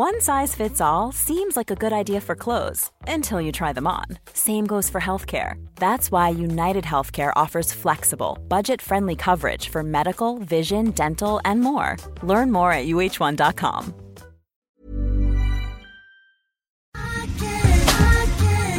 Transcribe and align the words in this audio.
One 0.00 0.20
size 0.20 0.54
fits 0.54 0.80
all 0.80 1.12
seems 1.12 1.56
like 1.56 1.72
a 1.72 1.74
good 1.74 1.92
idea 1.92 2.20
for 2.20 2.36
clothes 2.36 2.92
until 3.08 3.40
you 3.40 3.50
try 3.50 3.72
them 3.72 3.86
on. 3.86 4.04
Same 4.32 4.64
goes 4.64 4.90
for 4.90 5.00
healthcare. 5.00 5.54
That's 5.74 6.12
why 6.12 6.28
United 6.28 6.84
Healthcare 6.84 7.32
offers 7.34 7.72
flexible, 7.72 8.38
budget 8.48 8.80
friendly 8.80 9.16
coverage 9.16 9.70
for 9.70 9.82
medical, 9.82 10.38
vision, 10.38 10.92
dental, 10.92 11.40
and 11.44 11.60
more. 11.60 11.96
Learn 12.22 12.52
more 12.52 12.70
at 12.72 12.86
uh1.com. 12.86 13.94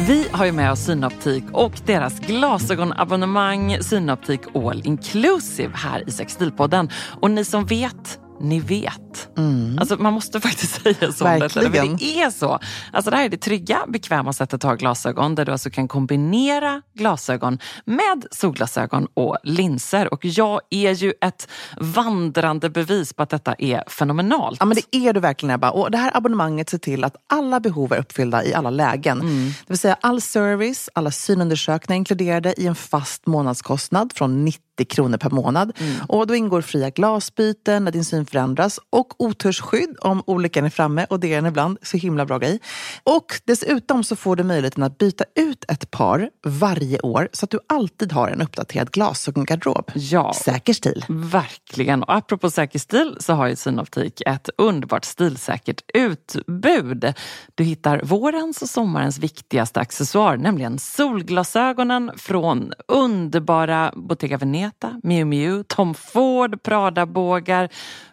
Vi 0.06 0.28
har 0.32 0.44
ju 0.44 0.52
med 0.52 0.72
oss 0.72 0.84
Synoptik 0.84 1.44
och 1.52 1.72
deras 1.86 2.20
glasögonabonnemang 2.20 3.82
Synoptik 3.82 4.40
All 4.54 4.86
Inclusive 4.86 5.72
här 5.74 6.08
i 6.08 6.10
Sextilpodden. 6.10 6.90
Och 7.20 7.30
ni 7.30 7.44
som 7.44 7.64
vet 7.66 8.20
ni 8.40 8.60
vet. 8.60 9.28
Mm. 9.38 9.78
Alltså, 9.78 9.96
man 9.96 10.12
måste 10.12 10.40
faktiskt 10.40 10.82
säga 10.82 11.12
så. 11.12 11.24
Verkligen. 11.24 11.96
Det 11.96 12.20
är 12.22 12.30
så. 12.30 12.58
Alltså, 12.92 13.10
det 13.10 13.16
här 13.16 13.24
är 13.24 13.28
det 13.28 13.36
trygga, 13.36 13.78
bekväma 13.88 14.32
sättet 14.32 14.54
att 14.54 14.62
ha 14.62 14.74
glasögon 14.74 15.34
där 15.34 15.44
du 15.44 15.52
alltså 15.52 15.70
kan 15.70 15.88
kombinera 15.88 16.82
glasögon 16.94 17.58
med 17.84 18.26
solglasögon 18.30 19.06
och 19.14 19.38
linser. 19.42 20.12
Och 20.14 20.24
jag 20.24 20.60
är 20.70 20.92
ju 20.92 21.12
ett 21.20 21.48
vandrande 21.80 22.70
bevis 22.70 23.12
på 23.12 23.22
att 23.22 23.30
detta 23.30 23.54
är 23.58 23.84
fenomenalt. 23.88 24.56
Ja, 24.60 24.66
men 24.66 24.76
det 24.76 24.96
är 24.96 25.12
du 25.12 25.20
verkligen 25.20 25.54
Ebba. 25.54 25.70
Och 25.70 25.90
det 25.90 25.98
här 25.98 26.16
abonnemanget 26.16 26.70
ser 26.70 26.78
till 26.78 27.04
att 27.04 27.16
alla 27.26 27.60
behov 27.60 27.92
är 27.92 27.98
uppfyllda 27.98 28.44
i 28.44 28.54
alla 28.54 28.70
lägen. 28.70 29.20
Mm. 29.20 29.46
Det 29.46 29.72
vill 29.72 29.78
säga 29.78 29.96
all 30.00 30.20
service, 30.20 30.88
alla 30.94 31.10
synundersökningar 31.10 31.96
inkluderade 31.96 32.60
i 32.60 32.66
en 32.66 32.74
fast 32.74 33.26
månadskostnad 33.26 34.12
från 34.14 34.44
90 34.44 34.69
kronor 34.88 35.18
per 35.18 35.30
månad. 35.30 35.72
Mm. 35.78 35.96
Och 36.08 36.26
då 36.26 36.34
ingår 36.34 36.60
fria 36.60 36.90
glasbyten 36.90 37.84
när 37.84 37.92
din 37.92 38.04
syn 38.04 38.26
förändras 38.26 38.80
och 38.90 39.20
otursskydd 39.20 39.96
om 40.00 40.22
olyckan 40.26 40.64
är 40.64 40.70
framme 40.70 41.06
och 41.10 41.20
det 41.20 41.32
är 41.32 41.36
den 41.36 41.46
ibland. 41.46 41.78
Så 41.82 41.96
himla 41.96 42.26
bra 42.26 42.38
grej. 42.38 42.60
Och 43.04 43.40
dessutom 43.44 44.04
så 44.04 44.16
får 44.16 44.36
du 44.36 44.44
möjligheten 44.44 44.82
att 44.82 44.98
byta 44.98 45.24
ut 45.34 45.64
ett 45.68 45.90
par 45.90 46.30
varje 46.46 47.00
år 47.00 47.28
så 47.32 47.44
att 47.44 47.50
du 47.50 47.58
alltid 47.66 48.12
har 48.12 48.28
en 48.28 48.42
uppdaterad 48.42 48.90
glasögongarderob. 48.90 49.90
Ja, 49.94 50.34
säker 50.44 50.72
stil. 50.72 51.04
Verkligen. 51.08 52.02
Och 52.02 52.14
apropå 52.14 52.50
säker 52.50 52.78
stil 52.78 53.16
så 53.20 53.32
har 53.32 53.48
ju 53.48 53.56
Synoptik 53.56 54.22
ett 54.26 54.50
underbart 54.58 55.04
stilsäkert 55.04 55.82
utbud. 55.94 57.14
Du 57.54 57.64
hittar 57.64 58.00
vårens 58.04 58.62
och 58.62 58.68
sommarens 58.68 59.18
viktigaste 59.18 59.80
accessoar, 59.80 60.36
nämligen 60.36 60.78
solglasögonen 60.78 62.10
från 62.16 62.72
underbara 62.88 63.92
Bottega 63.96 64.36
Veneta, 64.36 64.69
Miu 65.02 65.26
Miu, 65.26 65.64
Tom 65.64 65.94
Ford, 65.94 66.56
Prada-bågar, 66.62 67.70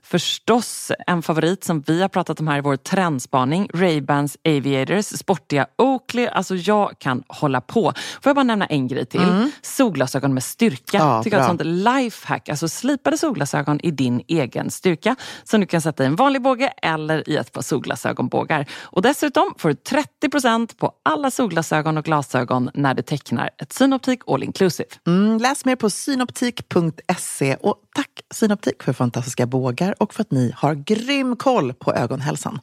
Förstås 0.10 0.92
en 1.08 1.22
favorit 1.22 1.64
som 1.64 1.82
vi 1.82 2.02
har 2.02 2.10
pratat 2.10 2.40
om 2.40 2.48
här 2.48 2.58
i 2.58 2.62
vår 2.62 2.76
trendspaning, 2.76 3.70
Ray-Bans 3.74 4.38
Aviators, 4.46 5.06
sportiga 5.06 5.68
Oakley. 5.78 6.28
Alltså 6.28 6.56
jag 6.56 7.00
kan 7.00 7.24
hålla 7.28 7.62
på. 7.62 7.94
Får 8.22 8.30
jag 8.30 8.36
bara 8.36 8.44
nämna 8.44 8.66
en 8.66 8.88
grej 8.88 9.06
till? 9.06 9.22
Mm. 9.22 9.52
Solglasögon 9.62 10.34
med 10.34 10.44
styrka. 10.44 10.98
Ja, 10.98 11.24
Tycker 11.24 11.38
jag 11.38 11.44
ett 11.44 11.48
sånt 11.48 11.66
lifehack. 11.66 12.50
Alltså 12.50 12.68
slipade 12.68 13.18
solglasögon 13.18 13.80
i 13.84 13.92
din 13.92 14.22
egen 14.28 14.72
styrka 14.72 15.16
som 15.44 15.62
du 15.62 15.68
kan 15.68 15.82
sätta 15.82 16.04
i 16.04 16.08
en 16.08 16.16
vanlig 16.16 16.42
båge 16.42 16.74
eller 16.82 17.30
i 17.30 17.36
ett 17.36 17.52
par 17.52 17.62
solglasögonbågar. 17.62 18.66
Och 18.84 19.02
dessutom 19.02 19.54
får 19.58 19.70
du 19.70 19.76
30% 19.76 20.78
på 20.78 20.92
alla 21.04 21.32
solglasögon 21.32 21.98
och 21.98 22.06
glasögon 22.06 22.70
när 22.74 22.94
du 22.94 23.02
tecknar 23.02 23.50
ett 23.58 23.74
Synoptik 23.74 24.20
All 24.28 24.44
Inclusive. 24.44 24.90
Mm, 25.08 25.38
läs 25.38 25.66
mer 25.66 25.76
på 25.76 25.90
synoptik.se 25.90 27.56
och 27.56 27.76
tack 27.96 28.10
Synoptik 28.34 28.84
för 28.84 28.94
fantastiska 28.94 29.46
bågar 29.46 29.97
och 29.98 30.14
för 30.14 30.22
att 30.22 30.32
ni 30.32 30.52
har 30.56 30.76
grym 30.76 31.36
koll 31.36 31.74
på 31.74 31.94
ögonhälsan. 31.94 32.60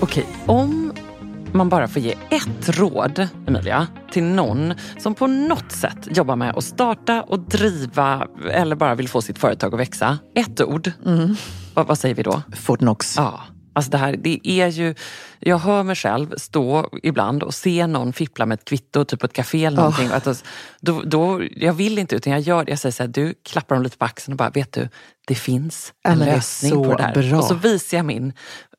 Okej, 0.00 0.26
om 0.46 0.92
man 1.52 1.68
bara 1.68 1.88
får 1.88 2.02
ge 2.02 2.14
ett 2.30 2.78
råd, 2.78 3.28
Emilia, 3.46 3.86
till 4.10 4.24
någon 4.24 4.74
som 4.98 5.14
på 5.14 5.26
något 5.26 5.72
sätt 5.72 6.16
jobbar 6.16 6.36
med 6.36 6.56
att 6.56 6.64
starta 6.64 7.22
och 7.22 7.40
driva 7.40 8.28
eller 8.50 8.76
bara 8.76 8.94
vill 8.94 9.08
få 9.08 9.22
sitt 9.22 9.38
företag 9.38 9.74
att 9.74 9.80
växa. 9.80 10.18
Ett 10.34 10.60
ord. 10.60 10.90
Mm. 11.06 11.36
Vad, 11.74 11.98
säger 11.98 12.14
vi 12.14 12.22
då? 12.22 12.42
Fortnox. 12.56 13.16
Ja. 13.16 13.40
Alltså 13.74 13.90
det 13.90 13.98
här, 13.98 14.16
det 14.16 14.40
är 14.44 14.66
ju, 14.66 14.94
jag 15.38 15.58
hör 15.58 15.82
mig 15.82 15.96
själv 15.96 16.34
stå 16.36 16.90
ibland 17.02 17.42
och 17.42 17.54
se 17.54 17.86
någon 17.86 18.12
fippla 18.12 18.46
med 18.46 18.58
ett 18.58 18.64
kvitto, 18.64 19.04
typ 19.04 19.20
på 19.20 19.26
ett 19.26 19.32
café 19.32 19.64
eller 19.64 19.76
någonting. 19.76 20.08
Oh. 20.08 20.16
Att 20.16 20.44
då, 20.80 21.02
då, 21.02 21.42
jag 21.56 21.72
vill 21.72 21.98
inte 21.98 22.16
utan 22.16 22.32
jag 22.32 22.40
gör 22.40 22.64
det. 22.64 22.70
Jag 22.72 22.78
säger 22.78 22.92
så 22.92 23.02
här, 23.02 23.08
du 23.08 23.34
klappar 23.42 23.76
dem 23.76 23.82
lite 23.82 23.96
på 23.96 24.04
axeln 24.04 24.32
och 24.32 24.36
bara, 24.36 24.50
vet 24.50 24.72
du, 24.72 24.88
det 25.26 25.34
finns 25.34 25.92
en 26.02 26.18
lösning 26.18 26.72
på 26.72 26.96
det 26.96 27.02
här. 27.02 27.14
Bra. 27.14 27.38
Och 27.38 27.44
så 27.44 27.54
visar 27.54 27.96
jag 27.96 28.06
min 28.06 28.32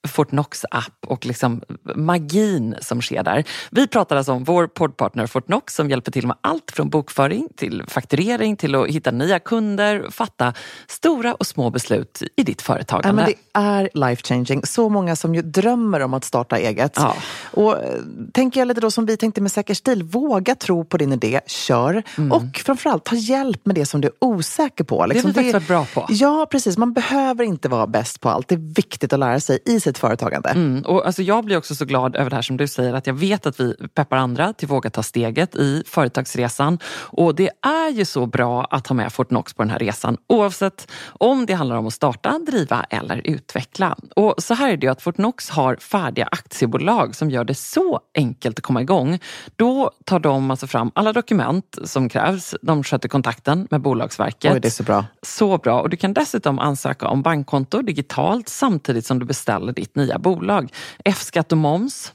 Fortnox-app 0.07 1.05
och 1.07 1.25
liksom 1.25 1.61
magin 1.95 2.75
som 2.81 3.01
sker 3.01 3.23
där. 3.23 3.43
Vi 3.71 3.87
pratar 3.87 4.15
alltså 4.15 4.31
om 4.31 4.43
vår 4.43 4.67
poddpartner 4.67 5.27
Fortnox 5.27 5.75
som 5.75 5.89
hjälper 5.89 6.11
till 6.11 6.27
med 6.27 6.37
allt 6.41 6.71
från 6.71 6.89
bokföring 6.89 7.47
till 7.55 7.83
fakturering 7.87 8.57
till 8.57 8.75
att 8.75 8.87
hitta 8.87 9.11
nya 9.11 9.39
kunder, 9.39 10.07
fatta 10.11 10.53
stora 10.87 11.33
och 11.33 11.47
små 11.47 11.69
beslut 11.69 12.23
i 12.35 12.43
ditt 12.43 12.61
företagande. 12.61 13.21
Ja, 13.21 13.27
det 13.27 13.59
är 13.59 13.89
life 13.93 14.21
changing. 14.23 14.65
Så 14.65 14.89
många 14.89 15.15
som 15.15 15.35
ju 15.35 15.41
drömmer 15.41 15.99
om 15.99 16.13
att 16.13 16.23
starta 16.23 16.57
eget. 16.57 16.93
Ja. 16.95 17.15
Och 17.51 17.83
eh, 17.83 17.99
tänker 18.33 18.61
jag 18.61 18.67
lite 18.67 18.81
då 18.81 18.91
som 18.91 19.05
vi 19.05 19.17
tänkte 19.17 19.41
med 19.41 19.51
Säker 19.51 19.73
stil, 19.73 20.03
våga 20.03 20.55
tro 20.55 20.85
på 20.85 20.97
din 20.97 21.13
idé, 21.13 21.41
kör. 21.47 22.03
Mm. 22.17 22.31
Och 22.31 22.57
framförallt 22.65 23.03
ta 23.03 23.15
hjälp 23.15 23.65
med 23.65 23.75
det 23.75 23.85
som 23.85 24.01
du 24.01 24.07
är 24.07 24.13
osäker 24.19 24.83
på. 24.83 25.05
Liksom, 25.05 25.31
det 25.31 25.39
har 25.39 25.43
vi 25.43 25.51
faktiskt 25.51 25.69
varit 25.69 25.93
bra 25.93 26.01
på. 26.01 26.13
Ja, 26.13 26.47
precis. 26.51 26.77
Man 26.77 26.93
behöver 26.93 27.43
inte 27.43 27.69
vara 27.69 27.87
bäst 27.87 28.21
på 28.21 28.29
allt. 28.29 28.47
Det 28.47 28.55
är 28.55 28.75
viktigt 28.75 29.13
att 29.13 29.19
lära 29.19 29.39
sig 29.39 29.59
i 29.65 29.79
sitt 29.79 29.94
eget 29.95 29.97
företagande. 29.97 30.49
Mm, 30.49 30.81
och 30.81 31.05
alltså 31.05 31.21
jag 31.21 31.45
blir 31.45 31.57
också 31.57 31.75
så 31.75 31.85
glad 31.85 32.15
över 32.15 32.29
det 32.29 32.35
här 32.35 32.41
som 32.41 32.57
du 32.57 32.67
säger, 32.67 32.93
att 32.93 33.07
jag 33.07 33.13
vet 33.13 33.45
att 33.45 33.59
vi 33.59 33.75
peppar 33.93 34.17
andra 34.17 34.53
till 34.53 34.67
att 34.67 34.71
våga 34.71 34.89
ta 34.89 35.03
steget 35.03 35.55
i 35.55 35.83
företagsresan. 35.85 36.79
Och 37.17 37.35
det 37.35 37.49
är 37.61 37.89
ju 37.89 38.05
så 38.05 38.25
bra 38.25 38.67
att 38.71 38.87
ha 38.87 38.95
med 38.95 39.13
Fortnox 39.13 39.53
på 39.53 39.63
den 39.63 39.69
här 39.69 39.79
resan, 39.79 40.17
oavsett 40.27 40.87
om 41.19 41.45
det 41.45 41.53
handlar 41.53 41.75
om 41.75 41.87
att 41.87 41.93
starta, 41.93 42.39
driva 42.39 42.85
eller 42.89 43.21
utveckla. 43.23 43.95
Och 44.15 44.35
så 44.37 44.53
här 44.53 44.69
är 44.69 44.77
det 44.77 44.85
ju 44.85 44.91
att 44.91 45.01
Fortnox 45.01 45.49
har 45.49 45.75
färdiga 45.75 46.27
aktiebolag 46.31 47.15
som 47.15 47.29
gör 47.29 47.43
det 47.43 47.55
så 47.55 47.99
enkelt 48.15 48.59
att 48.59 48.63
komma 48.63 48.81
igång. 48.81 49.19
Då 49.55 49.91
tar 50.05 50.19
de 50.19 50.51
alltså 50.51 50.67
fram 50.67 50.91
alla 50.95 51.13
dokument 51.13 51.77
som 51.83 52.09
krävs. 52.09 52.55
De 52.61 52.83
sköter 52.83 53.09
kontakten 53.09 53.67
med 53.71 53.81
Bolagsverket. 53.81 54.53
Oj, 54.53 54.59
det 54.59 54.67
är 54.67 54.69
så 54.69 54.83
bra. 54.83 55.05
Så 55.21 55.57
bra. 55.57 55.81
Och 55.81 55.89
du 55.89 55.97
kan 55.97 56.13
dessutom 56.13 56.59
ansöka 56.59 57.07
om 57.07 57.21
bankkonto 57.21 57.81
digitalt 57.81 58.49
samtidigt 58.49 59.05
som 59.05 59.19
du 59.19 59.25
beställer 59.25 59.73
ditt 59.73 59.84
ditt 59.85 59.95
nya 59.95 60.19
bolag. 60.19 60.73
F-skatt 61.05 61.51
och 61.51 61.57
moms 61.57 62.13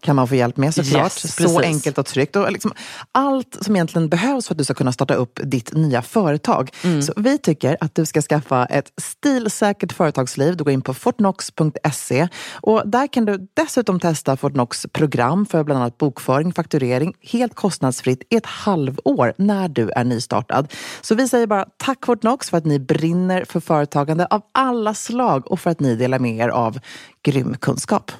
kan 0.00 0.16
man 0.16 0.28
få 0.28 0.34
hjälp 0.34 0.56
med 0.56 0.74
såklart. 0.74 1.24
Yes, 1.24 1.34
så 1.36 1.60
enkelt 1.60 1.98
och 1.98 2.06
tryggt. 2.06 2.36
Och 2.36 2.52
liksom 2.52 2.72
allt 3.12 3.58
som 3.60 3.76
egentligen 3.76 4.08
behövs 4.08 4.46
för 4.46 4.54
att 4.54 4.58
du 4.58 4.64
ska 4.64 4.74
kunna 4.74 4.92
starta 4.92 5.14
upp 5.14 5.40
ditt 5.42 5.72
nya 5.72 6.02
företag. 6.02 6.70
Mm. 6.84 7.02
Så 7.02 7.12
vi 7.16 7.38
tycker 7.38 7.76
att 7.80 7.94
du 7.94 8.06
ska 8.06 8.22
skaffa 8.22 8.66
ett 8.66 8.92
stilsäkert 8.96 9.92
företagsliv. 9.92 10.56
Du 10.56 10.64
går 10.64 10.72
in 10.72 10.82
på 10.82 10.94
fortnox.se 10.94 12.28
och 12.52 12.82
där 12.88 13.06
kan 13.06 13.24
du 13.24 13.48
dessutom 13.54 14.00
testa 14.00 14.36
Fortnox 14.36 14.86
program 14.92 15.46
för 15.46 15.64
bland 15.64 15.80
annat 15.80 15.98
bokföring, 15.98 16.52
fakturering 16.52 17.14
helt 17.22 17.54
kostnadsfritt 17.54 18.22
i 18.30 18.36
ett 18.36 18.46
halvår 18.46 19.32
när 19.36 19.68
du 19.68 19.90
är 19.90 20.04
nystartad. 20.04 20.72
Så 21.00 21.14
vi 21.14 21.28
säger 21.28 21.46
bara 21.46 21.66
tack 21.76 22.06
Fortnox 22.06 22.50
för 22.50 22.56
att 22.56 22.66
ni 22.66 22.78
brinner 22.78 23.44
för 23.44 23.60
företagande 23.60 24.26
av 24.26 24.42
alla 24.52 24.94
slag 24.94 25.52
och 25.52 25.60
för 25.60 25.70
att 25.70 25.80
ni 25.80 25.96
delar 25.96 26.18
med 26.18 26.36
er 26.36 26.48
av 26.48 26.78
grym 27.22 27.56
kunskap. 27.56 28.12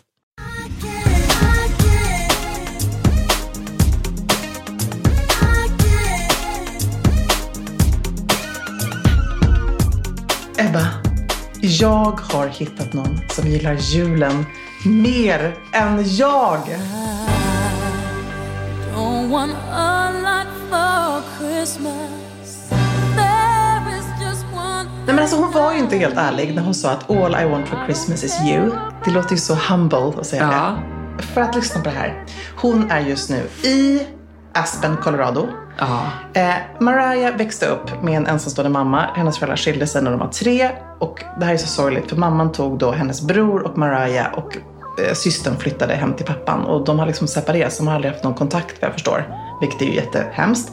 Ebba, 10.61 10.87
jag 11.61 12.21
har 12.21 12.47
hittat 12.47 12.93
någon 12.93 13.21
som 13.29 13.49
gillar 13.49 13.75
julen 13.75 14.47
mer 14.85 15.55
än 15.73 16.05
jag. 16.17 16.61
Nej 25.07 25.15
men 25.15 25.19
alltså 25.19 25.37
hon 25.37 25.53
var 25.53 25.73
ju 25.73 25.79
inte 25.79 25.97
helt 25.97 26.17
ärlig 26.17 26.55
när 26.55 26.63
hon 26.63 26.75
sa 26.75 26.91
att 26.91 27.11
all 27.11 27.37
I 27.43 27.45
want 27.45 27.69
for 27.69 27.85
Christmas 27.85 28.25
is 28.25 28.41
you. 28.41 28.71
Det 29.05 29.11
låter 29.11 29.31
ju 29.31 29.39
så 29.39 29.55
humble 29.55 30.13
att 30.21 30.27
säga 30.27 30.43
ja. 30.43 30.79
det. 31.17 31.23
För 31.23 31.41
att 31.41 31.57
lyssna 31.57 31.81
på 31.81 31.89
det 31.89 31.97
här. 31.97 32.25
Hon 32.57 32.91
är 32.91 33.01
just 33.01 33.31
nu 33.31 33.69
i 33.69 34.07
Aspen, 34.53 34.97
Colorado. 34.97 35.49
Eh, 36.35 36.55
Mariah 36.81 37.37
växte 37.37 37.67
upp 37.67 38.03
med 38.03 38.17
en 38.17 38.27
ensamstående 38.27 38.71
mamma. 38.71 39.07
Hennes 39.15 39.39
föräldrar 39.39 39.57
skilde 39.57 39.87
sig 39.87 40.03
när 40.03 40.11
de 40.11 40.21
var 40.21 40.29
tre. 40.29 40.71
Och 40.99 41.25
det 41.39 41.45
här 41.45 41.53
är 41.53 41.57
så 41.57 41.67
sorgligt 41.67 42.09
för 42.09 42.17
mamman 42.17 42.53
tog 42.53 42.79
då 42.79 42.91
hennes 42.91 43.23
bror 43.23 43.63
och 43.63 43.79
Mariah 43.79 44.35
och 44.35 44.57
eh, 45.07 45.15
systern 45.15 45.57
flyttade 45.57 45.95
hem 45.95 46.15
till 46.15 46.27
pappan. 46.27 46.65
Och 46.65 46.85
de 46.85 46.99
har 46.99 47.07
liksom 47.07 47.29
separerats. 47.29 47.79
De 47.79 47.87
har 47.87 47.95
aldrig 47.95 48.13
haft 48.13 48.25
någon 48.25 48.35
kontakt 48.35 48.77
vad 48.81 48.89
jag 48.89 48.95
förstår. 48.95 49.35
Vilket 49.61 49.83
är 49.83 49.87
ju 49.87 49.95
jättehemskt. 49.95 50.73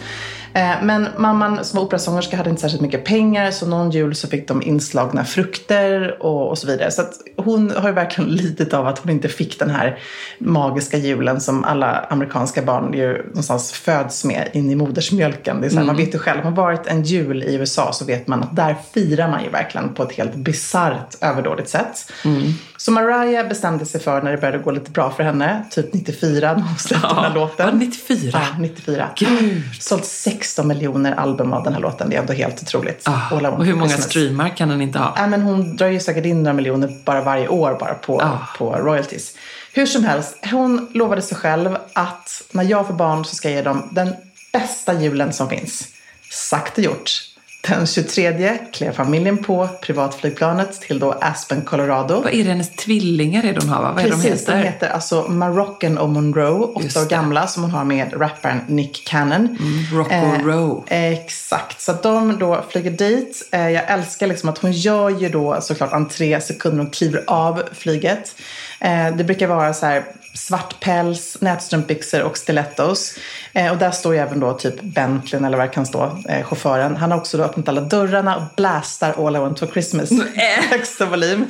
Eh, 0.56 0.84
men 0.84 1.08
mamman 1.18 1.66
som 1.66 1.78
var 1.78 1.86
operasångerska 1.86 2.38
hade 2.38 2.50
inte 2.50 2.62
särskilt 2.62 2.82
mycket 2.82 3.06
pengar 3.06 3.52
så 3.52 3.68
någon 3.68 3.92
jul 3.92 4.16
så 4.16 4.28
fick 4.28 4.48
de 4.48 4.62
inslagna 4.62 5.26
frukter 5.26 6.18
och, 6.24 6.50
och 6.50 6.58
så 6.58 6.68
vidare. 6.68 6.92
Så 6.92 7.02
att 7.02 7.14
hon 7.38 7.72
har 7.72 7.90
ju 7.90 7.96
verkligen 7.96 8.30
lidit 8.30 8.74
av 8.74 8.88
att 8.88 9.00
hon 9.00 9.12
inte 9.12 9.28
fick 9.28 9.60
den 9.60 9.70
här 9.70 10.00
magiska 10.40 10.98
julen 10.98 11.42
som 11.42 11.64
alla 11.64 12.00
amerikanska 12.10 12.62
barn 12.62 12.94
ju 12.94 13.24
någonstans 13.28 13.72
föds 13.72 14.26
med 14.26 14.50
in 14.54 14.72
i 14.72 14.76
modersmjölken. 14.76 15.62
Det 15.62 15.68
är 15.68 15.70
så 15.70 15.76
här, 15.76 15.84
mm. 15.84 15.96
Man 15.96 16.06
vet 16.06 16.16
ju 16.16 16.20
själv, 16.20 16.38
har 16.38 16.52
man 16.52 16.54
varit 16.54 16.88
en 16.88 17.04
jul 17.04 17.44
i 17.44 17.56
USA 17.56 17.94
så 17.94 18.06
vet 18.06 18.28
man 18.28 18.44
att 18.44 18.56
där 18.56 18.76
firar 18.94 19.30
man 19.30 19.44
ju 19.44 19.50
verkligen 19.50 19.94
på 19.94 20.04
ett 20.04 20.12
helt 20.12 20.36
bisarrt 20.36 21.16
överdådigt 21.22 21.70
sätt. 21.70 22.12
Mm. 22.26 22.54
Så 22.78 22.92
Mariah 22.92 23.48
bestämde 23.48 23.86
sig 23.86 24.02
för 24.02 24.22
när 24.22 24.32
det 24.32 24.38
började 24.38 24.58
gå 24.58 24.72
lite 24.72 24.92
bra 24.92 25.12
för 25.12 25.24
henne, 25.24 25.66
typ 25.72 25.94
94 25.94 26.54
när 26.54 26.62
hon 26.62 26.78
släppte 26.78 27.08
ja, 27.08 27.16
den 27.16 27.24
här 27.24 27.34
låten. 27.34 27.78
94? 27.80 28.32
Ja, 28.34 28.60
94. 28.60 29.10
Gud. 29.16 29.64
Sålt 29.80 30.06
16 30.06 30.68
miljoner 30.68 31.16
album 31.16 31.54
av 31.54 31.64
den 31.64 31.74
här 31.74 31.80
låten. 31.80 32.10
Det 32.10 32.16
är 32.16 32.20
ändå 32.20 32.34
helt 32.34 32.62
otroligt. 32.62 33.02
Ah, 33.04 33.36
och 33.36 33.66
hur 33.66 33.74
många 33.74 33.90
Christmas. 33.90 34.10
streamar 34.10 34.50
kan 34.50 34.70
den 34.70 34.82
inte 34.82 35.00
ha? 35.00 35.18
Äh, 35.18 35.28
men 35.28 35.42
hon 35.42 35.76
drar 35.76 35.88
ju 35.88 36.00
säkert 36.00 36.26
in 36.26 36.44
några 36.44 36.54
miljoner 36.54 37.02
bara 37.06 37.22
varje 37.22 37.48
år 37.48 37.78
bara 37.80 37.94
på, 37.94 38.22
ah. 38.22 38.40
på 38.58 38.76
royalties. 38.76 39.38
Hur 39.74 39.86
som 39.86 40.04
helst, 40.04 40.38
hon 40.52 40.88
lovade 40.94 41.22
sig 41.22 41.38
själv 41.38 41.78
att 41.94 42.44
när 42.52 42.64
jag 42.64 42.88
får 42.88 42.94
barn 42.94 43.26
så 43.26 43.36
ska 43.36 43.50
jag 43.50 43.56
ge 43.56 43.62
dem 43.62 43.90
den 43.92 44.14
bästa 44.54 45.02
julen 45.02 45.34
som 45.34 45.50
finns. 45.50 45.88
Sagt 46.32 46.78
och 46.78 46.84
gjort. 46.84 47.35
Den 47.70 47.88
23 47.88 48.58
klev 48.74 48.92
familjen 48.92 49.38
på 49.38 49.70
privatflygplanet 49.82 50.82
till 50.82 51.00
då 51.00 51.12
Aspen, 51.12 51.62
Colorado. 51.62 52.22
Vad 52.22 52.34
är 52.34 52.44
det 52.44 52.50
hennes 52.50 52.76
tvillingar 52.76 53.44
är 53.44 53.58
hon 53.60 53.70
har? 53.70 53.82
Va? 53.82 53.92
Vad 53.92 54.04
Precis, 54.04 54.26
är 54.26 54.52
de 54.52 54.58
heter? 54.58 54.58
de 54.58 54.64
heter 54.64 54.90
alltså 54.90 55.28
Moroccan 55.28 55.98
och 55.98 56.10
Monroe, 56.10 56.60
åtta 56.60 57.02
år 57.02 57.10
gamla, 57.10 57.48
som 57.48 57.64
hon 57.64 57.72
har 57.72 57.84
med 57.84 58.14
rapparen 58.22 58.62
Nick 58.68 59.08
Cannon. 59.08 59.58
Mm, 59.60 59.98
Rock 59.98 60.12
eh, 60.12 60.46
Row. 60.46 60.84
Exakt, 60.88 61.82
så 61.82 61.92
att 61.92 62.04
de 62.04 62.40
då 62.40 62.64
flyger 62.70 62.92
dit. 62.92 63.50
Eh, 63.52 63.70
jag 63.70 63.84
älskar 63.92 64.28
liksom 64.28 64.50
att 64.50 64.58
hon 64.58 64.72
gör 64.72 65.10
ju 65.10 65.30
då 65.30 65.58
såklart 65.62 65.94
entré 65.94 66.42
sekunder 66.42 66.78
hon 66.78 66.92
kliver 66.92 67.24
av 67.28 67.64
flyget. 67.74 68.36
Eh, 68.80 69.16
det 69.16 69.24
brukar 69.24 69.48
vara 69.48 69.74
så 69.74 69.86
här 69.86 70.04
svart 70.36 70.80
päls, 70.80 71.38
nätstrumpbyxor 71.42 72.22
och 72.22 72.38
stilettos. 72.38 73.18
Eh, 73.54 73.72
och 73.72 73.78
där 73.78 73.92
står 73.92 74.14
ju 74.14 74.20
även 74.20 74.40
då 74.40 74.54
typ 74.54 74.82
Bentleyn 74.82 75.46
eller 75.46 75.58
vad 75.58 75.68
det 75.68 75.74
kan 75.74 75.86
stå, 75.86 76.18
eh, 76.30 76.46
chauffören. 76.46 76.96
Han 76.96 77.12
har 77.12 77.18
också 77.18 77.38
då 77.38 77.44
öppnat 77.44 77.70
alla 77.70 77.82
dörrarna 77.82 78.36
och 78.36 78.44
blastar 78.56 79.28
All 79.28 79.36
I 79.36 79.40
Want 79.40 79.60
For 79.60 79.68
Christmas. 79.68 80.10
Högsta 80.70 81.06
volym. 81.06 81.46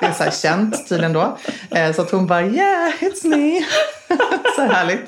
Det 0.00 0.06
är 0.06 0.12
så 0.12 0.24
här 0.24 0.30
känt 0.30 0.88
tydligen 0.88 1.12
då. 1.12 1.38
Eh, 1.70 1.92
så 1.92 2.02
att 2.02 2.10
hon 2.10 2.26
bara 2.26 2.42
yeah, 2.42 2.92
it's 3.00 3.26
me. 3.26 3.64
så 4.56 4.62
härligt 4.62 5.00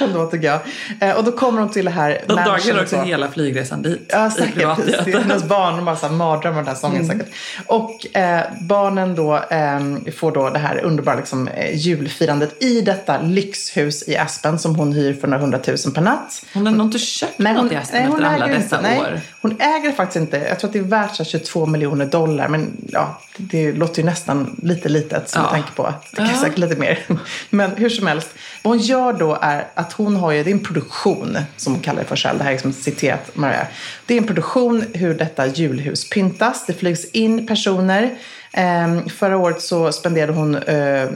ändå 0.00 0.26
tycker 0.26 0.46
jag. 0.46 0.60
Eh, 1.00 1.16
och 1.16 1.24
då 1.24 1.32
kommer 1.32 1.60
hon 1.60 1.70
till 1.70 1.84
det 1.84 1.90
här 1.90 2.20
De 2.26 2.34
dagar 2.34 2.82
också 2.82 2.96
hela 2.96 3.30
flygresan 3.30 3.82
dit. 3.82 4.06
Ja, 4.08 4.30
säkert. 4.30 5.14
Hennes 5.14 5.44
barn 5.44 5.76
de 5.76 5.84
bara 5.84 5.96
så 5.96 6.08
mardrömmar 6.08 6.58
den 6.58 6.66
här 6.66 6.74
sången 6.74 7.04
mm. 7.04 7.18
säkert. 7.18 7.34
Och 7.66 8.16
eh, 8.16 8.44
barnen 8.60 9.14
då 9.14 9.36
eh, 9.36 9.80
får 10.16 10.32
då 10.32 10.50
det 10.50 10.58
här 10.58 10.84
underbara 10.84 11.16
liksom, 11.16 11.48
eh, 11.48 11.76
julfirandet 11.76 12.62
i 12.62 12.80
detta 12.80 13.20
lyxhus 13.20 14.08
i 14.08 14.16
Aspen 14.16 14.58
som 14.58 14.74
hon 14.76 14.92
hyr 14.92 15.14
för 15.14 15.28
några 15.28 15.42
hundratusen 15.42 15.92
per 15.92 16.02
natt. 16.02 16.44
Hon 16.54 16.66
har 16.66 16.72
nog 16.72 16.86
inte 16.86 16.98
köpt 16.98 17.38
nej, 17.38 17.54
något 17.54 17.72
i 17.72 17.76
Aspen 17.76 18.02
nej, 18.02 18.10
efter 18.12 18.24
alla 18.24 18.46
dessa 18.46 18.76
inte, 18.76 18.80
nej, 18.80 19.00
år. 19.00 19.20
Hon 19.42 19.56
äger 19.60 19.92
faktiskt 19.92 20.16
inte. 20.16 20.36
Jag 20.36 20.58
tror 20.60 20.68
att 20.68 20.72
det 20.72 20.78
är 20.78 20.82
värt 20.82 21.26
22 21.26 21.66
miljoner 21.66 22.06
dollar. 22.06 22.48
Men 22.48 22.76
ja, 22.88 23.20
det 23.36 23.72
låter 23.72 23.98
ju 24.02 24.06
nästan 24.06 24.60
lite 24.62 24.88
litet 24.88 25.30
som 25.30 25.42
ja. 25.42 25.50
tänker 25.50 25.72
på. 25.72 25.94
Det 26.10 26.16
kan 26.16 26.26
ja. 26.26 26.40
säkert 26.40 26.58
lite 26.58 26.76
mer. 26.76 26.98
Men 27.50 27.70
hur 27.70 27.88
som 27.88 28.06
helst. 28.06 28.34
Vad 28.62 28.76
hon 28.76 28.82
gör 28.82 29.12
då 29.12 29.38
är 29.40 29.66
att 29.74 29.92
hon 29.92 30.16
har 30.16 30.32
ju, 30.32 30.42
det 30.42 30.50
är 30.50 30.52
en 30.52 30.64
produktion 30.64 31.38
som 31.56 31.72
hon 31.72 31.82
kallar 31.82 32.02
det 32.02 32.08
för 32.08 32.16
själv. 32.16 32.38
Det 32.38 32.44
här 32.44 32.50
är 32.50 32.54
liksom 32.54 32.72
citerat 32.72 33.36
Maria. 33.36 33.66
Det 34.06 34.14
är 34.14 34.18
en 34.18 34.26
produktion 34.26 34.84
hur 34.94 35.14
detta 35.14 35.46
julhus 35.46 36.10
pyntas. 36.10 36.66
Det 36.66 36.72
flygs 36.72 37.04
in 37.04 37.46
personer. 37.46 38.18
Um, 38.56 39.08
förra 39.08 39.36
året 39.36 39.62
så 39.62 39.92
spenderade 39.92 40.32
hon, 40.32 40.54
uh, 40.54 40.62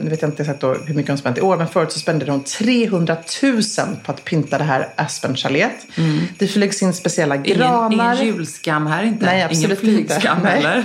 nu 0.03 0.09
vet 0.09 0.21
jag 0.21 0.31
inte 0.31 0.43
exakt 0.43 0.63
hur 0.63 0.93
mycket 0.93 1.09
hon 1.09 1.17
spenderade 1.17 1.47
i 1.47 1.49
år, 1.49 1.57
men 1.57 1.67
förut 1.67 1.91
så 1.91 1.99
spenderade 1.99 2.31
hon 2.31 2.43
300 2.43 3.17
000 3.43 3.61
på 4.03 4.11
att 4.11 4.23
pynta 4.25 4.57
det 4.57 4.63
här 4.63 4.89
Aspen 4.95 5.35
chalet. 5.35 5.87
Mm. 5.97 6.19
Det 6.37 6.47
flygs 6.47 6.81
in 6.81 6.93
speciella 6.93 7.37
granar. 7.37 7.91
Ingen, 7.91 8.13
ingen 8.13 8.25
julskam 8.25 8.87
här 8.87 9.03
inte? 9.03 9.25
Nej, 9.25 9.43
absolut 9.43 9.83
ingen 9.83 9.95
flygskam 9.95 10.37
inte. 10.37 10.49
heller? 10.49 10.83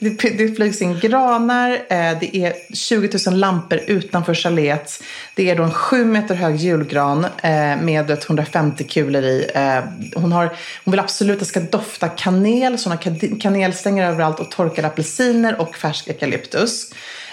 Det, 0.00 0.10
det 0.10 0.56
flygs 0.56 0.82
in 0.82 0.98
granar, 0.98 1.70
eh, 1.70 2.18
det 2.20 2.36
är 2.36 2.74
20 2.74 3.18
000 3.26 3.38
lampor 3.38 3.80
utanför 3.86 4.34
chalet. 4.34 5.02
Det 5.34 5.50
är 5.50 5.56
då 5.56 5.62
en 5.62 5.72
sju 5.72 6.04
meter 6.04 6.34
hög 6.34 6.56
julgran 6.56 7.24
eh, 7.24 7.76
med 7.82 8.10
150 8.10 8.84
kulor 8.84 9.22
i. 9.24 9.50
Eh, 9.54 9.80
hon, 10.14 10.32
har, 10.32 10.56
hon 10.84 10.92
vill 10.92 11.00
absolut 11.00 11.32
att 11.32 11.38
det 11.38 11.44
ska 11.44 11.60
dofta 11.60 12.08
kanel, 12.08 12.78
så 12.78 12.90
hon 12.90 12.98
har 12.98 13.40
kanelstänger 13.40 14.10
överallt 14.10 14.40
och 14.40 14.50
torkade 14.50 14.88
apelsiner 14.88 15.60
och 15.60 15.76
färsk 15.76 16.08
eukalyptus. 16.08 16.92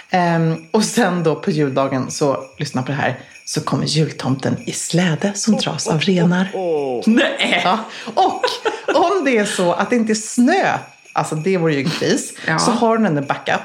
Ehm, 0.10 0.66
och 0.72 0.84
sen 0.84 1.24
då 1.24 1.36
på 1.36 1.52
juldagen, 1.52 2.12
så 2.12 2.44
lyssna 2.58 2.84
på 2.84 2.92
det 2.92 2.98
här, 2.98 3.20
så 3.46 3.62
kommer 3.62 3.86
jultomten 3.86 4.58
i 4.66 4.72
släde 4.72 5.34
som 5.34 5.58
dras 5.58 5.88
av 5.88 6.00
renar. 6.00 6.52
Nej! 7.10 7.62
Ja. 7.64 7.80
Och 8.16 8.46
om 8.96 9.26
det 9.26 9.38
är 9.38 9.46
så 9.46 9.74
att 9.74 9.90
det 9.90 9.96
inte 9.96 10.14
är 10.14 10.16
snö 10.16 10.78
alltså 11.18 11.36
det 11.36 11.58
vore 11.58 11.74
ju 11.74 11.84
en 11.84 11.90
kris. 11.90 12.34
Ja. 12.48 12.60
Så 12.60 12.72
har 12.72 12.98
hon 12.98 13.06
en 13.06 13.26
backup. 13.26 13.62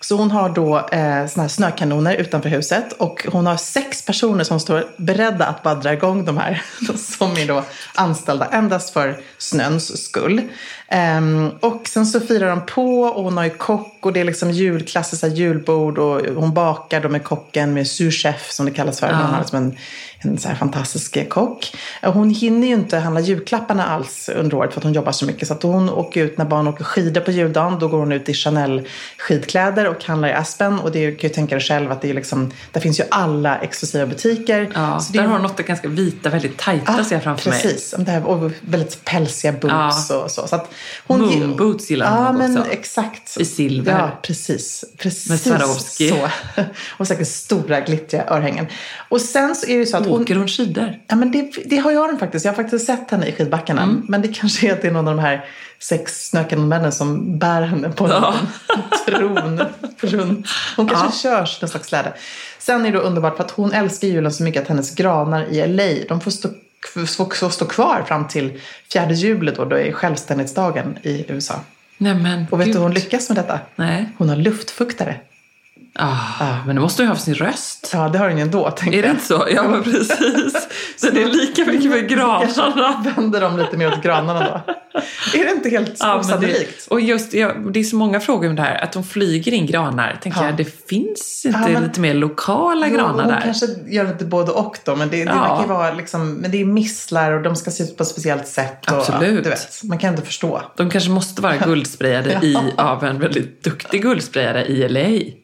Så 0.00 0.16
hon 0.16 0.30
har 0.30 0.48
då 0.48 0.76
eh, 0.76 1.26
såna 1.26 1.42
här 1.42 1.48
snökanoner 1.48 2.14
utanför 2.14 2.48
huset 2.48 2.92
och 2.92 3.26
hon 3.32 3.46
har 3.46 3.56
sex 3.56 4.04
personer 4.04 4.44
som 4.44 4.60
står 4.60 4.86
beredda 4.96 5.46
att 5.46 5.62
bara 5.62 5.74
dra 5.74 5.92
igång 5.92 6.24
de 6.24 6.38
här. 6.38 6.62
Som 6.96 7.30
är 7.36 7.46
då 7.46 7.64
anställda 7.94 8.46
endast 8.46 8.92
för 8.92 9.20
snöns 9.38 10.04
skull. 10.04 10.42
Um, 10.94 11.50
och 11.60 11.88
sen 11.88 12.06
så 12.06 12.20
firar 12.20 12.48
de 12.50 12.66
på 12.66 13.00
och 13.00 13.24
hon 13.24 13.36
har 13.36 13.44
ju 13.44 13.50
kock 13.50 13.98
och 14.00 14.12
det 14.12 14.20
är 14.20 14.24
liksom 14.24 14.50
julklassiska 14.50 15.26
julbord 15.26 15.98
och 15.98 16.20
hon 16.36 16.54
bakar 16.54 17.00
då 17.00 17.08
med 17.08 17.24
kocken 17.24 17.74
med 17.74 17.86
surchef 17.86 18.50
som 18.50 18.66
det 18.66 18.72
kallas 18.72 19.00
för. 19.00 19.06
Ja. 19.06 19.16
Hon 19.16 19.26
har 19.26 19.38
liksom 19.38 19.58
en, 19.58 19.76
en 20.18 20.38
så 20.38 20.48
här 20.48 20.54
fantastisk 20.54 21.28
kock. 21.28 21.76
Hon 22.02 22.30
hinner 22.30 22.66
ju 22.66 22.74
inte 22.74 22.98
handla 22.98 23.20
julklapparna 23.20 23.86
alls 23.86 24.30
under 24.36 24.56
året 24.56 24.72
för 24.72 24.80
att 24.80 24.84
hon 24.84 24.92
jobbar 24.92 25.12
så 25.12 25.26
mycket. 25.26 25.48
Så 25.48 25.54
att 25.54 25.62
hon 25.62 25.90
åker 25.90 26.24
ut 26.24 26.38
när 26.38 26.44
barn 26.44 26.68
åker 26.68 26.84
skidor 26.84 27.20
på 27.20 27.30
juldagen. 27.30 27.78
Då 27.78 27.88
går 27.88 27.98
hon 27.98 28.12
ut 28.12 28.28
i 28.28 28.34
Chanel 28.34 28.88
skidkläder 29.18 29.88
och 29.88 30.04
handlar 30.04 30.28
i 30.28 30.32
Aspen. 30.32 30.78
Och 30.78 30.92
det 30.92 31.12
kan 31.12 31.28
ju 31.28 31.34
tänka 31.34 31.54
dig 31.54 31.64
själv 31.64 31.92
att 31.92 32.02
det 32.02 32.10
är 32.10 32.14
liksom, 32.14 32.52
där 32.72 32.80
finns 32.80 33.00
ju 33.00 33.04
alla 33.10 33.58
exklusiva 33.58 34.06
butiker. 34.06 34.70
Ja, 34.74 35.00
så 35.00 35.12
där 35.12 35.22
har 35.22 35.28
hon 35.28 35.42
något 35.42 35.56
ganska 35.56 35.88
vita, 35.88 36.28
väldigt 36.28 36.58
tajta 36.58 36.94
ja, 36.98 37.04
ser 37.04 37.16
jag 37.16 37.22
framför 37.22 37.50
precis. 37.50 37.98
mig. 37.98 38.06
Precis, 38.06 38.26
och 38.26 38.52
väldigt 38.60 39.04
pälsiga 39.04 39.52
boots 39.52 40.10
ja. 40.10 40.16
och 40.16 40.30
så. 40.30 40.46
så 40.46 40.56
att 40.56 40.70
hon 41.06 41.20
Moonboots 41.20 41.90
gillar 41.90 42.16
hon 42.16 42.24
ja, 42.24 42.32
men 42.32 42.58
också. 42.58 42.72
exakt. 42.72 43.36
I 43.40 43.44
silver. 43.44 43.92
Ja, 43.92 44.18
precis. 44.22 44.84
precis 44.98 45.30
Med 45.30 45.40
Swarovski. 45.40 46.08
Så. 46.08 46.28
Och 46.98 47.06
säkert 47.06 47.28
stora 47.28 47.80
glittriga 47.80 48.24
örhängen. 48.28 48.66
Och 49.08 49.20
sen 49.20 49.54
så 49.54 49.66
är 49.66 49.78
det 49.78 49.86
så 49.86 49.96
att 49.96 50.06
hon... 50.06 50.22
Åker 50.22 50.36
hon 50.36 50.48
skidor? 50.48 50.98
Ja, 51.06 51.16
men 51.16 51.32
det, 51.32 51.50
det 51.64 51.76
har 51.76 51.90
jag 51.90 52.08
den 52.08 52.18
faktiskt. 52.18 52.44
Jag 52.44 52.52
har 52.52 52.56
faktiskt 52.56 52.86
sett 52.86 53.10
henne 53.10 53.26
i 53.26 53.32
skidbackarna. 53.32 53.82
Mm. 53.82 54.02
Men 54.08 54.22
det 54.22 54.28
kanske 54.28 54.68
är 54.68 54.72
att 54.72 54.82
det 54.82 54.88
är 54.88 54.92
någon 54.92 55.08
av 55.08 55.16
de 55.16 55.22
här 55.22 55.44
sex 55.78 56.28
snökanmännen 56.28 56.92
som 56.92 57.38
bär 57.38 57.62
henne 57.62 57.88
på 57.90 58.08
ja. 58.08 58.34
en 58.76 59.14
tron 59.14 59.60
runt. 60.00 60.46
Hon 60.76 60.88
kanske 60.88 61.28
ja. 61.28 61.36
körs 61.36 61.62
någon 61.62 61.68
slags 61.68 61.88
släde. 61.88 62.12
Sen 62.58 62.86
är 62.86 62.92
det 62.92 62.98
underbart 62.98 63.36
för 63.36 63.44
att 63.44 63.50
hon 63.50 63.72
älskar 63.72 64.08
julen 64.08 64.32
så 64.32 64.42
mycket 64.42 64.62
att 64.62 64.68
hennes 64.68 64.94
granar 64.94 65.44
i 65.44 65.66
LA, 65.66 66.04
de 66.08 66.20
får 66.20 66.30
stå 66.30 66.48
får 66.88 67.48
stå 67.50 67.64
kvar 67.64 68.04
fram 68.08 68.28
till 68.28 68.60
fjärde 68.92 69.14
juli 69.14 69.52
då, 69.56 69.64
då 69.64 69.76
är 69.76 69.92
självständighetsdagen 69.92 70.98
i 71.02 71.24
USA. 71.28 71.60
Nämen, 71.98 72.46
och 72.50 72.60
vet 72.60 72.66
du 72.66 72.72
hur 72.72 72.80
hon 72.80 72.94
lyckas 72.94 73.28
med 73.28 73.38
detta? 73.38 73.60
Nej. 73.76 74.08
Hon 74.18 74.28
har 74.28 74.36
luftfuktare. 74.36 75.16
Ah, 75.98 76.16
ah. 76.40 76.56
Men 76.66 76.76
det 76.76 76.82
måste 76.82 77.02
ju 77.02 77.08
ha 77.08 77.16
sin 77.16 77.34
röst. 77.34 77.90
Ja, 77.92 78.08
det 78.08 78.18
har 78.18 78.28
den 78.28 78.38
ju 78.38 78.42
ändå. 78.42 78.66
Är 78.66 79.02
det 79.02 79.10
inte 79.10 79.24
så? 79.24 79.46
Ja, 79.50 79.62
men 79.68 79.82
precis. 79.82 80.68
så 80.96 81.10
det 81.10 81.22
är 81.22 81.26
lika 81.26 81.64
mycket 81.64 81.92
för 81.92 82.00
granarna. 82.00 83.04
vänder 83.16 83.40
de 83.40 83.58
lite 83.58 83.76
mer 83.76 83.92
åt 83.92 84.02
granarna 84.02 84.40
då. 84.40 84.74
Är 85.34 85.44
det 85.44 85.50
inte 85.50 85.68
helt 85.68 85.96
ja, 85.98 86.18
osannolikt? 86.18 86.86
Och 86.90 87.00
just, 87.00 87.34
ja, 87.34 87.52
det 87.72 87.80
är 87.80 87.84
så 87.84 87.96
många 87.96 88.20
frågor 88.20 88.48
om 88.48 88.56
det 88.56 88.62
här. 88.62 88.84
Att 88.84 88.92
de 88.92 89.04
flyger 89.04 89.52
in 89.52 89.66
granar. 89.66 90.18
Tänker 90.22 90.40
ja. 90.40 90.46
jag, 90.46 90.56
det 90.56 90.88
finns 90.88 91.42
inte 91.46 91.58
ja, 91.62 91.68
men, 91.68 91.82
lite 91.82 92.00
mer 92.00 92.14
lokala 92.14 92.88
jo, 92.88 92.94
granar 92.94 93.26
där? 93.28 93.40
kanske 93.40 93.66
gör 93.86 94.04
lite 94.04 94.24
både 94.24 94.52
och 94.52 94.78
då. 94.84 94.96
Men 94.96 95.10
det, 95.10 95.24
det 95.24 95.24
verkar 95.24 95.66
vara 95.66 95.94
liksom, 95.94 96.32
men 96.34 96.50
det 96.50 96.60
är 96.60 96.64
misslar 96.64 97.32
och 97.32 97.42
de 97.42 97.56
ska 97.56 97.70
se 97.70 97.84
ut 97.84 97.96
på 97.96 98.02
ett 98.02 98.08
speciellt 98.08 98.46
sätt. 98.46 98.90
Och, 98.90 98.96
Absolut. 98.96 99.44
du 99.44 99.50
vet, 99.50 99.82
man 99.84 99.98
kan 99.98 100.10
inte 100.10 100.26
förstå. 100.26 100.62
De 100.76 100.90
kanske 100.90 101.10
måste 101.10 101.42
vara 101.42 101.56
guldsprayade 101.64 102.40
i, 102.42 102.56
av 102.76 103.04
en 103.04 103.18
väldigt 103.18 103.64
duktig 103.64 104.02
guldsprayare 104.02 104.66
i 104.66 104.88
LA. 104.88 105.34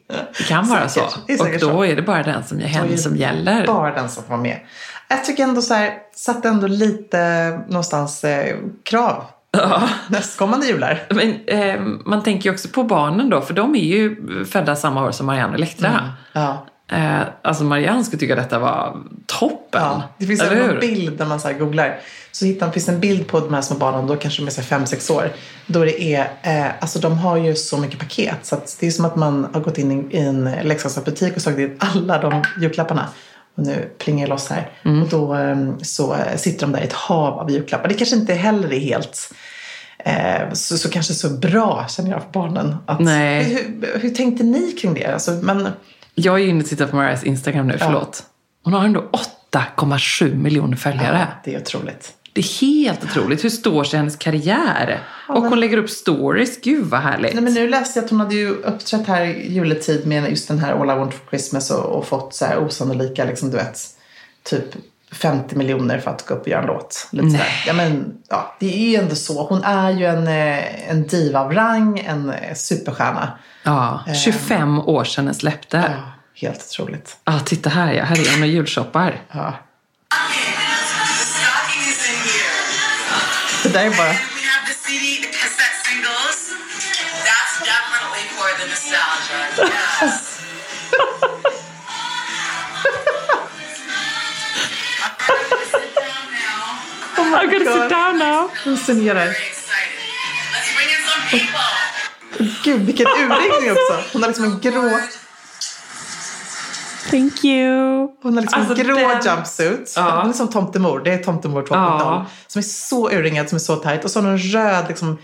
Det 0.41 0.47
kan 0.47 0.67
vara 0.67 0.89
så. 0.89 1.01
och 1.03 1.47
då 1.51 1.59
så. 1.59 1.85
är 1.85 1.95
det 1.95 2.01
bara 2.01 2.23
den 2.23 2.43
som, 2.43 2.59
hen 2.59 2.97
som 2.97 3.15
gäller. 3.15 3.67
Bara 3.67 3.93
den 3.93 4.09
som 4.09 4.23
får 4.23 4.29
vara 4.29 4.41
med. 4.41 4.59
Jag 5.07 5.25
tycker 5.25 5.43
ändå 5.43 5.61
så 5.61 5.73
här, 5.73 5.93
satt 6.15 6.45
ändå 6.45 6.67
lite 6.67 7.49
någonstans 7.67 8.23
eh, 8.23 8.55
krav 8.83 9.23
Ja. 9.51 9.89
Nästkommande 10.09 10.67
jular. 10.67 11.03
Men, 11.09 11.45
eh, 11.47 11.81
man 12.05 12.23
tänker 12.23 12.49
ju 12.49 12.53
också 12.53 12.67
på 12.67 12.83
barnen 12.83 13.29
då, 13.29 13.41
för 13.41 13.53
de 13.53 13.75
är 13.75 13.83
ju 13.83 14.15
födda 14.45 14.75
samma 14.75 15.05
år 15.05 15.11
som 15.11 15.25
Marianne 15.25 15.49
och 15.49 15.55
Elektra. 15.55 15.89
Mm. 15.89 16.03
Ja. 16.33 16.65
Eh, 16.91 17.21
alltså 17.41 17.63
Marianne 17.63 18.03
skulle 18.03 18.19
tycka 18.19 18.35
detta 18.35 18.59
var 18.59 18.97
toppen. 19.25 19.81
Ja, 19.81 20.03
det 20.17 20.25
finns 20.25 20.41
en 20.41 20.79
bild 20.79 21.19
när 21.19 21.25
man 21.25 21.39
så 21.39 21.53
googlar. 21.53 21.99
Så 22.31 22.45
hittar, 22.45 22.71
finns 22.71 22.89
en 22.89 22.99
bild 22.99 23.27
på 23.27 23.39
de 23.39 23.53
här 23.53 23.61
små 23.61 23.77
barnen, 23.77 24.07
då 24.07 24.15
kanske 24.15 24.41
de 24.41 24.47
är 24.47 24.51
5-6 24.51 25.11
år. 25.11 25.31
Då 25.65 25.85
det 25.85 26.03
är, 26.03 26.31
eh, 26.41 26.71
alltså 26.79 26.99
de 26.99 27.17
har 27.17 27.37
ju 27.37 27.55
så 27.55 27.77
mycket 27.77 27.99
paket. 27.99 28.37
Så 28.41 28.57
det 28.79 28.87
är 28.87 28.91
som 28.91 29.05
att 29.05 29.15
man 29.15 29.47
har 29.53 29.61
gått 29.61 29.77
in 29.77 30.11
i 30.11 30.17
en 30.17 30.43
leksaksbutik 30.63 31.35
och 31.35 31.41
slagit 31.41 31.69
in 31.69 31.77
alla 31.79 32.21
de 32.21 32.43
julklapparna. 32.61 33.07
Och 33.55 33.63
nu 33.63 33.91
plingar 33.97 34.21
jag 34.21 34.29
loss 34.29 34.49
här. 34.49 34.69
Mm. 34.85 35.03
Och 35.03 35.09
då 35.09 35.35
eh, 35.35 35.57
så 35.81 36.15
sitter 36.35 36.67
de 36.67 36.71
där 36.71 36.81
i 36.81 36.83
ett 36.83 36.93
hav 36.93 37.39
av 37.39 37.51
julklappar. 37.51 37.89
Det 37.89 37.95
kanske 37.95 38.15
inte 38.15 38.33
heller 38.33 38.73
är 38.73 38.79
helt 38.79 39.33
eh, 40.05 40.53
så, 40.53 40.77
så 40.77 40.89
kanske 40.89 41.13
så 41.13 41.29
bra, 41.29 41.85
känner 41.89 42.11
jag, 42.11 42.21
för 42.21 42.31
barnen. 42.31 42.75
Att, 42.85 42.99
Nej. 42.99 43.43
Hur, 43.43 43.99
hur 43.99 44.09
tänkte 44.09 44.43
ni 44.43 44.71
kring 44.71 44.93
det? 44.93 45.05
Alltså, 45.05 45.31
men... 45.31 45.69
Jag 46.15 46.39
är 46.41 46.47
inne 46.47 46.63
och 46.63 46.69
tittar 46.69 46.87
på 46.87 46.95
Marias 46.95 47.23
Instagram 47.23 47.67
nu, 47.67 47.77
förlåt. 47.77 48.23
Hon 48.63 48.73
har 48.73 48.85
ändå 48.85 49.09
8,7 49.53 50.35
miljoner 50.35 50.77
följare. 50.77 51.27
Ja, 51.29 51.41
det 51.43 51.55
är 51.55 51.61
otroligt. 51.61 52.13
Det 52.33 52.41
är 52.41 52.61
helt 52.61 53.03
otroligt. 53.03 53.43
Hur 53.43 53.49
står 53.49 53.83
sig 53.83 53.97
hennes 53.97 54.15
karriär? 54.15 54.99
Ja, 55.27 55.33
och 55.33 55.43
hon 55.43 55.59
lägger 55.59 55.77
upp 55.77 55.89
stories. 55.89 56.61
Gud 56.61 56.85
vad 56.85 56.99
härligt. 56.99 57.33
Nej, 57.33 57.43
men 57.43 57.53
nu 57.53 57.69
läste 57.69 57.99
jag 57.99 58.03
att 58.03 58.09
hon 58.09 58.19
hade 58.19 58.35
ju 58.35 58.49
uppträtt 58.49 59.07
här 59.07 59.25
i 59.25 59.53
juletid 59.53 60.07
med 60.07 60.29
just 60.29 60.47
den 60.47 60.59
här 60.59 60.73
All 60.73 60.89
I 60.89 60.99
Want 60.99 61.13
For 61.13 61.29
Christmas 61.29 61.71
och, 61.71 61.97
och 61.97 62.07
fått 62.07 62.33
så 62.33 62.45
här 62.45 62.57
osannolika, 62.57 63.25
liksom, 63.25 63.51
du 63.51 63.57
vet, 63.57 63.79
typ 64.43 64.65
50 65.11 65.55
miljoner 65.55 65.99
för 65.99 66.11
att 66.11 66.25
gå 66.25 66.33
upp 66.33 66.41
och 66.41 66.47
göra 66.47 66.61
en 66.61 66.67
låt. 66.67 67.07
Lite 67.11 67.25
Nej. 67.25 67.63
Ja, 67.67 67.73
men, 67.73 68.17
ja, 68.29 68.55
det 68.59 68.73
är 68.73 68.89
ju 68.89 68.95
ändå 68.95 69.15
så. 69.15 69.47
Hon 69.47 69.63
är 69.63 69.91
ju 69.91 70.05
en, 70.05 70.27
eh, 70.27 70.89
en 70.89 71.07
diva 71.07 71.39
av 71.39 71.53
rang, 71.53 71.99
en 71.99 72.29
eh, 72.29 72.55
superstjärna. 72.55 73.39
Ja, 73.63 74.03
25 74.23 74.61
um, 74.61 74.79
år 74.79 75.03
sedan 75.03 75.25
den 75.25 75.35
släppte. 75.35 75.77
Ja, 75.77 76.11
helt 76.47 76.67
otroligt. 76.69 77.17
Ja, 77.23 77.39
titta 77.39 77.69
här 77.69 77.93
ja. 77.93 78.03
Här 78.03 78.19
är 78.19 78.31
hon 78.33 78.41
och 78.41 78.47
julshoppar. 78.47 79.21
Ja. 79.31 79.53
Det 83.63 83.69
där 83.69 83.85
är 83.85 83.97
bara... 83.97 84.15
I'm 97.35 97.51
gonna 97.51 97.81
sit 97.81 97.89
down 97.89 98.19
now. 98.19 98.49
Hon 98.63 98.77
signerar. 98.77 99.35
Gud, 102.63 102.81
vilken 102.81 103.07
urringning 103.07 103.71
också. 103.71 104.13
Hon 104.13 104.21
har 104.21 104.29
liksom 104.29 104.45
en 104.45 104.59
grå... 104.59 104.99
Thank 107.09 107.43
you. 107.45 108.07
Hon 108.23 108.33
har 108.33 108.41
liksom 108.41 108.61
alltså 108.61 108.81
en 108.81 108.87
grå 108.87 108.95
den... 108.95 109.21
jumpsuit. 109.25 109.93
Ja. 109.95 110.21
Hon 110.21 110.29
är 110.29 110.33
som 110.33 110.47
tomtemor. 110.47 110.99
Det 110.99 111.13
är 111.13 111.17
tomtemor 111.17 111.61
2.0. 111.61 111.67
Ja. 111.71 112.25
Som 112.47 112.59
är 112.59 112.63
så 112.63 113.11
urringad, 113.11 113.49
som 113.49 113.55
är 113.55 113.59
så 113.59 113.75
tajt. 113.75 114.05
Och 114.05 114.11
så 114.11 114.19
har 114.19 114.23
hon 114.23 114.33
en 114.33 114.39
röd, 114.39 114.85
liksom, 114.87 115.17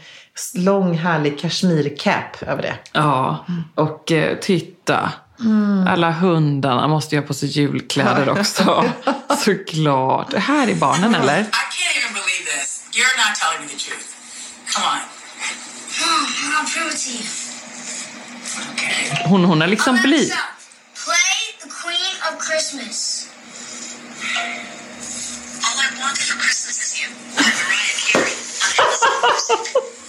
lång 0.53 0.97
härlig 0.97 1.39
kashmircap 1.39 2.43
över 2.47 2.61
det. 2.61 2.75
Ja, 2.91 3.45
och 3.75 4.11
eh, 4.11 4.37
titta. 4.37 5.11
Mm. 5.39 5.87
Alla 5.87 6.11
hundarna 6.11 6.87
måste 6.87 7.15
ju 7.15 7.21
ha 7.21 7.27
på 7.27 7.33
sig 7.33 7.49
julkläder 7.49 8.29
också. 8.29 8.83
Såklart. 9.37 10.31
Det 10.31 10.39
här 10.39 10.67
är 10.67 10.75
barnen 10.75 11.15
eller? 11.15 11.45
You're 12.97 13.15
not 13.15 13.35
telling 13.35 13.61
me 13.61 13.67
the 13.67 13.77
truth. 13.77 14.09
Come 14.73 14.83
on. 14.83 15.01
I'll 16.01 16.65
prove 16.65 16.91
it 16.91 16.97
to 16.97 17.11
you. 17.13 17.25
Okay. 18.73 19.29
Hon, 19.29 19.45
hon 19.45 19.61
är 19.61 19.67
liksom 19.67 19.95
Alexa, 19.95 20.07
bli... 20.07 20.29
play 21.05 21.37
the 21.61 21.69
Queen 21.69 22.15
of 22.27 22.39
Christmas. 22.39 23.29
All 25.63 25.77
I 25.77 26.01
want 26.01 26.17
for 26.17 26.37
Christmas 26.39 26.77
is 26.85 26.99
you. 26.99 27.07
Mariah 27.35 27.97
Carey 28.09 28.33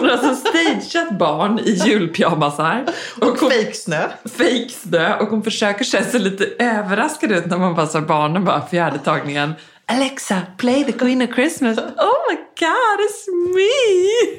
Hon 0.00 0.08
har 0.08 0.16
alltså 0.16 0.50
stageat 0.50 1.18
barn 1.18 1.58
i 1.58 1.70
julpyjamasar. 1.70 2.84
Och, 3.20 3.28
och 3.28 3.52
fejksnö. 3.52 4.08
Fejksnö. 4.38 5.18
Och 5.18 5.28
hon 5.28 5.42
försöker 5.42 5.84
se 5.84 6.04
sig 6.04 6.20
lite 6.20 6.44
överraskad 6.58 7.32
ut 7.32 7.46
när 7.46 7.58
man 7.58 7.76
passar 7.76 8.00
barnen 8.00 8.44
bara 8.44 8.66
fjärde 8.66 8.98
tagningen. 8.98 9.54
Alexa, 9.86 10.42
play 10.56 10.84
the 10.84 10.92
Queen 10.92 11.22
of 11.22 11.34
Christmas. 11.34 11.78
Oh 11.78 12.18
my 12.30 12.36
god, 12.60 13.00
it's 13.00 13.54
me! 13.54 14.38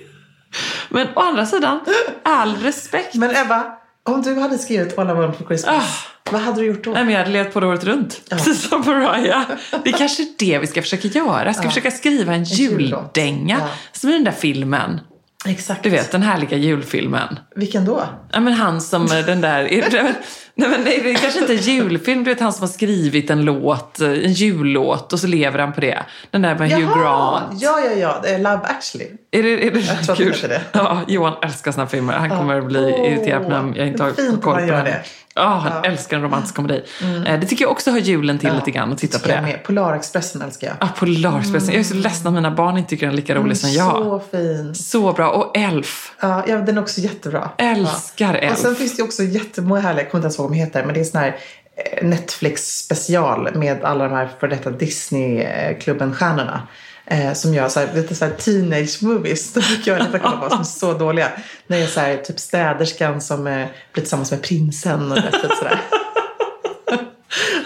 Men 0.90 1.08
å 1.16 1.20
andra 1.20 1.46
sidan, 1.46 1.80
all 2.24 2.56
respekt. 2.56 3.16
Men 3.16 3.36
Ebba, 3.36 3.78
om 4.04 4.22
du 4.22 4.40
hade 4.40 4.58
skrivit 4.58 4.98
All 4.98 5.10
I 5.10 5.14
want 5.14 5.38
for 5.38 5.46
Christmas, 5.46 5.76
ah. 5.76 6.32
vad 6.32 6.42
hade 6.42 6.62
du 6.62 6.68
gjort 6.68 6.84
då? 6.84 6.92
Nej, 6.92 7.04
men 7.04 7.14
jag 7.14 7.20
hade 7.20 7.32
levt 7.32 7.54
på 7.54 7.60
det 7.60 7.68
året 7.68 7.84
runt. 7.84 8.22
Ja. 8.30 8.38
Precis 8.38 8.70
som 8.70 8.82
Mariah. 8.86 9.44
Det 9.84 9.90
är 9.90 9.98
kanske 9.98 10.26
det 10.38 10.60
vi 10.60 10.68
ska 10.68 10.82
försöka 10.82 11.08
göra. 11.08 11.46
Jag 11.46 11.56
ska 11.56 11.64
ja. 11.64 11.70
försöka 11.70 11.92
skriva 11.92 12.34
en, 12.34 12.44
juldänga. 12.44 13.62
Som 13.92 14.10
i 14.10 14.14
den 14.14 14.24
där 14.24 14.32
filmen. 14.32 15.00
Exakt. 15.46 15.84
Du 15.84 15.90
vet 15.90 16.12
den 16.12 16.24
härliga 16.24 16.58
julfilmen. 16.58 17.40
Vilken 17.56 17.86
då? 17.86 18.04
Ja 18.32 18.40
men 18.40 18.54
han 18.54 18.82
som 18.82 19.08
den 19.08 19.42
där, 19.42 19.64
nej 20.56 20.70
men 20.70 20.84
det 20.84 20.96
är 20.96 21.14
kanske 21.14 21.40
inte 21.40 21.54
en 21.54 21.60
julfilm, 21.60 22.24
du 22.24 22.30
vet 22.30 22.40
han 22.40 22.54
som 22.54 22.62
har 22.62 22.68
skrivit 22.68 23.30
en 23.30 23.46
låt, 23.46 24.00
en 24.00 24.34
jullåt 24.34 25.14
och 25.14 25.20
så 25.20 25.28
lever 25.28 25.60
han 25.60 25.74
på 25.74 25.82
det. 25.82 26.04
Den 26.32 26.42
där 26.42 26.56
med 26.56 26.70
Jaha, 26.70 26.80
Hugh 26.80 27.00
Grant. 27.00 27.62
Ja, 27.62 27.80
ja, 27.80 28.22
ja, 28.28 28.38
Love 28.38 28.62
actually. 28.64 29.08
Är 29.32 29.44
det, 29.44 29.68
är 29.68 29.72
det 29.72 29.80
jag 29.80 30.06
tror 30.06 30.16
kul? 30.16 30.36
det. 30.42 30.62
Ja, 30.72 31.02
Johan 31.08 31.34
älskar 31.42 31.72
såna 31.72 31.88
filmer. 31.88 32.14
Han 32.14 32.30
kommer 32.30 32.60
att 32.60 32.66
bli 32.66 32.80
oh, 32.80 33.12
irriterad 33.12 33.54
om 33.54 33.74
jag 33.76 33.88
inte 33.88 34.04
har 34.04 34.42
koll 34.42 34.56
på. 34.56 34.68
Det. 34.68 35.04
Oh, 35.40 35.68
ja. 35.70 35.82
älskar 35.84 36.18
en 36.18 36.24
romantisk 36.24 36.56
komedi. 36.56 36.84
Mm. 37.02 37.24
Eh, 37.24 37.40
det 37.40 37.46
tycker 37.46 37.66
jag 37.66 37.72
också 37.72 37.92
hör 37.92 38.00
julen 38.00 38.40
till 38.40 38.50
ja, 38.50 38.56
lite 38.56 38.72
grann 38.72 38.92
att 38.92 38.98
titta 38.98 39.20
på 39.20 39.28
det. 39.28 39.42
Med. 39.42 39.64
Polarexpressen 39.64 40.42
älskar 40.42 40.68
jag. 40.68 40.76
Ja, 40.80 40.90
Polarexpressen. 40.98 41.70
Mm. 41.70 41.74
Jag 41.74 41.80
är 41.80 41.84
så 41.84 41.94
mm. 41.94 42.04
ledsen 42.04 42.28
att 42.28 42.34
mina 42.34 42.52
barn 42.52 42.78
inte 42.78 42.90
tycker 42.90 43.06
den 43.06 43.14
är 43.14 43.18
lika 43.18 43.36
rolig 43.36 43.44
mm, 43.44 43.56
som 43.56 43.72
jag. 43.72 43.92
Så 43.92 44.22
fin. 44.32 44.76
Så 44.76 45.14
bra. 45.14 45.30
Och 45.30 45.58
Elf. 45.58 46.16
Ja, 46.22 46.44
ja 46.48 46.58
den 46.58 46.78
är 46.78 46.82
också 46.82 47.02
jättebra. 47.02 47.50
Älskar 47.58 48.34
ja. 48.34 48.40
Elf. 48.40 48.54
Och 48.54 48.60
sen 48.60 48.76
finns 48.76 48.98
det 48.98 49.04
också 49.04 49.24
jättemånga 49.24 49.82
härliga, 49.82 50.04
jag 50.04 50.12
kommer 50.12 50.20
inte 50.20 50.26
ens 50.26 50.40
ihåg 50.40 50.48
vad 50.48 50.58
de 50.58 50.60
heter, 50.60 50.86
men 50.86 50.94
det 50.94 51.00
är 51.00 51.04
sån 51.04 51.22
här 51.22 51.38
eh, 51.76 52.08
Netflix 52.08 52.80
special 52.80 53.50
med 53.56 53.84
alla 53.84 54.04
de 54.04 54.14
här 54.14 54.30
för 54.40 54.48
detta 54.48 54.72
Disney-klubben-stjärnorna. 54.72 56.68
Eh, 57.12 57.34
som 57.34 57.54
gör 57.54 57.70
så 57.70 57.80
här, 57.80 57.94
lite 57.96 58.16
så 58.16 58.26
här 58.26 58.32
teenage 58.32 59.04
movies. 59.04 59.54
De 59.54 59.62
brukar 59.62 59.98
jag 59.98 60.22
kolla 60.22 60.38
på 60.38 60.50
som 60.50 60.60
är 60.60 60.64
så 60.64 60.94
dåliga. 60.94 61.32
När 61.68 61.78
det 61.78 61.84
är 61.84 61.88
så 61.88 62.00
här, 62.00 62.18
typ 62.18 62.40
städerskan 62.40 63.22
som 63.22 63.48
eh, 63.48 63.68
blir 63.94 64.04
tillsammans 64.04 64.32
med 64.32 64.42
prinsen 64.42 65.12
och 65.12 65.18
det, 65.18 65.32
typ 65.32 65.52
sådär. 65.58 65.80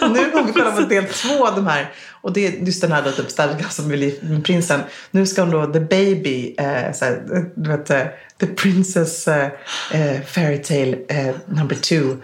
och 0.00 0.10
nu 0.10 0.30
har 0.32 0.42
vi 0.46 0.52
kollat 0.52 0.76
på 0.76 0.82
del 0.82 1.04
två 1.04 1.46
av 1.46 1.54
de 1.56 1.66
här. 1.66 1.92
Och 2.10 2.32
det 2.32 2.46
är 2.46 2.50
just 2.50 2.80
den 2.80 2.92
här 2.92 3.02
då, 3.02 3.10
typ 3.10 3.30
städerskan 3.30 3.70
som 3.70 3.88
blir 3.88 3.98
gift 3.98 4.22
med 4.22 4.44
prinsen. 4.44 4.80
Nu 5.10 5.26
ska 5.26 5.42
hon 5.42 5.50
då, 5.50 5.72
the 5.72 5.80
baby, 5.80 6.54
eh, 6.58 6.92
så 6.92 7.04
här, 7.04 7.22
du 7.54 7.70
vet, 7.70 7.90
eh, 7.90 8.06
the 8.40 8.46
princess 8.46 9.28
eh, 9.28 9.48
eh 9.92 10.20
fairy 10.26 10.62
tale 10.62 10.96
eh, 11.08 11.34
number 11.46 11.76
two 11.76 12.16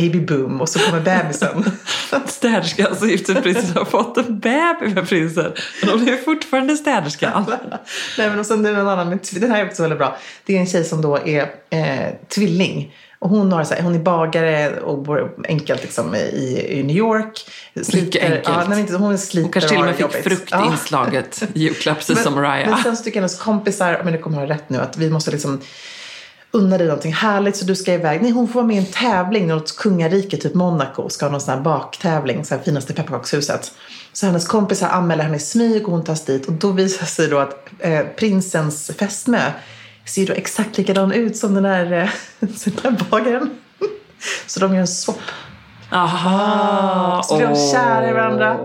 baby 0.00 0.20
boom 0.20 0.60
och 0.60 0.68
så 0.68 0.78
kommer 0.78 1.00
bebisen. 1.00 1.64
Städerskan 2.26 2.96
som 2.96 3.08
gifte 3.08 3.34
prinsen 3.34 3.76
har 3.76 3.84
fått 3.84 4.16
en 4.16 4.38
bebis 4.38 4.94
med 4.94 5.08
prinsen. 5.08 5.52
Men 5.80 5.90
hon 5.90 6.08
är 6.08 6.16
fortfarande 6.16 6.76
städerskan. 6.76 7.44
Nej 8.18 8.28
men 8.30 8.38
och 8.38 8.46
sen 8.46 8.66
är 8.66 8.72
det 8.72 8.80
en 8.80 8.88
annan, 8.88 9.18
den 9.32 9.50
här 9.50 9.60
är 9.60 9.66
också 9.66 9.82
väldigt 9.82 9.98
bra. 9.98 10.16
Det 10.46 10.56
är 10.56 10.60
en 10.60 10.66
tjej 10.66 10.84
som 10.84 11.02
då 11.02 11.18
är 11.18 11.42
eh, 11.70 12.14
tvilling. 12.28 12.94
Och 13.18 13.30
hon, 13.30 13.52
har, 13.52 13.64
så 13.64 13.74
här, 13.74 13.82
hon 13.82 13.94
är 13.94 13.98
bagare 13.98 14.80
och 14.80 15.02
bor 15.02 15.34
enkelt 15.48 15.82
liksom, 15.82 16.14
i, 16.14 16.66
i 16.68 16.82
New 16.82 16.96
York. 16.96 17.50
Mycket 17.74 18.22
enkelt. 18.22 18.42
Ja, 18.44 18.64
nej, 18.68 18.80
inte, 18.80 18.96
hon, 18.96 19.18
sliter 19.18 19.42
hon 19.42 19.52
kanske 19.52 19.68
till 19.70 19.78
och 19.78 19.84
med 19.84 19.96
fick 19.96 20.22
fruktinslaget 20.22 21.42
i 21.54 21.60
julklapp, 21.60 21.98
precis 21.98 22.22
som 22.22 22.34
Mariah. 22.34 22.70
Men 22.70 22.82
sen 22.82 22.96
så 22.96 23.04
tycker 23.04 23.20
hennes 23.20 23.38
kompisar, 23.38 24.00
men 24.04 24.12
det 24.12 24.18
kommer 24.18 24.38
ha 24.38 24.46
rätt 24.46 24.70
nu, 24.70 24.78
att 24.78 24.96
vi 24.96 25.10
måste 25.10 25.30
liksom 25.30 25.60
unna 26.50 26.78
dig 26.78 26.86
någonting 26.86 27.12
härligt 27.12 27.56
så 27.56 27.64
du 27.64 27.76
ska 27.76 27.92
iväg. 27.92 28.22
Nej, 28.22 28.30
hon 28.30 28.48
får 28.48 28.54
vara 28.54 28.66
med 28.66 28.76
i 28.76 28.78
en 28.78 28.86
tävling, 28.86 29.46
något 29.46 29.76
kungarike, 29.76 30.36
typ 30.36 30.54
Monaco, 30.54 31.08
ska 31.08 31.26
ha 31.26 31.30
någon 31.30 31.40
sån 31.40 31.54
här 31.54 31.60
baktävling, 31.60 32.44
så 32.44 32.54
här 32.54 32.62
finaste 32.62 32.92
pepparkakshuset. 32.92 33.72
Så 34.12 34.26
hennes 34.26 34.48
kompisar 34.48 34.88
anmäler 34.88 35.24
henne 35.24 35.36
i 35.36 35.40
smyg 35.40 35.86
och 35.86 35.92
hon 35.92 36.04
tas 36.04 36.24
dit 36.24 36.46
och 36.46 36.52
då 36.52 36.70
visar 36.72 37.06
sig 37.06 37.28
då 37.28 37.38
att 37.38 37.68
eh, 37.78 38.00
prinsens 38.00 38.90
fästmö 38.98 39.50
ser 40.04 40.26
då 40.26 40.32
exakt 40.32 40.78
likadan 40.78 41.12
ut 41.12 41.36
som 41.36 41.54
den 41.54 41.64
här, 41.64 41.92
eh, 41.92 42.08
den 42.40 42.78
här 42.82 43.04
bagaren. 43.10 43.50
så 44.46 44.60
de 44.60 44.74
gör 44.74 44.80
en 44.80 44.86
swap. 44.86 45.18
Aha! 45.90 47.22
Så 47.24 47.36
blir 47.36 47.46
de 47.46 47.56
kära 47.72 48.10
i 48.10 48.12
varandra. 48.12 48.58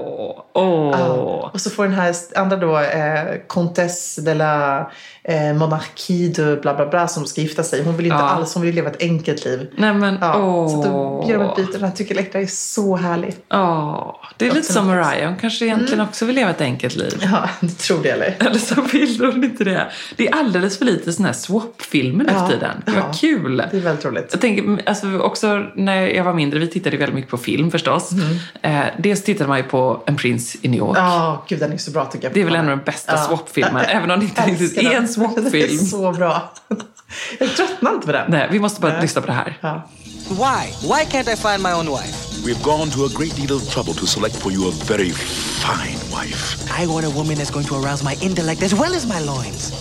Oh. 0.54 1.00
Ja. 1.00 1.51
Och 1.54 1.62
så 1.62 1.70
får 1.70 1.84
den 1.84 1.94
här 1.94 2.16
andra 2.36 2.58
då, 2.58 2.80
eh, 2.80 3.38
Comtesse 3.48 4.22
de 4.22 4.34
la 4.34 4.92
eh, 5.24 5.54
Monarchie 5.54 6.30
de 6.30 6.56
bla 6.62 6.74
bla 6.74 6.86
bla 6.86 7.08
som 7.08 7.25
ska 7.25 7.42
gifta 7.42 7.63
sig. 7.63 7.84
Hon 7.84 7.98
vill 7.98 8.06
inte 8.06 8.18
ja. 8.18 8.30
alls, 8.30 8.54
hon 8.54 8.63
vill 8.63 8.75
leva 8.75 8.90
ett 8.90 9.01
enkelt 9.01 9.46
liv. 9.46 9.70
Nej 9.75 9.94
men 9.94 10.18
ja, 10.22 10.44
åh. 10.44 10.70
Så 10.70 10.90
då 10.90 11.30
gör 11.30 11.40
de 11.40 11.50
ett 11.50 11.56
byte. 11.56 11.78
Jag 11.82 11.96
tycker 11.96 12.16
Elektra 12.16 12.42
är 12.42 12.46
så 12.46 12.96
härlig. 12.96 13.36
Ja, 13.50 14.20
det 14.38 14.48
är 14.48 14.54
lite 14.54 14.74
som 14.74 14.88
Mariah. 14.88 15.30
Hon 15.30 15.38
kanske 15.38 15.66
egentligen 15.66 15.94
mm. 15.94 16.08
också 16.08 16.25
vill 16.25 16.36
leva 16.36 16.50
ett 16.50 16.62
enkelt 16.62 16.96
liv. 16.96 17.20
Ja, 17.32 17.50
du 17.60 17.68
tror 17.68 18.04
det 18.04 18.10
eller? 18.10 18.36
Eller 18.40 18.60
så 18.60 18.82
vill 18.82 19.25
hon 19.25 19.44
inte 19.44 19.63
det. 19.63 19.92
Det 20.16 20.28
är 20.28 20.36
alldeles 20.36 20.78
för 20.78 20.86
lite 20.86 21.13
sådana 21.13 21.28
här 21.28 21.34
swap-filmer 21.34 22.25
ja. 22.34 22.48
tiden. 22.48 22.84
Det 22.86 22.92
var 22.92 23.00
ja. 23.00 23.12
kul. 23.22 23.63
Det 23.72 23.78
är 23.78 23.82
väldigt 23.82 24.06
roligt. 24.06 24.28
Jag 24.32 24.42
tänker, 24.42 24.90
alltså 24.90 25.20
också 25.20 25.66
när 25.75 26.08
jag 26.08 26.24
var 26.24 26.34
mindre, 26.34 26.60
vi 26.60 26.68
tittade 26.68 26.98
väldigt 26.98 27.16
mycket 27.16 27.32
på 27.32 27.38
film 27.38 27.72
förstås. 27.72 28.12
Mm. 28.12 28.38
Eh, 28.62 28.86
dels 28.98 29.24
tittade 29.24 29.48
man 29.48 29.58
ju 29.58 29.63
på 29.63 30.04
En 30.12 30.18
prins 30.18 30.56
i 30.62 30.68
New 30.68 30.77
York. 30.77 30.98
Ja, 30.98 31.46
gud 31.48 31.60
den 31.60 31.72
är 31.74 31.77
så 31.77 31.91
bra 31.91 32.06
tycker 32.06 32.25
jag. 32.25 32.34
Det 32.34 32.41
är 32.41 32.46
väl 32.46 32.56
en 32.56 32.70
av 32.70 32.77
de 32.77 32.84
bästa 32.84 33.12
ja. 33.12 33.18
swap-filmerna, 33.18 33.84
även 33.98 34.12
om 34.12 34.20
det 34.20 34.25
inte 34.25 34.41
riktigt 34.46 34.77
är 34.77 34.91
en 34.91 35.08
swap-film. 35.15 35.51
Det 35.51 35.63
är 35.63 35.77
så 35.77 36.12
bra. 36.12 36.51
Jag 37.39 37.56
tröttnar 37.56 37.94
inte 37.94 38.06
på 38.06 38.12
den. 38.12 38.32
Nej, 38.32 38.48
vi 38.51 38.60
måste 38.60 38.82
bara 38.82 38.91
Nej. 38.91 39.01
lyssna 39.01 39.22
på 39.22 39.27
det 39.27 39.34
här. 39.34 39.58
Ja. 39.62 39.89
Why? 40.30 40.72
Why 40.82 41.03
can't 41.12 41.34
I 41.34 41.36
find 41.36 41.63
my 41.63 41.74
own 41.74 41.86
wife? 41.86 42.32
We've 42.46 42.63
gone 42.63 42.91
to 42.91 43.06
a 43.06 43.10
great 43.18 43.36
deal 43.36 43.51
of 43.58 43.70
trouble 43.70 43.94
to 43.94 44.06
select 44.06 44.36
for 44.36 44.51
you 44.51 44.68
a 44.68 44.72
very 44.88 45.12
fine 45.12 46.00
wife. 46.12 46.82
I 46.84 46.88
want 46.88 47.06
a 47.06 47.10
woman 47.10 47.36
that's 47.38 47.51
going 47.51 47.68
to 47.68 47.75
arouse 47.75 48.03
my 48.03 48.15
intellect 48.22 48.63
as 48.63 48.74
well 48.74 48.96
as 48.96 49.06
my 49.06 49.20
loins. 49.20 49.72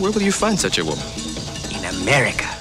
Where 0.00 0.12
will 0.12 0.22
you 0.22 0.32
find 0.32 0.58
such 0.58 0.78
a 0.78 0.84
woman? 0.84 1.06
In 1.76 1.84
America. 2.02 2.55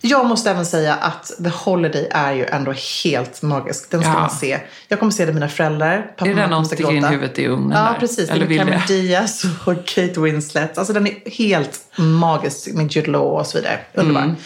Jag 0.00 0.26
måste 0.26 0.50
även 0.50 0.66
säga 0.66 0.94
att 0.94 1.32
The 1.44 1.48
Holiday 1.48 2.08
är 2.10 2.32
ju 2.32 2.46
ändå 2.46 2.74
helt 3.04 3.42
magisk. 3.42 3.90
Den 3.90 4.00
ska 4.00 4.10
ja. 4.10 4.18
man 4.18 4.30
se. 4.30 4.60
Jag 4.88 4.98
kommer 4.98 5.12
se 5.12 5.22
det 5.22 5.26
med 5.26 5.34
mina 5.34 5.48
föräldrar. 5.48 6.12
Pappa 6.16 6.30
är 6.30 6.34
det 6.34 6.40
den 6.40 6.50
de 6.50 6.64
sticker 6.64 6.92
in 6.92 7.04
huvudet 7.04 7.38
i 7.38 7.46
ugnen 7.46 7.78
Ja, 7.78 7.84
där? 7.92 8.00
precis. 8.00 8.30
Eller 8.30 8.50
är 8.50 8.58
Cameron 8.58 8.80
Diaz 8.88 9.44
och 9.64 9.86
Kate 9.86 10.20
Winslet. 10.20 10.78
Alltså 10.78 10.92
den 10.92 11.06
är 11.06 11.30
helt 11.30 11.80
magisk 11.96 12.74
med 12.74 12.92
Jude 12.92 13.10
Law 13.10 13.40
och 13.40 13.46
så 13.46 13.58
vidare. 13.58 13.78
Underbar. 13.94 14.22
Mm. 14.22 14.36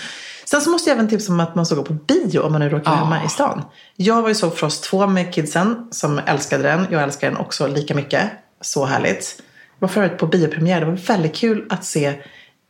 Sen 0.44 0.60
så 0.60 0.70
måste 0.70 0.90
jag 0.90 0.94
även 0.94 1.08
tipsa 1.08 1.32
om 1.32 1.40
att 1.40 1.54
man 1.54 1.66
ska 1.66 1.74
gå 1.74 1.82
på 1.82 1.92
bio 1.92 2.38
om 2.38 2.52
man 2.52 2.60
nu 2.60 2.68
råkar 2.68 2.92
oh. 2.92 2.96
hemma 2.96 3.24
i 3.24 3.28
stan. 3.28 3.62
Jag 3.96 4.22
var 4.22 4.28
ju 4.28 4.34
såg 4.34 4.56
Frost 4.56 4.84
2 4.84 5.06
med 5.06 5.34
kidsen 5.34 5.88
som 5.90 6.20
älskade 6.26 6.62
den. 6.62 6.86
Jag 6.90 7.02
älskar 7.02 7.30
den 7.30 7.36
också 7.36 7.66
lika 7.66 7.94
mycket. 7.94 8.30
Så 8.60 8.84
härligt. 8.84 9.42
Jag 9.78 9.88
var 9.88 9.92
förut 9.92 10.18
på 10.18 10.26
biopremiär. 10.26 10.80
Det 10.80 10.86
var 10.86 10.92
väldigt 10.92 11.34
kul 11.34 11.66
att 11.70 11.84
se 11.84 12.14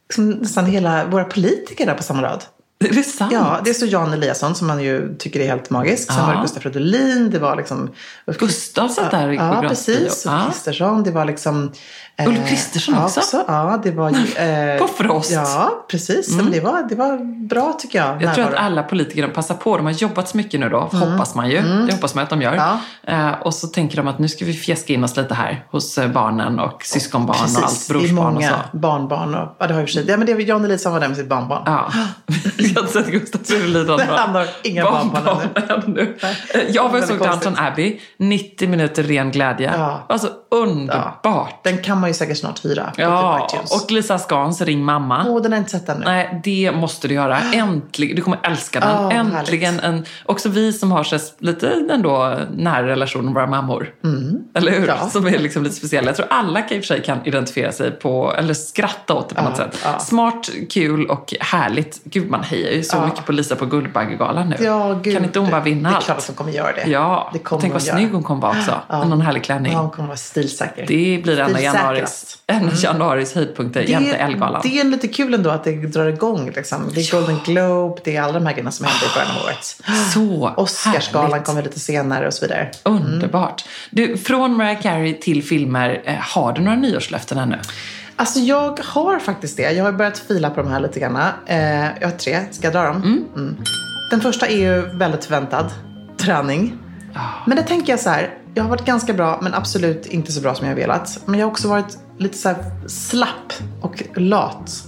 liksom, 0.08 0.30
nästan 0.30 0.66
hela 0.66 1.06
våra 1.06 1.24
politiker 1.24 1.86
där 1.86 1.94
på 1.94 2.02
samma 2.02 2.22
rad. 2.22 2.44
Det 2.92 2.98
är 2.98 3.02
sant? 3.02 3.32
Ja, 3.32 3.60
det 3.64 3.70
är 3.70 3.74
så 3.74 3.86
Jan 3.86 4.12
Eliasson 4.12 4.54
som 4.54 4.66
man 4.66 4.82
ju 4.82 5.16
tycker 5.18 5.40
är 5.40 5.46
helt 5.46 5.70
magisk. 5.70 6.12
Sen 6.12 6.20
ja. 6.20 6.26
var 6.26 6.34
det 6.34 6.40
Gustaf 6.42 6.62
Fridolin, 6.62 7.30
det 7.30 7.38
var 7.38 7.56
liksom... 7.56 7.94
Gustav 8.38 8.88
satt 8.88 9.10
där 9.10 9.32
i 9.32 9.36
Ja, 9.36 9.64
precis. 9.68 10.26
Och 10.26 10.32
Kristersson, 10.46 11.02
det 11.02 11.10
var 11.10 11.24
liksom... 11.24 11.72
Eh, 12.16 12.28
Ulf 12.28 12.48
Kristersson 12.48 12.94
också? 12.98 13.20
också? 13.20 13.44
Ja, 13.48 13.80
det 13.82 13.90
var 13.90 14.10
ju... 14.10 14.16
Eh, 14.44 14.78
På 14.78 14.88
Frost? 14.88 15.32
Ja, 15.32 15.84
precis. 15.88 16.32
Mm. 16.32 16.44
Men 16.44 16.52
det, 16.52 16.60
var, 16.60 16.88
det 16.88 16.94
var 16.94 17.46
bra 17.46 17.72
tycker 17.72 17.98
jag. 17.98 18.22
Jag 18.22 18.34
tror 18.34 18.44
att 18.44 18.54
alla 18.54 18.82
politiker 18.82 19.28
passar 19.28 19.54
på. 19.54 19.76
De 19.76 19.86
har 19.86 19.92
jobbat 19.92 20.28
så 20.28 20.36
mycket 20.36 20.60
nu 20.60 20.68
då, 20.68 20.90
mm. 20.92 21.12
hoppas 21.12 21.34
man 21.34 21.50
ju. 21.50 21.58
Mm. 21.58 21.86
Det 21.86 21.92
hoppas 21.92 22.14
man 22.14 22.24
att 22.24 22.30
de 22.30 22.42
gör. 22.42 22.54
Ja. 22.54 22.78
Eh, 23.02 23.42
och 23.42 23.54
så 23.54 23.66
tänker 23.66 23.96
de 23.96 24.08
att 24.08 24.18
nu 24.18 24.28
ska 24.28 24.44
vi 24.44 24.52
fjäska 24.52 24.92
in 24.92 25.04
oss 25.04 25.16
lite 25.16 25.34
här 25.34 25.64
hos 25.70 25.98
eh, 25.98 26.08
barnen 26.08 26.58
och 26.58 26.84
syskonbarn 26.84 27.38
precis. 27.38 27.58
och 27.58 27.64
allt, 27.64 27.88
brorsbarn 27.88 28.36
och 28.36 28.42
så. 28.42 28.54
barnbarn 28.72 29.34
och... 29.34 29.56
Ja, 29.58 29.66
det 29.66 29.74
har 29.74 29.80
ju 29.80 29.86
sig. 29.86 30.04
Ja, 30.08 30.16
men 30.16 30.26
det, 30.26 30.42
Jan 30.42 30.64
Eliasson 30.64 30.92
var 30.92 31.00
där 31.00 31.08
med 31.08 31.16
sitt 31.16 31.28
barnbarn. 31.28 31.62
Ja. 31.66 31.92
jag 32.74 32.82
har 32.82 32.88
sett 32.88 33.06
Gustav 33.06 33.38
Fridolin 33.38 34.08
Han 34.08 34.34
har 34.34 34.46
inga 34.62 34.84
barnbarn, 34.84 35.24
barnbarn 35.24 35.82
ännu. 35.86 36.16
Eh, 36.54 36.60
jag 36.68 36.88
var 36.88 36.98
och 36.98 37.04
såg 37.04 37.18
Downton 37.18 37.56
Abbey. 37.58 38.00
90 38.16 38.68
minuter 38.68 39.02
ren 39.02 39.30
glädje. 39.30 39.72
Ja. 39.76 40.06
Alltså 40.08 40.28
underbart. 40.50 41.20
Ja. 41.22 41.48
Den 41.62 41.78
kan 41.82 42.03
man 42.04 42.10
ju 42.10 42.14
säkert 42.14 42.38
snart 42.38 42.64
hyra. 42.64 42.92
Ja, 42.96 43.48
och 43.70 43.90
Lisa 43.90 44.18
Skans 44.18 44.60
Ring 44.60 44.84
mamma. 44.84 45.24
Åh, 45.26 45.36
oh, 45.36 45.42
den 45.42 45.52
har 45.52 45.56
jag 45.56 45.62
inte 45.62 45.70
sett 45.70 45.88
ännu. 45.88 46.04
Nej, 46.04 46.40
det 46.44 46.72
måste 46.74 47.08
du 47.08 47.14
göra. 47.14 47.38
Äntligen. 47.54 48.16
Du 48.16 48.22
kommer 48.22 48.38
älska 48.42 48.80
den. 48.80 49.06
Oh, 49.06 49.16
Äntligen 49.16 49.80
en, 49.80 50.04
också 50.24 50.48
vi 50.48 50.72
som 50.72 50.92
har 50.92 51.04
så 51.04 51.18
lite 51.38 51.86
ändå 51.90 52.38
nära 52.56 52.86
relation 52.86 53.24
med 53.24 53.34
våra 53.34 53.46
mammor. 53.46 53.94
Mm. 54.04 54.44
Eller 54.54 54.72
hur? 54.72 54.88
Ja. 54.88 55.08
Som 55.08 55.26
är 55.26 55.38
liksom 55.38 55.62
lite 55.62 55.74
speciella. 55.76 56.06
Jag 56.06 56.16
tror 56.16 56.26
alla 56.30 56.62
kan, 56.62 56.76
i 56.76 56.80
och 56.80 56.84
för 56.84 56.94
sig 56.94 57.02
kan 57.02 57.18
identifiera 57.24 57.72
sig 57.72 57.90
på, 57.90 58.34
eller 58.38 58.54
skratta 58.54 59.14
åt 59.14 59.28
det 59.28 59.34
på 59.34 59.42
något 59.42 59.56
sätt. 59.56 59.86
Smart, 60.00 60.50
kul 60.70 61.06
och 61.06 61.34
härligt. 61.40 62.00
Gud, 62.04 62.30
man 62.30 62.42
hejar 62.42 62.72
ju 62.72 62.82
så 62.82 63.00
mycket 63.00 63.26
på 63.26 63.32
Lisa 63.32 63.56
på 63.56 63.66
Guldbaggegalan 63.66 64.48
nu. 64.48 64.56
Ja, 64.60 65.00
gud. 65.02 65.14
Kan 65.14 65.24
inte 65.24 65.38
hon 65.38 65.50
bara 65.50 65.60
vinna 65.60 65.88
allt? 65.88 65.98
Det 65.98 66.02
är 66.02 66.04
klart 66.04 66.18
att 66.18 66.26
hon 66.26 66.36
kommer 66.36 66.52
göra 66.52 66.72
det. 66.72 66.90
Ja, 66.90 67.30
det 67.32 67.38
kommer 67.38 67.60
tänk 67.60 67.72
vad 67.72 67.82
snygg 67.82 68.12
hon 68.12 68.22
kommer 68.22 68.40
vara 68.40 68.58
också. 68.58 68.80
Ja. 68.88 69.04
Någon 69.04 69.20
härlig 69.20 69.44
klänning. 69.44 69.72
Ja, 69.72 69.78
hon 69.78 69.90
kommer 69.90 70.08
vara 70.08 70.16
stilsäker. 70.16 70.84
Det 70.86 71.20
blir 71.22 71.40
en 71.40 71.76
av 71.76 71.93
januaris, 71.94 72.38
en 72.46 72.68
av 72.68 72.74
januaris 72.82 73.34
höjdpunkter 73.34 73.80
jämte 73.80 74.16
Ellegalan. 74.16 74.60
Det 74.64 74.80
är 74.80 74.84
lite 74.84 75.08
kul 75.08 75.34
ändå 75.34 75.50
att 75.50 75.64
det 75.64 75.72
drar 75.72 76.06
igång. 76.06 76.50
Liksom. 76.56 76.90
Det 76.94 77.00
är 77.00 77.12
Golden 77.12 77.38
Globe, 77.44 78.00
det 78.04 78.16
är 78.16 78.22
alla 78.22 78.32
de 78.32 78.46
här 78.46 78.52
grejerna 78.52 78.70
som 78.70 78.86
händer 78.86 79.06
i 79.06 79.14
början 79.14 79.36
av 79.36 79.44
året. 79.44 79.80
Så 80.14 80.54
Oscarsgalan 80.56 81.42
kommer 81.42 81.62
lite 81.62 81.80
senare 81.80 82.26
och 82.26 82.34
så 82.34 82.44
vidare. 82.44 82.70
Mm. 82.84 83.02
Underbart. 83.02 83.64
Du, 83.90 84.16
från 84.16 84.56
Mariah 84.56 84.82
Carey 84.82 85.20
till 85.20 85.42
filmer, 85.42 86.02
eh, 86.04 86.14
har 86.14 86.52
du 86.52 86.62
några 86.62 86.76
nyårslöften 86.76 87.38
ännu? 87.38 87.58
Alltså 88.16 88.38
jag 88.38 88.80
har 88.84 89.18
faktiskt 89.18 89.56
det. 89.56 89.72
Jag 89.72 89.84
har 89.84 89.92
börjat 89.92 90.18
fila 90.18 90.50
på 90.50 90.62
de 90.62 90.70
här 90.70 90.80
lite 90.80 91.00
grann. 91.00 91.16
Eh, 91.46 91.84
jag 92.00 92.08
har 92.08 92.18
tre. 92.18 92.40
Ska 92.50 92.66
jag 92.66 92.72
dra 92.72 92.82
dem? 92.82 92.96
Mm. 92.96 93.24
Mm. 93.36 93.56
Den 94.10 94.20
första 94.20 94.46
är 94.46 94.56
ju 94.56 94.80
väldigt 94.98 95.24
förväntad. 95.24 95.70
Träning. 96.16 96.78
Oh. 97.14 97.20
Men 97.46 97.56
det 97.56 97.62
tänker 97.62 97.92
jag 97.92 98.00
så 98.00 98.10
här. 98.10 98.30
Jag 98.54 98.62
har 98.62 98.70
varit 98.70 98.84
ganska 98.84 99.12
bra 99.12 99.38
men 99.42 99.54
absolut 99.54 100.06
inte 100.06 100.32
så 100.32 100.40
bra 100.40 100.54
som 100.54 100.68
jag 100.68 100.74
velat. 100.74 101.20
Men 101.24 101.40
jag 101.40 101.46
har 101.46 101.50
också 101.50 101.68
varit 101.68 101.98
lite 102.18 102.38
så 102.38 102.54
slapp 102.86 103.52
och 103.80 104.02
lat. 104.16 104.84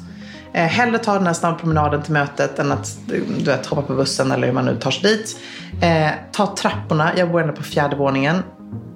Eh, 0.53 0.65
hellre 0.65 0.99
ta 0.99 1.15
den 1.15 1.27
här 1.27 1.35
snabbpromenaden 1.35 2.03
till 2.03 2.13
mötet 2.13 2.59
än 2.59 2.73
att 2.73 2.97
du 3.07 3.45
vet, 3.45 3.67
hoppa 3.67 3.83
på 3.83 3.95
bussen 3.95 4.31
eller 4.31 4.47
hur 4.47 4.55
man 4.55 4.65
nu 4.65 4.77
tar 4.77 4.91
sig 4.91 5.03
dit. 5.03 5.37
Eh, 5.83 6.11
ta 6.33 6.55
trapporna. 6.57 7.13
Jag 7.17 7.31
bor 7.31 7.41
ändå 7.41 7.53
på 7.53 7.63
fjärde 7.63 7.97
våningen 7.97 8.43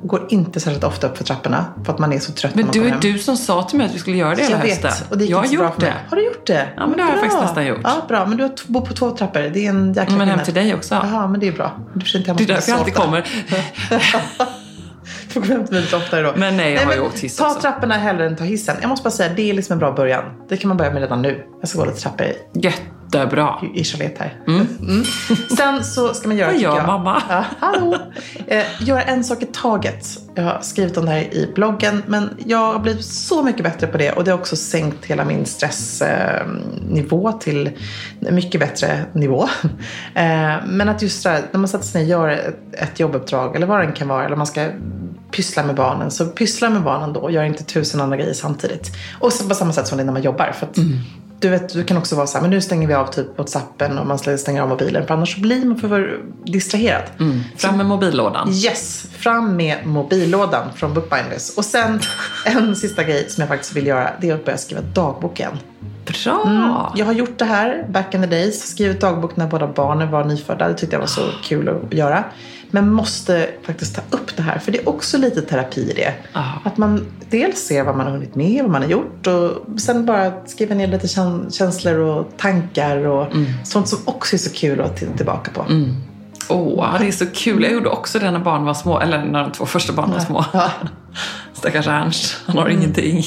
går 0.02 0.26
inte 0.28 0.60
särskilt 0.60 0.84
ofta 0.84 1.06
upp 1.06 1.16
för 1.16 1.24
trapporna 1.24 1.64
för 1.84 1.92
att 1.92 1.98
man 1.98 2.12
är 2.12 2.18
så 2.18 2.32
trött 2.32 2.54
Men 2.54 2.66
du 2.72 2.88
är 2.88 2.98
du 3.00 3.18
som 3.18 3.36
sa 3.36 3.62
till 3.62 3.78
mig 3.78 3.86
att 3.86 3.94
vi 3.94 3.98
skulle 3.98 4.16
göra 4.16 4.34
det 4.34 4.42
hela 4.42 4.56
hösten. 4.56 4.90
Och 5.10 5.18
det 5.18 5.24
jag 5.24 5.38
har 5.38 5.46
gjort 5.46 5.80
det. 5.80 5.94
Har 6.08 6.16
du 6.16 6.24
gjort 6.24 6.46
det? 6.46 6.68
Ja, 6.76 6.86
men 6.86 6.96
det 6.96 7.02
har 7.02 7.10
jag 7.10 7.20
faktiskt 7.20 7.42
nästan 7.42 7.66
gjort. 7.66 7.80
Ja, 7.84 8.02
bra. 8.08 8.26
Men 8.26 8.36
du 8.36 8.54
bor 8.66 8.80
på 8.80 8.94
två 8.94 9.10
trappor. 9.10 9.40
Det 9.40 9.66
är 9.66 9.70
en 9.70 9.92
jäkla 9.92 10.16
Men 10.16 10.28
hem 10.28 10.44
till 10.44 10.54
dig 10.54 10.74
också. 10.74 10.94
Jaha, 10.94 11.26
men 11.26 11.40
det 11.40 11.48
är 11.48 11.52
bra. 11.52 11.72
Du 11.94 12.18
det 12.18 12.30
är 12.30 12.46
därför 12.46 12.70
jag 12.70 12.78
alltid 12.78 12.94
kommer. 12.94 13.26
till 15.32 15.40
mig 15.40 15.66
lite 15.68 15.96
oftare 15.96 16.22
då. 16.22 16.32
Men 16.36 16.56
nej, 16.56 16.72
jag 16.72 16.76
nej, 16.76 16.84
har 16.86 16.94
ju 16.94 17.00
åkt 17.00 17.18
hiss 17.18 17.36
Ta 17.36 17.46
också. 17.46 17.60
trapporna 17.60 17.94
hellre 17.94 18.26
än 18.26 18.36
ta 18.36 18.44
hissen. 18.44 18.76
Jag 18.80 18.88
måste 18.88 19.04
bara 19.04 19.10
säga, 19.10 19.32
det 19.36 19.50
är 19.50 19.54
liksom 19.54 19.72
en 19.72 19.78
bra 19.78 19.92
början. 19.92 20.24
Det 20.48 20.56
kan 20.56 20.68
man 20.68 20.76
börja 20.76 20.90
med 20.90 21.02
redan 21.02 21.22
nu. 21.22 21.44
Jag 21.60 21.68
ska 21.68 21.78
gå 21.78 21.84
lite 21.84 22.00
trappor. 22.00 22.26
Jättebra. 22.54 23.54
I 23.74 23.84
Charlotte 23.84 24.18
här. 24.18 24.38
Mm. 24.46 24.66
Mm. 24.80 25.04
Sen 25.56 25.84
så 25.84 26.14
ska 26.14 26.28
man 26.28 26.36
göra, 26.36 26.50
Vad 26.50 26.60
gör 26.60 26.76
jag, 26.76 26.86
mamma? 26.86 27.22
Ja, 27.28 27.44
hallå. 27.58 27.96
Eh, 28.46 28.64
göra 28.80 29.02
en 29.02 29.24
sak 29.24 29.42
i 29.42 29.46
taget. 29.46 30.06
Jag 30.34 30.42
har 30.42 30.58
skrivit 30.60 30.96
om 30.96 31.04
det 31.04 31.10
här 31.10 31.20
i 31.20 31.52
bloggen. 31.54 32.02
Men 32.06 32.30
jag 32.46 32.72
har 32.72 32.78
blivit 32.78 33.04
så 33.04 33.42
mycket 33.42 33.64
bättre 33.64 33.86
på 33.86 33.98
det. 33.98 34.12
Och 34.12 34.24
det 34.24 34.30
har 34.30 34.38
också 34.38 34.56
sänkt 34.56 35.04
hela 35.04 35.24
min 35.24 35.46
stressnivå 35.46 37.28
eh, 37.28 37.38
till 37.38 37.70
mycket 38.18 38.60
bättre 38.60 39.04
nivå. 39.12 39.48
Eh, 40.14 40.56
men 40.66 40.88
att 40.88 41.02
just 41.02 41.24
det 41.24 41.30
här, 41.30 41.42
när 41.52 41.60
man 41.60 41.68
sätter 41.68 41.84
sig 41.84 42.06
ner 42.06 42.16
och 42.18 42.22
gör 42.22 42.28
ett, 42.28 42.56
ett 42.72 43.00
jobbuppdrag. 43.00 43.56
Eller 43.56 43.66
vad 43.66 43.80
det 43.80 43.92
kan 43.92 44.08
vara. 44.08 44.24
Eller 44.24 44.36
man 44.36 44.46
ska 44.46 44.68
pyssla 45.30 45.62
med 45.62 45.74
barnen. 45.74 46.10
Så 46.10 46.26
pyssla 46.26 46.70
med 46.70 46.82
barnen 46.82 47.12
då. 47.12 47.30
Gör 47.30 47.44
inte 47.44 47.64
tusen 47.64 48.00
andra 48.00 48.16
grejer 48.16 48.34
samtidigt. 48.34 48.90
Och 49.18 49.32
på 49.48 49.54
samma 49.54 49.72
sätt 49.72 49.86
som 49.86 49.98
det 49.98 50.04
när 50.04 50.12
man 50.12 50.22
jobbar. 50.22 50.52
För 50.58 50.66
att, 50.66 50.76
mm. 50.76 50.98
Du 51.40 51.48
vet, 51.48 51.72
du 51.72 51.84
kan 51.84 51.96
också 51.96 52.16
vara 52.16 52.26
så 52.26 52.38
här, 52.38 52.42
men 52.42 52.50
nu 52.50 52.60
stänger 52.60 52.88
vi 52.88 52.94
av 52.94 53.06
typ 53.06 53.38
WhatsAppen 53.38 53.98
och 53.98 54.06
man 54.06 54.18
stänger 54.18 54.62
av 54.62 54.68
mobilen. 54.68 55.06
För 55.06 55.14
annars 55.14 55.36
blir 55.36 55.64
man 55.64 55.78
för 55.78 56.20
distraherad. 56.44 57.02
Mm. 57.20 57.40
Fram 57.56 57.76
med 57.76 57.86
mobillådan. 57.86 58.50
Yes, 58.52 59.06
fram 59.12 59.56
med 59.56 59.86
mobillådan 59.86 60.66
från 60.76 60.94
Bookbinders. 60.94 61.56
Och 61.56 61.64
sen 61.64 62.00
en 62.44 62.76
sista 62.76 63.04
grej 63.04 63.28
som 63.28 63.40
jag 63.40 63.48
faktiskt 63.48 63.72
vill 63.76 63.86
göra. 63.86 64.10
Det 64.20 64.30
är 64.30 64.34
att 64.34 64.44
börja 64.44 64.58
skriva 64.58 64.80
dagbok 64.80 65.40
igen. 65.40 65.58
Bra! 66.04 66.42
Mm. 66.46 66.72
Jag 66.94 67.06
har 67.06 67.12
gjort 67.12 67.38
det 67.38 67.44
här 67.44 67.86
back 67.88 68.14
in 68.14 68.20
the 68.20 68.26
days. 68.26 68.70
Skrivit 68.70 69.00
dagbok 69.00 69.36
när 69.36 69.46
båda 69.46 69.66
barnen 69.66 70.10
var 70.10 70.24
nyfödda. 70.24 70.68
Det 70.68 70.74
tyckte 70.74 70.96
jag 70.96 71.00
var 71.00 71.06
så 71.06 71.22
kul 71.42 71.68
att 71.68 71.92
göra. 71.92 72.24
Men 72.70 72.92
måste 72.92 73.50
faktiskt 73.62 73.94
ta 73.94 74.16
upp 74.16 74.36
det 74.36 74.42
här. 74.42 74.58
För 74.58 74.72
det 74.72 74.78
är 74.78 74.88
också 74.88 75.18
lite 75.18 75.42
terapi 75.42 75.90
i 75.90 75.92
det. 75.92 76.14
Ah. 76.32 76.52
Att 76.64 76.76
man 76.76 77.06
dels 77.30 77.58
ser 77.58 77.84
vad 77.84 77.96
man 77.96 78.06
har 78.06 78.12
hunnit 78.12 78.34
med, 78.34 78.62
vad 78.62 78.72
man 78.72 78.82
har 78.82 78.88
gjort. 78.88 79.26
Och 79.26 79.80
sen 79.80 80.06
bara 80.06 80.32
skriva 80.46 80.74
ner 80.74 80.86
lite 80.86 81.08
känslor 81.50 81.98
och 81.98 82.32
tankar. 82.36 82.96
Och 83.06 83.34
mm. 83.34 83.52
sånt 83.64 83.88
som 83.88 83.98
också 84.04 84.36
är 84.36 84.38
så 84.38 84.50
kul 84.50 84.80
att 84.80 84.96
titta 84.96 85.16
tillbaka 85.16 85.50
på. 85.50 85.62
Mm. 85.62 85.94
Åh, 86.48 86.58
oh, 86.58 86.98
det 86.98 87.08
är 87.08 87.12
så 87.12 87.26
kul. 87.26 87.62
Jag 87.62 87.72
gjorde 87.72 87.88
också 87.88 88.18
det 88.18 88.30
när 88.30 88.38
barnen 88.38 88.66
var 88.66 88.74
små. 88.74 89.00
Eller 89.00 89.24
när 89.24 89.42
de 89.42 89.52
två 89.52 89.66
första 89.66 89.92
barnen 89.92 90.12
var 90.12 90.20
små. 90.20 90.44
Ja. 90.52 90.70
Stackars 91.52 91.86
Ernst, 91.86 92.36
han 92.46 92.58
har 92.58 92.66
mm. 92.66 92.78
ingenting. 92.78 93.24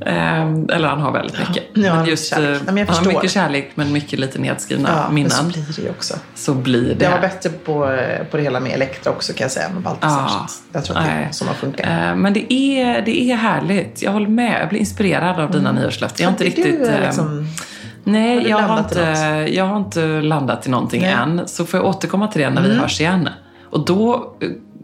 Um, 0.00 0.68
eller 0.72 0.88
han 0.88 1.00
har 1.00 1.12
väldigt 1.12 1.38
mycket. 1.38 1.64
Ja, 1.74 1.94
men 1.94 2.06
just, 2.06 2.38
uh, 2.38 2.44
men 2.66 2.88
han 2.88 2.96
har 2.96 3.04
mycket 3.04 3.30
kärlek 3.30 3.70
men 3.74 3.92
mycket 3.92 4.18
lite 4.18 4.38
nedskrivna 4.38 4.88
ja, 4.88 5.10
minnen. 5.10 5.30
så 5.30 5.44
blir 5.44 5.64
det 5.76 5.90
också. 5.90 6.14
Så 6.34 6.54
blir 6.54 6.94
det. 6.94 7.04
Jag 7.04 7.10
var 7.10 7.20
bättre 7.20 7.50
på, 7.50 7.98
på 8.30 8.36
det 8.36 8.42
hela 8.42 8.60
med 8.60 8.72
Elektra 8.72 9.12
också 9.12 9.32
kan 9.32 9.44
jag 9.44 9.50
säga, 9.50 9.68
med 9.68 9.82
Baltasar. 9.82 10.28
Ja, 10.28 10.46
jag 10.72 10.84
tror 10.84 10.98
att 10.98 11.04
det 11.04 11.10
är 11.10 11.28
så 11.30 11.44
man 11.44 11.54
funkar. 11.54 12.10
Uh, 12.10 12.16
men 12.16 12.32
det 12.32 12.52
är, 12.52 13.02
det 13.02 13.22
är 13.22 13.36
härligt. 13.36 14.02
Jag 14.02 14.12
håller 14.12 14.28
med. 14.28 14.60
Jag 14.60 14.68
blir 14.68 14.80
inspirerad 14.80 15.40
av 15.40 15.50
dina 15.50 15.70
mm. 15.70 15.82
nyårslöften. 15.82 16.24
Jag 16.24 16.28
har 16.28 16.32
inte 16.32 16.44
riktigt... 16.44 16.64
Du, 16.64 17.00
liksom, 17.00 17.46
Nej, 18.04 18.48
jag, 18.48 18.58
har 18.58 18.78
inte, 18.78 19.00
jag 19.54 19.64
har 19.64 19.76
inte 19.76 20.20
landat 20.20 20.66
i 20.66 20.70
någonting 20.70 21.02
Nej. 21.02 21.12
än. 21.12 21.48
Så 21.48 21.66
får 21.66 21.80
jag 21.80 21.86
återkomma 21.86 22.28
till 22.28 22.40
det 22.40 22.50
när 22.50 22.60
mm. 22.60 22.70
vi 22.70 22.76
hörs 22.76 23.00
igen. 23.00 23.28
Och 23.70 23.84
då 23.84 24.34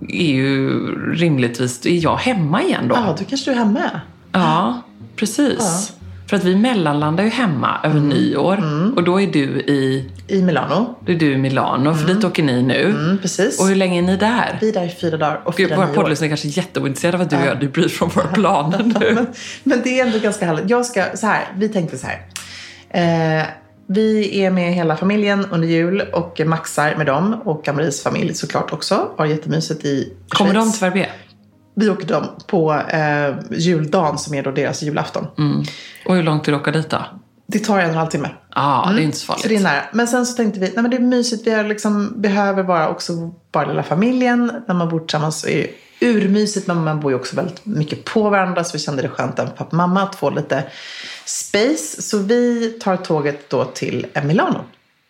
är 0.08 0.32
ju 0.32 0.80
rimligtvis, 1.14 1.86
är 1.86 2.04
jag 2.04 2.16
hemma 2.16 2.62
igen 2.62 2.88
då? 2.88 2.94
Ja, 2.94 3.16
då 3.18 3.24
kanske 3.24 3.50
du 3.50 3.54
är 3.54 3.58
hemma. 3.58 3.80
Ja, 4.32 4.82
precis. 5.16 5.58
Ja. 5.58 6.04
För 6.26 6.36
att 6.36 6.44
vi 6.44 6.56
mellanlandar 6.56 7.24
ju 7.24 7.30
hemma 7.30 7.80
över 7.84 7.96
mm. 7.96 8.08
nyår. 8.08 8.58
Mm. 8.58 8.94
Och 8.94 9.04
då 9.04 9.20
är 9.20 9.26
du 9.26 9.60
i... 9.60 10.10
I 10.28 10.42
Milano. 10.42 10.94
Då 11.06 11.12
är 11.12 11.16
du 11.16 11.32
i 11.32 11.36
Milano, 11.36 11.90
mm. 11.90 11.98
för 11.98 12.14
dit 12.14 12.24
åker 12.24 12.42
ni 12.42 12.62
nu. 12.62 12.84
Mm, 12.84 13.18
precis. 13.18 13.60
Och 13.60 13.66
hur 13.66 13.76
länge 13.76 13.98
är 13.98 14.02
ni 14.02 14.16
där? 14.16 14.58
Vi 14.60 14.68
är 14.68 14.72
där 14.72 14.84
i 14.84 14.90
fyra 15.00 15.16
dagar 15.16 15.40
och 15.44 15.54
Gud, 15.54 15.74
Våra 15.76 15.86
poddlyssnare 15.86 16.26
är 16.26 16.30
kanske 16.30 16.48
jätteointresserade 16.48 17.16
av 17.16 17.18
vad 17.18 17.30
du 17.30 17.36
ja. 17.36 17.44
gör. 17.44 17.54
Du 17.54 17.68
bryr 17.68 17.88
från 17.88 18.08
våra 18.08 18.26
planer 18.26 18.82
nu. 19.00 19.10
men, 19.14 19.26
men, 19.64 19.80
det 19.84 20.00
är 20.00 20.06
ändå 20.06 20.18
ganska 20.18 20.46
härligt. 20.46 20.70
Jag 20.70 20.86
ska, 20.86 21.04
så 21.14 21.26
här, 21.26 21.44
vi 21.56 21.68
tänkte 21.68 21.98
så 21.98 22.06
här. 22.06 22.20
Eh, 22.90 23.46
vi 23.86 24.40
är 24.42 24.50
med 24.50 24.74
hela 24.74 24.96
familjen 24.96 25.46
under 25.50 25.68
jul 25.68 26.00
och 26.00 26.40
maxar 26.46 26.96
med 26.96 27.06
dem 27.06 27.40
och 27.44 27.68
Amaris 27.68 28.02
familj 28.02 28.34
såklart 28.34 28.72
också. 28.72 29.08
Har 29.16 29.26
jättemysigt 29.26 29.84
i 29.84 29.88
Schweiz. 29.88 30.12
Kommer 30.28 30.54
de 30.54 30.72
till 30.72 30.80
Verbier? 30.80 31.10
Vi 31.74 31.90
åker 31.90 32.06
dem 32.06 32.24
på 32.46 32.74
eh, 32.74 33.34
juldagen 33.50 34.18
som 34.18 34.34
är 34.34 34.42
då 34.42 34.50
deras 34.50 34.82
julafton. 34.82 35.26
Mm. 35.38 35.64
Och 36.06 36.16
hur 36.16 36.22
långt 36.22 36.48
vill 36.48 36.52
du 36.54 36.60
åka 36.60 36.70
dit 36.70 36.90
då? 36.90 36.98
Det 37.46 37.58
tar 37.58 37.78
en 37.78 37.84
och 37.84 37.90
en 37.90 37.98
halv 37.98 38.08
timme. 38.08 38.28
Ja, 38.54 38.62
ah, 38.62 38.82
mm. 38.82 38.94
det 38.94 39.00
är 39.00 39.02
mm. 39.02 39.04
inte 39.04 39.18
så 39.18 39.26
farligt. 39.26 39.48
det 39.48 39.56
är 39.56 39.60
nära. 39.60 39.82
Men 39.92 40.08
sen 40.08 40.26
så 40.26 40.36
tänkte 40.36 40.60
vi, 40.60 40.66
nej 40.66 40.82
men 40.82 40.90
det 40.90 40.96
är 40.96 41.00
mysigt. 41.00 41.46
Vi 41.46 41.62
liksom, 41.62 42.12
behöver 42.16 42.62
bara 42.62 42.88
också 42.88 43.32
bara 43.52 43.66
lilla 43.66 43.82
familjen. 43.82 44.52
När 44.68 44.74
man 44.74 44.88
bor 44.88 45.00
tillsammans 45.00 45.40
så 45.40 45.48
är 45.48 45.66
det 45.98 46.06
urmysigt. 46.06 46.66
Men 46.66 46.84
man 46.84 47.00
bor 47.00 47.12
ju 47.12 47.16
också 47.16 47.36
väldigt 47.36 47.66
mycket 47.66 48.04
på 48.04 48.30
varandra. 48.30 48.64
Så 48.64 48.72
vi 48.72 48.78
kände 48.78 49.02
det 49.02 49.08
skönt 49.08 49.38
att 49.38 49.56
pappa 49.56 49.70
och 49.70 49.74
mamma 49.74 50.02
att 50.02 50.14
få 50.14 50.30
lite 50.30 50.64
space. 51.24 52.02
Så 52.02 52.18
vi 52.18 52.68
tar 52.82 52.96
tåget 52.96 53.50
då 53.50 53.64
till 53.64 54.06
Milano. 54.24 54.60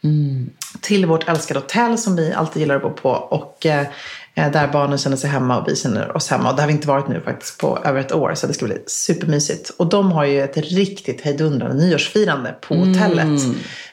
Mm. 0.05 0.51
Till 0.81 1.07
vårt 1.07 1.29
älskade 1.29 1.61
hotell 1.61 1.99
som 1.99 2.17
vi 2.17 2.33
alltid 2.33 2.61
gillar 2.61 2.77
att 2.77 2.83
bo 2.83 2.91
på. 2.91 3.11
Och 3.11 3.67
eh, 3.67 3.87
Eh, 3.87 4.24
där 4.35 4.69
barnen 4.73 4.99
känner 4.99 5.17
sig 5.17 5.31
hemma 5.31 5.61
och 5.61 5.69
vi 5.69 5.77
känner 5.77 6.17
oss 6.17 6.31
hemma. 6.31 6.51
Och 6.51 6.57
det 6.57 6.63
har 6.63 6.67
vi 6.67 6.73
inte 6.73 6.89
varit 6.89 7.09
nu 7.09 7.21
faktiskt 7.21 7.59
på 7.59 7.79
över 7.85 8.01
ett 8.01 8.13
år. 8.13 8.35
Så 8.35 8.47
det 8.47 8.55
ska 8.55 8.65
bli 8.65 8.79
supermysigt. 8.87 9.71
Och 9.77 9.87
de 9.87 10.13
har 10.13 10.25
ju 10.25 10.41
ett 10.41 10.57
riktigt 10.57 11.21
hejdundrande 11.21 11.85
nyårsfirande 11.85 12.55
på 12.61 12.75
mm. 12.75 12.89
hotellet. 12.89 13.43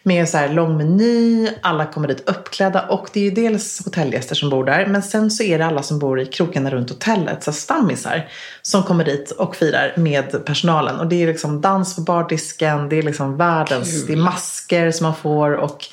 Med 0.04 0.30
så 0.30 0.38
här 0.38 0.50
lång 0.50 0.78
meny, 0.78 1.50
alla 1.62 1.86
kommer 1.86 2.08
dit 2.08 2.30
uppklädda. 2.30 2.82
Och 2.82 3.10
det 3.14 3.20
är 3.20 3.24
ju 3.24 3.32
dels 3.32 3.86
hotellgäster 3.86 4.36
som 4.36 4.50
bor 4.50 4.66
där. 4.66 4.86
Men 4.86 5.04
sen 5.04 5.32
så 5.32 5.44
är 5.44 5.58
det 5.58 5.66
alla 5.66 5.84
som 5.84 6.00
bor 6.00 6.22
i 6.22 6.26
krokarna 6.26 6.70
runt 6.70 6.90
hotellet, 6.90 7.44
så 7.44 7.52
stammisar. 7.52 8.30
Som 8.62 8.84
kommer 8.84 9.06
dit 9.06 9.32
och 9.32 9.56
firar 9.56 9.94
med 9.98 10.46
personalen. 10.46 11.00
Och 11.00 11.08
det 11.08 11.24
är 11.24 11.28
liksom 11.28 11.62
dans 11.62 11.96
på 11.96 12.02
bardisken, 12.02 12.90
det 12.90 12.96
är 12.96 13.04
liksom 13.04 13.38
världens, 13.38 13.92
Kul. 13.92 14.08
det 14.08 14.14
är 14.14 14.24
masker 14.24 14.92
som 14.92 15.04
man 15.04 15.16
får. 15.16 15.52
och 15.52 15.88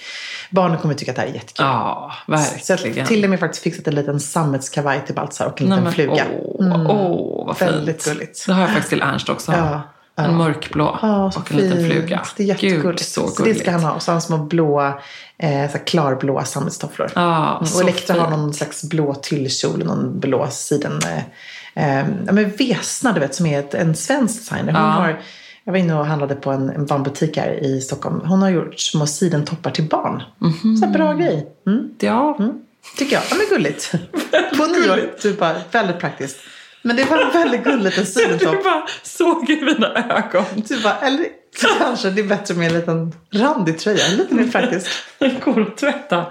Barnen 0.51 0.79
kommer 0.79 0.95
tycka 0.95 1.13
att 1.13 1.17
det 1.17 1.23
här 1.23 1.29
är 1.29 1.33
jättekul. 1.33 1.67
Ja, 1.67 2.13
verkligen. 2.27 3.07
Så 3.07 3.09
till 3.09 3.25
och 3.25 3.31
med 3.31 3.41
faktiskt 3.41 3.63
fixat 3.63 3.87
en 3.87 3.95
liten 3.95 4.21
sammetskavaj 4.21 5.07
till 5.07 5.15
Baltzar 5.15 5.47
och 5.47 5.61
en 5.61 5.69
liten 5.69 5.85
Nej, 5.85 5.93
fluga. 5.93 6.27
Åh, 6.43 6.67
mm. 6.67 6.87
åh, 6.87 7.47
vad 7.47 7.57
fint. 7.57 7.71
Väldigt 7.71 8.05
gulligt. 8.05 8.47
Det 8.47 8.53
har 8.53 8.61
jag 8.61 8.71
faktiskt 8.71 8.89
till 8.89 9.03
Ernst 9.03 9.29
också. 9.29 9.53
Ja. 9.53 9.83
Ja. 10.19 10.25
En 10.25 10.37
mörkblå 10.37 10.99
ja, 11.03 11.27
och 11.27 11.37
en 11.37 11.43
fint. 11.43 11.61
liten 11.61 11.91
fluga. 11.91 12.23
Det 12.37 12.43
är 12.43 12.47
jättegulligt. 12.47 12.85
Gud, 12.85 13.01
så, 13.01 13.21
gulligt. 13.21 13.37
så 13.37 13.45
det 13.45 13.55
ska 13.55 13.71
han 13.71 13.81
ha. 13.81 13.93
Och 13.93 14.03
så 14.03 14.11
har 14.11 14.15
han 14.15 14.23
små 14.23 14.39
blå, 14.39 14.99
eh, 15.39 15.71
så 15.73 15.79
klarblåa 15.79 16.45
sammetstofflor. 16.45 17.11
Ja, 17.15 17.57
mm. 17.57 17.73
Och 17.75 17.81
Elektra 17.81 18.21
har 18.21 18.31
någon 18.31 18.55
slags 18.55 18.85
blå 18.85 19.15
tyllkjol, 19.15 19.85
någon 19.85 20.21
blå 20.21 20.49
siden. 20.51 21.01
Eh, 21.05 21.99
eh, 21.99 22.07
men 22.25 22.51
Vesna, 22.51 23.13
du 23.13 23.21
vet, 23.21 23.35
som 23.35 23.47
är 23.47 23.59
ett, 23.59 23.75
en 23.75 23.95
svensk 23.97 24.39
designer. 24.39 24.73
Hon 24.73 24.91
har 24.91 25.21
jag 25.69 25.73
var 25.73 25.79
inne 25.79 25.95
och 25.95 26.07
handlade 26.07 26.35
på 26.35 26.51
en, 26.51 26.69
en 26.69 26.87
barnbutik 26.87 27.37
här 27.37 27.65
i 27.65 27.81
Stockholm. 27.81 28.21
Hon 28.25 28.43
har 28.43 28.51
gjort 28.51 28.81
små 28.81 29.07
sidentoppar 29.07 29.71
till 29.71 29.85
barn. 29.85 30.23
Mm 30.41 30.53
-hmm. 30.53 30.77
Så 30.77 30.87
bra 30.87 31.13
grej. 31.13 31.47
Mm. 31.67 31.91
Ja. 32.01 32.37
Mm. 32.39 32.53
Tycker 32.97 33.17
jag. 33.17 33.23
Ja, 33.31 33.37
men 33.37 33.47
gulligt. 33.49 33.91
på 34.57 34.67
nyår. 34.67 35.19
Typ 35.21 35.39
bara, 35.39 35.55
väldigt 35.73 35.99
praktiskt. 35.99 36.37
Men 36.83 36.97
det 36.97 37.05
var 37.05 37.33
väldigt 37.33 37.65
gulligt 37.65 37.99
en 37.99 38.07
sidentopp. 38.17 38.57
Du 38.57 38.63
bara 38.63 38.87
såg 39.03 39.51
i 39.51 39.61
mina 39.61 40.17
ögon. 40.17 40.45
Du 40.55 40.83
bara, 40.83 40.97
eller 40.99 41.27
kanske 41.79 42.11
det 42.11 42.21
är 42.21 42.27
bättre 42.27 42.55
med 42.55 42.67
en 42.67 42.79
liten 42.79 43.15
randig 43.31 43.79
tröja. 43.79 44.09
Lite 44.09 44.35
mer 44.35 44.49
praktiskt. 44.49 44.89
Den 45.19 45.41
går 45.45 45.63
att 45.63 45.77
tvätta 45.77 46.27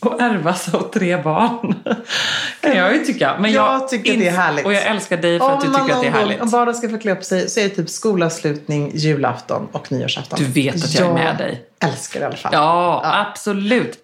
och 0.00 0.20
ärvas 0.20 0.74
av 0.74 0.90
tre 0.90 1.22
barn. 1.22 1.74
kan 2.60 2.76
jag 2.76 2.94
ju 2.94 3.04
tycka. 3.04 3.36
Men 3.40 3.52
jag, 3.52 3.74
jag 3.74 3.88
tycker 3.88 4.16
det 4.16 4.28
är 4.28 4.32
härligt. 4.32 4.66
Och 4.66 4.72
jag 4.72 4.82
älskar 4.82 5.16
dig 5.16 5.38
för 5.38 5.46
om 5.46 5.52
att 5.52 5.60
du 5.60 5.66
tycker 5.66 5.94
att 5.94 6.00
det 6.00 6.06
är 6.06 6.10
härligt. 6.10 6.40
Om 6.40 6.50
barnen 6.50 6.74
ska 6.74 6.88
få 6.88 6.98
klä 6.98 7.12
upp 7.12 7.24
sig 7.24 7.48
så 7.48 7.60
är 7.60 7.64
det 7.64 7.70
typ 7.70 7.90
skolavslutning, 7.90 8.90
julafton 8.94 9.68
och 9.72 9.92
nyårsafton. 9.92 10.38
Du 10.38 10.44
vet 10.44 10.74
att 10.74 10.94
jag, 10.94 11.04
jag 11.04 11.10
är 11.10 11.14
med 11.14 11.36
dig. 11.36 11.64
älskar 11.80 12.20
det 12.20 12.24
i 12.24 12.26
alla 12.26 12.36
fall. 12.36 12.52
Ja, 12.54 13.00
ja. 13.04 13.26
absolut. 13.30 13.98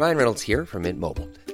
Ryan 0.00 0.16
Reynolds 0.16 0.48
här 0.48 0.64
från 0.64 0.82
Mint 0.82 0.98
Mobile. 0.98 1.26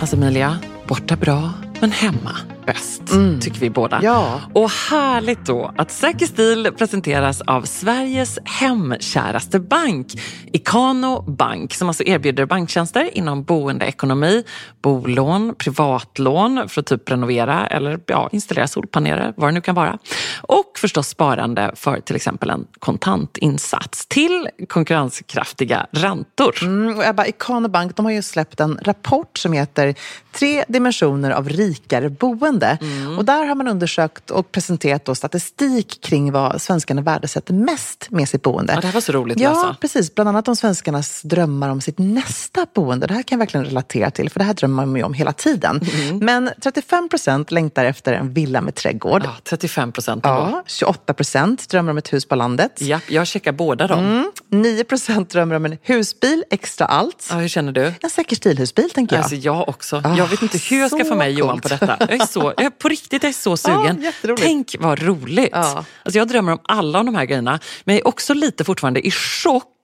Alltså 0.00 0.16
Emilia, 0.16 0.58
borta 0.88 1.16
bra, 1.16 1.52
men 1.80 1.90
hemma 1.90 2.36
bäst, 2.66 3.12
mm. 3.12 3.40
tycker 3.40 3.60
vi 3.60 3.70
båda. 3.70 4.00
Ja. 4.02 4.40
Och 4.52 4.70
härligt 4.70 5.46
då 5.46 5.74
att 5.76 5.90
Säker 5.90 6.26
stil 6.26 6.70
presenteras 6.78 7.40
av 7.40 7.62
Sveriges 7.62 8.38
hemkäraste 8.44 9.60
bank, 9.60 10.06
Ikano 10.52 11.22
Bank, 11.22 11.74
som 11.74 11.88
alltså 11.88 12.02
erbjuder 12.02 12.46
banktjänster 12.46 13.10
inom 13.18 13.44
boendeekonomi, 13.44 14.44
bolån, 14.82 15.54
privatlån 15.58 16.68
för 16.68 16.80
att 16.80 16.86
typ 16.86 17.10
renovera 17.10 17.66
eller 17.66 18.00
ja, 18.06 18.28
installera 18.32 18.68
solpaneler, 18.68 19.34
vad 19.36 19.48
det 19.48 19.52
nu 19.52 19.60
kan 19.60 19.74
vara. 19.74 19.98
Och 20.42 20.72
förstås 20.78 21.08
sparande 21.08 21.72
för 21.74 22.00
till 22.00 22.16
exempel 22.16 22.50
en 22.50 22.66
kontantinsats 22.78 24.06
till 24.06 24.48
konkurrenskraftiga 24.68 25.86
räntor. 25.90 26.54
Mm, 26.62 26.96
och 26.96 27.04
Ebba, 27.04 27.26
Ikano 27.26 27.68
Bank 27.68 27.96
de 27.96 28.04
har 28.04 28.12
ju 28.12 28.22
släppt 28.22 28.60
en 28.60 28.78
rapport 28.82 29.38
som 29.38 29.52
heter 29.52 29.94
Tre 30.32 30.64
dimensioner 30.68 31.30
av 31.30 31.48
rikare 31.48 32.10
boende 32.10 32.49
boende. 32.50 32.78
Mm. 32.80 33.18
Och 33.18 33.24
där 33.24 33.44
har 33.46 33.54
man 33.54 33.68
undersökt 33.68 34.30
och 34.30 34.52
presenterat 34.52 35.04
då 35.04 35.14
statistik 35.14 36.00
kring 36.02 36.32
vad 36.32 36.62
svenskarna 36.62 37.02
värdesätter 37.02 37.54
mest 37.54 38.06
med 38.10 38.28
sitt 38.28 38.42
boende. 38.42 38.72
Ja, 38.72 38.80
det 38.80 38.86
här 38.86 38.94
var 38.94 39.00
så 39.00 39.12
roligt 39.12 39.36
att 39.36 39.42
ja, 39.42 39.50
läsa. 39.50 39.76
precis. 39.80 40.14
Bland 40.14 40.28
annat 40.28 40.48
om 40.48 40.56
svenskarnas 40.56 41.22
drömmar 41.22 41.68
om 41.68 41.80
sitt 41.80 41.98
nästa 41.98 42.66
boende. 42.74 43.06
Det 43.06 43.14
här 43.14 43.22
kan 43.22 43.36
jag 43.36 43.38
verkligen 43.38 43.66
relatera 43.66 44.10
till, 44.10 44.30
för 44.30 44.38
det 44.38 44.44
här 44.44 44.54
drömmer 44.54 44.86
man 44.86 44.96
ju 44.96 45.02
om 45.02 45.14
hela 45.14 45.32
tiden. 45.32 45.80
Mm. 45.80 46.18
Men 46.18 46.50
35 46.62 47.08
procent 47.08 47.50
längtar 47.50 47.84
efter 47.84 48.12
en 48.12 48.32
villa 48.32 48.60
med 48.60 48.74
trädgård. 48.74 49.22
Ja, 49.24 49.36
35 49.44 49.92
procent. 49.92 50.24
Ja, 50.24 50.62
28 50.66 51.14
procent 51.14 51.68
drömmer 51.68 51.90
om 51.90 51.98
ett 51.98 52.12
hus 52.12 52.28
på 52.28 52.34
landet. 52.34 52.72
Ja, 52.80 53.00
jag 53.08 53.26
checkar 53.26 53.52
båda 53.52 53.86
dem. 53.86 53.98
Mm. 53.98 54.30
9 54.48 54.84
procent 54.84 55.30
drömmer 55.30 55.56
om 55.56 55.64
en 55.64 55.78
husbil, 55.82 56.44
extra 56.50 56.86
allt. 56.86 57.28
Ja, 57.30 57.36
hur 57.36 57.48
känner 57.48 57.72
du? 57.72 57.92
En 58.02 58.10
säker 58.10 58.36
stilhusbil, 58.36 58.90
tänker 58.90 59.16
jag. 59.16 59.22
Alltså, 59.22 59.36
jag 59.36 59.68
också. 59.68 60.02
Ah, 60.04 60.16
jag 60.16 60.26
vet 60.26 60.42
inte 60.42 60.58
hur 60.58 60.80
jag 60.80 60.90
ska 60.90 61.04
få 61.04 61.14
med 61.14 61.32
Johan 61.32 61.60
på 61.60 61.68
detta. 61.68 61.96
Jag 62.00 62.12
är 62.12 62.26
så 62.26 62.39
jag 62.44 62.60
är 62.66 62.70
på 62.70 62.88
riktigt 62.88 63.22
jag 63.22 63.30
är 63.30 63.32
så 63.32 63.56
sugen. 63.56 64.12
Ja, 64.22 64.36
Tänk 64.38 64.76
vad 64.78 65.02
roligt. 65.02 65.48
Ja. 65.52 65.84
Alltså 66.02 66.18
jag 66.18 66.28
drömmer 66.28 66.52
om 66.52 66.60
alla 66.64 67.02
de 67.02 67.14
här 67.14 67.24
grejerna. 67.24 67.60
Men 67.84 67.94
jag 67.94 68.00
är 68.00 68.08
också 68.08 68.34
lite 68.34 68.64
fortfarande 68.64 69.06
i 69.06 69.10
chock 69.10 69.79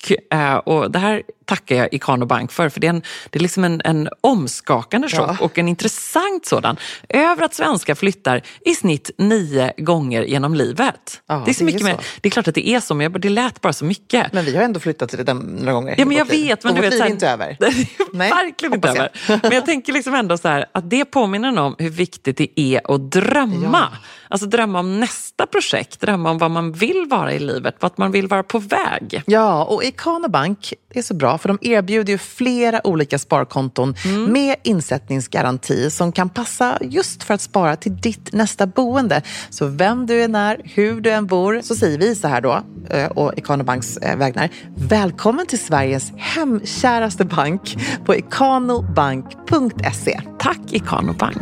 och 0.64 0.90
det 0.90 0.98
här 0.98 1.22
tackar 1.46 1.76
jag 1.76 1.94
Ikano 1.94 2.26
Bank 2.26 2.52
för, 2.52 2.68
för 2.68 2.80
det 2.80 2.86
är, 2.86 2.90
en, 2.90 3.02
det 3.30 3.38
är 3.38 3.42
liksom 3.42 3.64
en, 3.64 3.82
en 3.84 4.08
omskakande 4.20 5.08
chock 5.08 5.30
ja. 5.30 5.36
och 5.40 5.58
en 5.58 5.68
intressant 5.68 6.46
sådan. 6.46 6.76
Över 7.08 7.44
att 7.44 7.54
svenskar 7.54 7.94
flyttar 7.94 8.42
i 8.60 8.74
snitt 8.74 9.10
nio 9.18 9.72
gånger 9.76 10.22
genom 10.22 10.54
livet. 10.54 11.22
Ja, 11.26 11.42
det 11.44 11.50
är 11.50 11.54
så 11.54 11.58
det 11.58 11.64
mycket 11.64 11.80
är 11.80 11.84
så. 11.84 11.96
Med, 11.96 12.04
det 12.20 12.28
är 12.28 12.30
klart 12.30 12.48
att 12.48 12.54
det 12.54 12.68
är 12.68 12.80
så, 12.80 12.94
men 12.94 13.12
det 13.12 13.28
lät 13.28 13.60
bara 13.60 13.72
så 13.72 13.84
mycket. 13.84 14.32
Men 14.32 14.44
vi 14.44 14.56
har 14.56 14.62
ändå 14.62 14.80
flyttat 14.80 15.08
till 15.08 15.24
det 15.24 15.34
några 15.34 15.72
gånger. 15.72 15.94
Ja, 15.98 16.04
men 16.04 16.16
jag 16.16 16.24
vet. 16.24 16.64
Men 16.64 16.76
och 16.76 16.82
du 16.82 16.90
vet, 16.90 17.00
är 17.00 17.06
inte 17.06 17.28
över. 17.28 17.56
Nej, 18.12 18.30
verkligen 18.30 18.74
inte 18.74 18.88
över. 18.88 19.10
Men 19.42 19.52
jag 19.52 19.66
tänker 19.66 19.92
liksom 19.92 20.14
ändå 20.14 20.38
så 20.38 20.48
här, 20.48 20.66
att 20.72 20.90
det 20.90 21.04
påminner 21.04 21.58
om 21.58 21.76
hur 21.78 21.90
viktigt 21.90 22.36
det 22.36 22.60
är 22.60 22.94
att 22.94 23.10
drömma. 23.10 23.88
Ja. 23.92 23.98
Alltså 24.28 24.46
drömma 24.46 24.78
om 24.78 25.00
nästa 25.00 25.46
projekt, 25.46 26.00
drömma 26.00 26.30
om 26.30 26.38
vad 26.38 26.50
man 26.50 26.72
vill 26.72 27.06
vara 27.10 27.32
i 27.32 27.38
livet, 27.38 27.76
vart 27.80 27.98
man 27.98 28.12
vill 28.12 28.26
vara 28.26 28.42
på 28.42 28.58
väg. 28.58 29.22
Ja, 29.26 29.64
och 29.64 29.84
Ikano 29.86 30.28
Bank 30.28 30.74
är 30.90 31.02
så 31.02 31.14
bra 31.14 31.38
för 31.38 31.48
de 31.48 31.58
erbjuder 31.60 32.12
ju 32.12 32.18
flera 32.18 32.86
olika 32.86 33.18
sparkonton 33.18 33.94
mm. 34.04 34.32
med 34.32 34.56
insättningsgaranti 34.62 35.90
som 35.90 36.12
kan 36.12 36.28
passa 36.28 36.78
just 36.80 37.22
för 37.22 37.34
att 37.34 37.40
spara 37.40 37.76
till 37.76 37.96
ditt 37.96 38.32
nästa 38.32 38.66
boende. 38.66 39.22
Så 39.50 39.66
vem 39.66 40.06
du 40.06 40.22
än 40.22 40.34
är, 40.34 40.60
hur 40.64 41.00
du 41.00 41.10
än 41.10 41.26
bor, 41.26 41.60
så 41.62 41.74
säger 41.74 41.98
vi 41.98 42.14
så 42.14 42.28
här 42.28 42.40
då, 42.40 42.62
eh, 42.90 43.06
och 43.06 43.38
Ikano 43.38 43.64
Banks 43.64 43.96
eh, 43.96 44.16
vägnar. 44.16 44.48
Välkommen 44.76 45.46
till 45.46 45.60
Sveriges 45.60 46.12
hemkäraste 46.16 47.24
bank 47.24 47.76
på 48.04 48.16
ikanobank.se. 48.16 50.20
Tack 50.38 50.72
Ikano 50.72 51.12
Bank. 51.12 51.36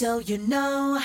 so 0.00 0.22
you 0.22 0.38
know 0.38 0.98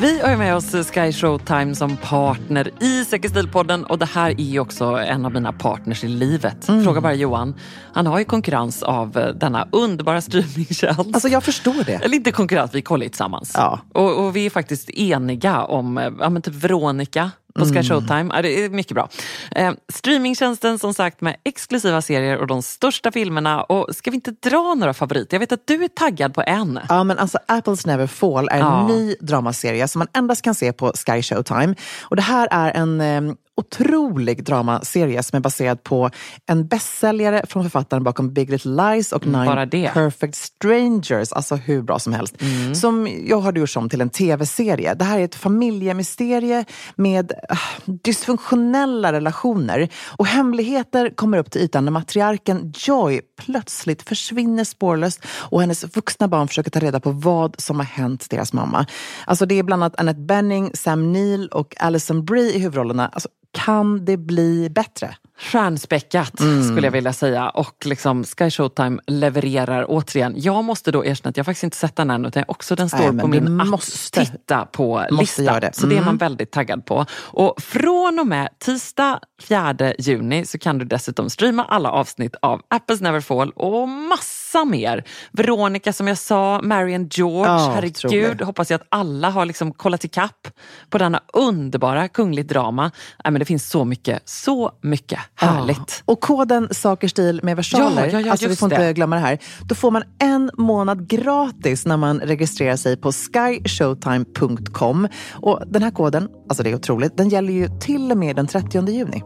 Vi 0.00 0.20
har 0.20 0.36
med 0.36 0.56
oss 0.56 0.90
Sky 0.90 1.12
Showtime 1.12 1.74
som 1.74 1.96
partner 1.96 2.70
i 2.80 3.04
Säker 3.04 3.28
stil-podden 3.28 3.84
och 3.84 3.98
det 3.98 4.04
här 4.06 4.30
är 4.30 4.44
ju 4.44 4.60
också 4.60 4.84
en 4.84 5.24
av 5.24 5.32
mina 5.32 5.52
partners 5.52 6.04
i 6.04 6.08
livet. 6.08 6.68
Mm. 6.68 6.84
Fråga 6.84 7.00
bara 7.00 7.14
Johan. 7.14 7.54
Han 7.92 8.06
har 8.06 8.18
ju 8.18 8.24
konkurrens 8.24 8.82
av 8.82 9.18
eh, 9.18 9.34
denna 9.34 9.68
underbara 9.72 10.20
streamingtjänst. 10.20 11.14
Alltså 11.14 11.28
jag 11.28 11.44
förstår 11.44 11.84
det. 11.84 11.94
Eller 11.94 12.14
inte 12.14 12.32
konkurrens, 12.32 12.74
vi 12.74 12.82
kollar 12.82 13.04
ju 13.04 13.08
tillsammans. 13.08 13.52
Ja. 13.54 13.80
Och, 13.92 14.24
och 14.24 14.36
vi 14.36 14.46
är 14.46 14.50
faktiskt 14.50 14.90
eniga 14.90 15.64
om, 15.64 15.98
eh, 15.98 16.12
ja 16.20 16.30
men 16.30 16.42
typ 16.42 16.54
Veronica 16.54 17.30
på 17.58 17.64
Sky 17.64 17.70
mm. 17.70 17.84
Showtime. 17.84 18.34
Ja, 18.34 18.42
det 18.42 18.64
är 18.64 18.70
mycket 18.70 18.94
bra. 18.94 19.08
Eh, 19.50 19.72
streamingtjänsten 19.92 20.78
som 20.78 20.94
sagt 20.94 21.20
med 21.20 21.36
exklusiva 21.44 22.02
serier 22.02 22.38
och 22.38 22.46
de 22.46 22.62
största 22.62 23.12
filmerna. 23.12 23.62
Och 23.62 23.96
Ska 23.96 24.10
vi 24.10 24.14
inte 24.14 24.30
dra 24.30 24.74
några 24.74 24.94
favoriter? 24.94 25.34
Jag 25.34 25.40
vet 25.40 25.52
att 25.52 25.66
du 25.66 25.84
är 25.84 25.88
taggad 25.88 26.34
på 26.34 26.42
en. 26.46 26.80
Ja, 26.88 27.04
men 27.04 27.18
alltså 27.18 27.38
Apples 27.48 27.86
Never 27.86 28.06
Fall 28.06 28.48
är 28.48 28.54
en 28.54 28.60
ja. 28.60 28.88
ny 28.88 29.14
dramaserie 29.20 29.88
som 29.88 29.98
man 29.98 30.08
endast 30.12 30.42
kan 30.42 30.54
se 30.54 30.72
på 30.72 30.92
Sky 30.92 31.22
Showtime. 31.22 31.74
Och 32.02 32.16
det 32.16 32.22
här 32.22 32.48
är 32.50 32.70
en 32.70 33.00
eh, 33.00 33.34
otrolig 33.56 34.44
dramaserie 34.44 35.22
som 35.22 35.36
är 35.36 35.40
baserad 35.40 35.82
på 35.82 36.10
en 36.46 36.66
bästsäljare 36.66 37.42
från 37.48 37.62
författaren 37.62 38.04
bakom 38.04 38.32
Big 38.34 38.50
Little 38.50 38.70
Lies 38.70 39.12
och 39.12 39.26
mm, 39.26 39.68
Nine 39.70 39.88
Perfect 39.92 40.34
Strangers. 40.34 41.32
Alltså 41.32 41.54
hur 41.54 41.82
bra 41.82 41.98
som 41.98 42.12
helst. 42.12 42.42
Mm. 42.42 42.74
Som 42.74 43.08
jag 43.26 43.40
har 43.40 43.52
gjort 43.52 43.76
om 43.76 43.88
till 43.88 44.00
en 44.00 44.10
tv-serie. 44.10 44.94
Det 44.94 45.04
här 45.04 45.18
är 45.18 45.24
ett 45.24 45.34
familjemysterie 45.34 46.64
med 46.96 47.32
uh, 47.32 47.92
dysfunktionella 48.04 49.12
relationer. 49.12 49.88
Och 50.16 50.26
hemligheter 50.26 51.10
kommer 51.16 51.38
upp 51.38 51.50
till 51.50 51.60
ytan 51.60 51.84
när 51.84 51.92
matriarken 51.92 52.72
Joy 52.76 53.20
plötsligt 53.36 54.08
försvinner 54.08 54.64
spårlöst 54.64 55.20
och 55.26 55.60
hennes 55.60 55.96
vuxna 55.96 56.28
barn 56.28 56.48
försöker 56.48 56.70
ta 56.70 56.80
reda 56.80 57.00
på 57.00 57.10
vad 57.10 57.60
som 57.60 57.76
har 57.76 57.86
hänt 57.86 58.30
deras 58.30 58.52
mamma. 58.52 58.86
Alltså 59.26 59.46
det 59.46 59.58
är 59.58 59.62
bland 59.62 59.82
annat 59.82 60.00
Annette 60.00 60.20
Benning, 60.20 60.70
Sam 60.74 61.12
Neill 61.12 61.48
och 61.48 61.74
Alison 61.80 62.24
Brie 62.24 62.52
i 62.52 62.58
huvudrollerna. 62.58 63.08
Alltså, 63.08 63.28
kan 63.52 64.04
det 64.04 64.16
bli 64.16 64.70
bättre? 64.70 65.16
Stjärnspäckat 65.38 66.40
mm. 66.40 66.62
skulle 66.62 66.86
jag 66.86 66.92
vilja 66.92 67.12
säga. 67.12 67.48
Och 67.48 67.86
liksom 67.86 68.24
Sky 68.24 68.50
Showtime 68.50 69.02
levererar 69.06 69.86
återigen. 69.88 70.34
Jag 70.36 70.64
måste 70.64 70.92
då 70.92 71.04
erkänna 71.04 71.30
att 71.30 71.36
jag 71.36 71.46
faktiskt 71.46 71.64
inte 71.64 71.76
sett 71.76 71.96
den 71.96 72.10
än 72.10 72.24
utan 72.24 72.44
också 72.48 72.74
den 72.74 72.88
står 72.88 73.12
Nej, 73.12 73.22
på 73.22 73.28
min 73.28 73.56
måste, 73.56 74.20
att 74.20 74.26
titta 74.26 74.64
på-lista. 74.64 75.60
Det. 75.60 75.70
Så 75.74 75.86
det 75.86 75.94
är 75.94 76.00
man 76.00 76.08
mm. 76.08 76.18
väldigt 76.18 76.50
taggad 76.50 76.86
på. 76.86 77.06
Och 77.12 77.62
från 77.62 78.18
och 78.18 78.26
med 78.26 78.48
tisdag 78.58 79.20
4 79.42 79.76
juni 79.98 80.46
så 80.46 80.58
kan 80.58 80.78
du 80.78 80.84
dessutom 80.84 81.30
streama 81.30 81.64
alla 81.64 81.90
avsnitt 81.90 82.36
av 82.42 82.62
Apples 82.68 83.00
Neverfall 83.00 83.50
och 83.50 83.88
massa 83.88 84.64
mer. 84.64 85.04
Veronica 85.32 85.92
som 85.92 86.08
jag 86.08 86.18
sa, 86.18 86.60
Marion 86.62 87.08
George, 87.08 87.52
oh, 87.52 87.74
herregud. 87.74 88.42
Hoppas 88.42 88.70
jag 88.70 88.80
att 88.80 88.86
alla 88.88 89.30
har 89.30 89.46
liksom 89.46 89.72
kollat 89.72 90.04
ikapp 90.04 90.48
på 90.90 90.98
denna 90.98 91.20
underbara 91.32 92.08
kungligt 92.08 92.48
drama. 92.48 92.82
Nej, 93.24 93.32
men 93.32 93.38
det 93.38 93.44
finns 93.44 93.70
så 93.70 93.84
mycket, 93.84 94.28
så 94.28 94.72
mycket 94.80 95.20
Härligt. 95.34 95.78
Ja. 95.78 96.12
Och 96.12 96.20
koden 96.20 96.68
Saker 96.70 97.08
stil 97.08 97.40
med 97.42 97.56
versaler, 97.56 98.06
ja, 98.12 98.20
ja, 98.20 98.30
alltså 98.30 98.48
vi 98.48 98.56
får 98.56 98.72
inte 98.72 98.92
glömma 98.92 99.16
det 99.16 99.22
här. 99.22 99.38
Då 99.68 99.74
får 99.74 99.90
man 99.90 100.02
en 100.18 100.50
månad 100.58 101.08
gratis 101.08 101.86
när 101.86 101.96
man 101.96 102.20
registrerar 102.20 102.76
sig 102.76 102.96
på 102.96 103.12
skyshowtime.com. 103.12 105.08
Och 105.32 105.62
den 105.66 105.82
här 105.82 105.90
koden, 105.90 106.28
alltså 106.48 106.62
det 106.62 106.70
är 106.70 106.74
otroligt, 106.74 107.16
den 107.16 107.28
gäller 107.28 107.52
ju 107.52 107.68
till 107.80 108.10
och 108.10 108.18
med 108.18 108.36
den 108.36 108.46
30 108.46 108.90
juni. 108.90 109.22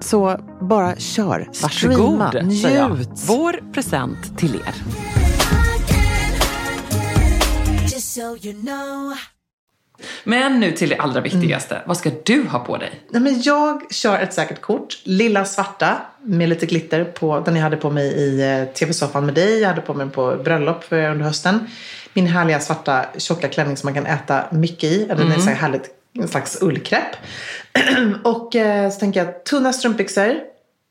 Så 0.00 0.36
bara 0.60 0.96
kör. 0.96 1.48
Varsågod, 1.62 2.28
Streama, 2.28 2.32
njut. 2.32 3.08
Vår 3.26 3.72
present 3.72 4.38
till 4.38 4.54
er. 4.54 4.74
Men 10.24 10.60
nu 10.60 10.72
till 10.72 10.88
det 10.88 10.96
allra 10.96 11.20
viktigaste. 11.20 11.74
Mm. 11.74 11.88
Vad 11.88 11.96
ska 11.96 12.10
du 12.24 12.44
ha 12.44 12.58
på 12.58 12.76
dig? 12.76 12.90
Nej, 13.08 13.22
men 13.22 13.42
jag 13.42 13.92
kör 13.92 14.18
ett 14.18 14.32
säkert 14.34 14.60
kort. 14.60 14.98
Lilla 15.04 15.44
svarta 15.44 15.96
med 16.22 16.48
lite 16.48 16.66
glitter 16.66 17.04
på. 17.04 17.40
Den 17.40 17.56
jag 17.56 17.62
hade 17.62 17.76
på 17.76 17.90
mig 17.90 18.06
i 18.06 18.40
eh, 18.40 18.74
tv-soffan 18.74 19.26
med 19.26 19.34
dig. 19.34 19.60
Jag 19.60 19.68
hade 19.68 19.80
på 19.80 19.94
mig 19.94 20.10
på 20.10 20.36
bröllop 20.44 20.84
under 20.90 21.24
hösten. 21.24 21.66
Min 22.12 22.26
härliga 22.26 22.60
svarta 22.60 23.06
tjocka 23.18 23.48
klänning 23.48 23.76
som 23.76 23.86
man 23.86 23.94
kan 23.94 24.06
äta 24.06 24.44
mycket 24.50 24.84
i. 24.84 25.04
Mm. 25.04 25.18
Den 25.18 25.32
är 25.32 25.38
så 25.38 25.50
härligt, 25.50 25.88
en 26.18 26.28
slags 26.28 26.62
ullkräpp. 26.62 27.16
och 28.24 28.56
eh, 28.56 28.90
så 28.90 29.00
tänker 29.00 29.24
jag 29.24 29.44
tunna 29.44 29.72
strumpbyxor 29.72 30.34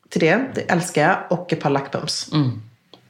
till 0.09 0.21
det. 0.21 0.41
Det 0.55 0.61
älskar 0.61 1.01
jag. 1.01 1.17
Och 1.39 1.53
ett 1.53 1.59
par 1.59 1.69
lackpumps. 1.69 2.33
Mm. 2.33 2.61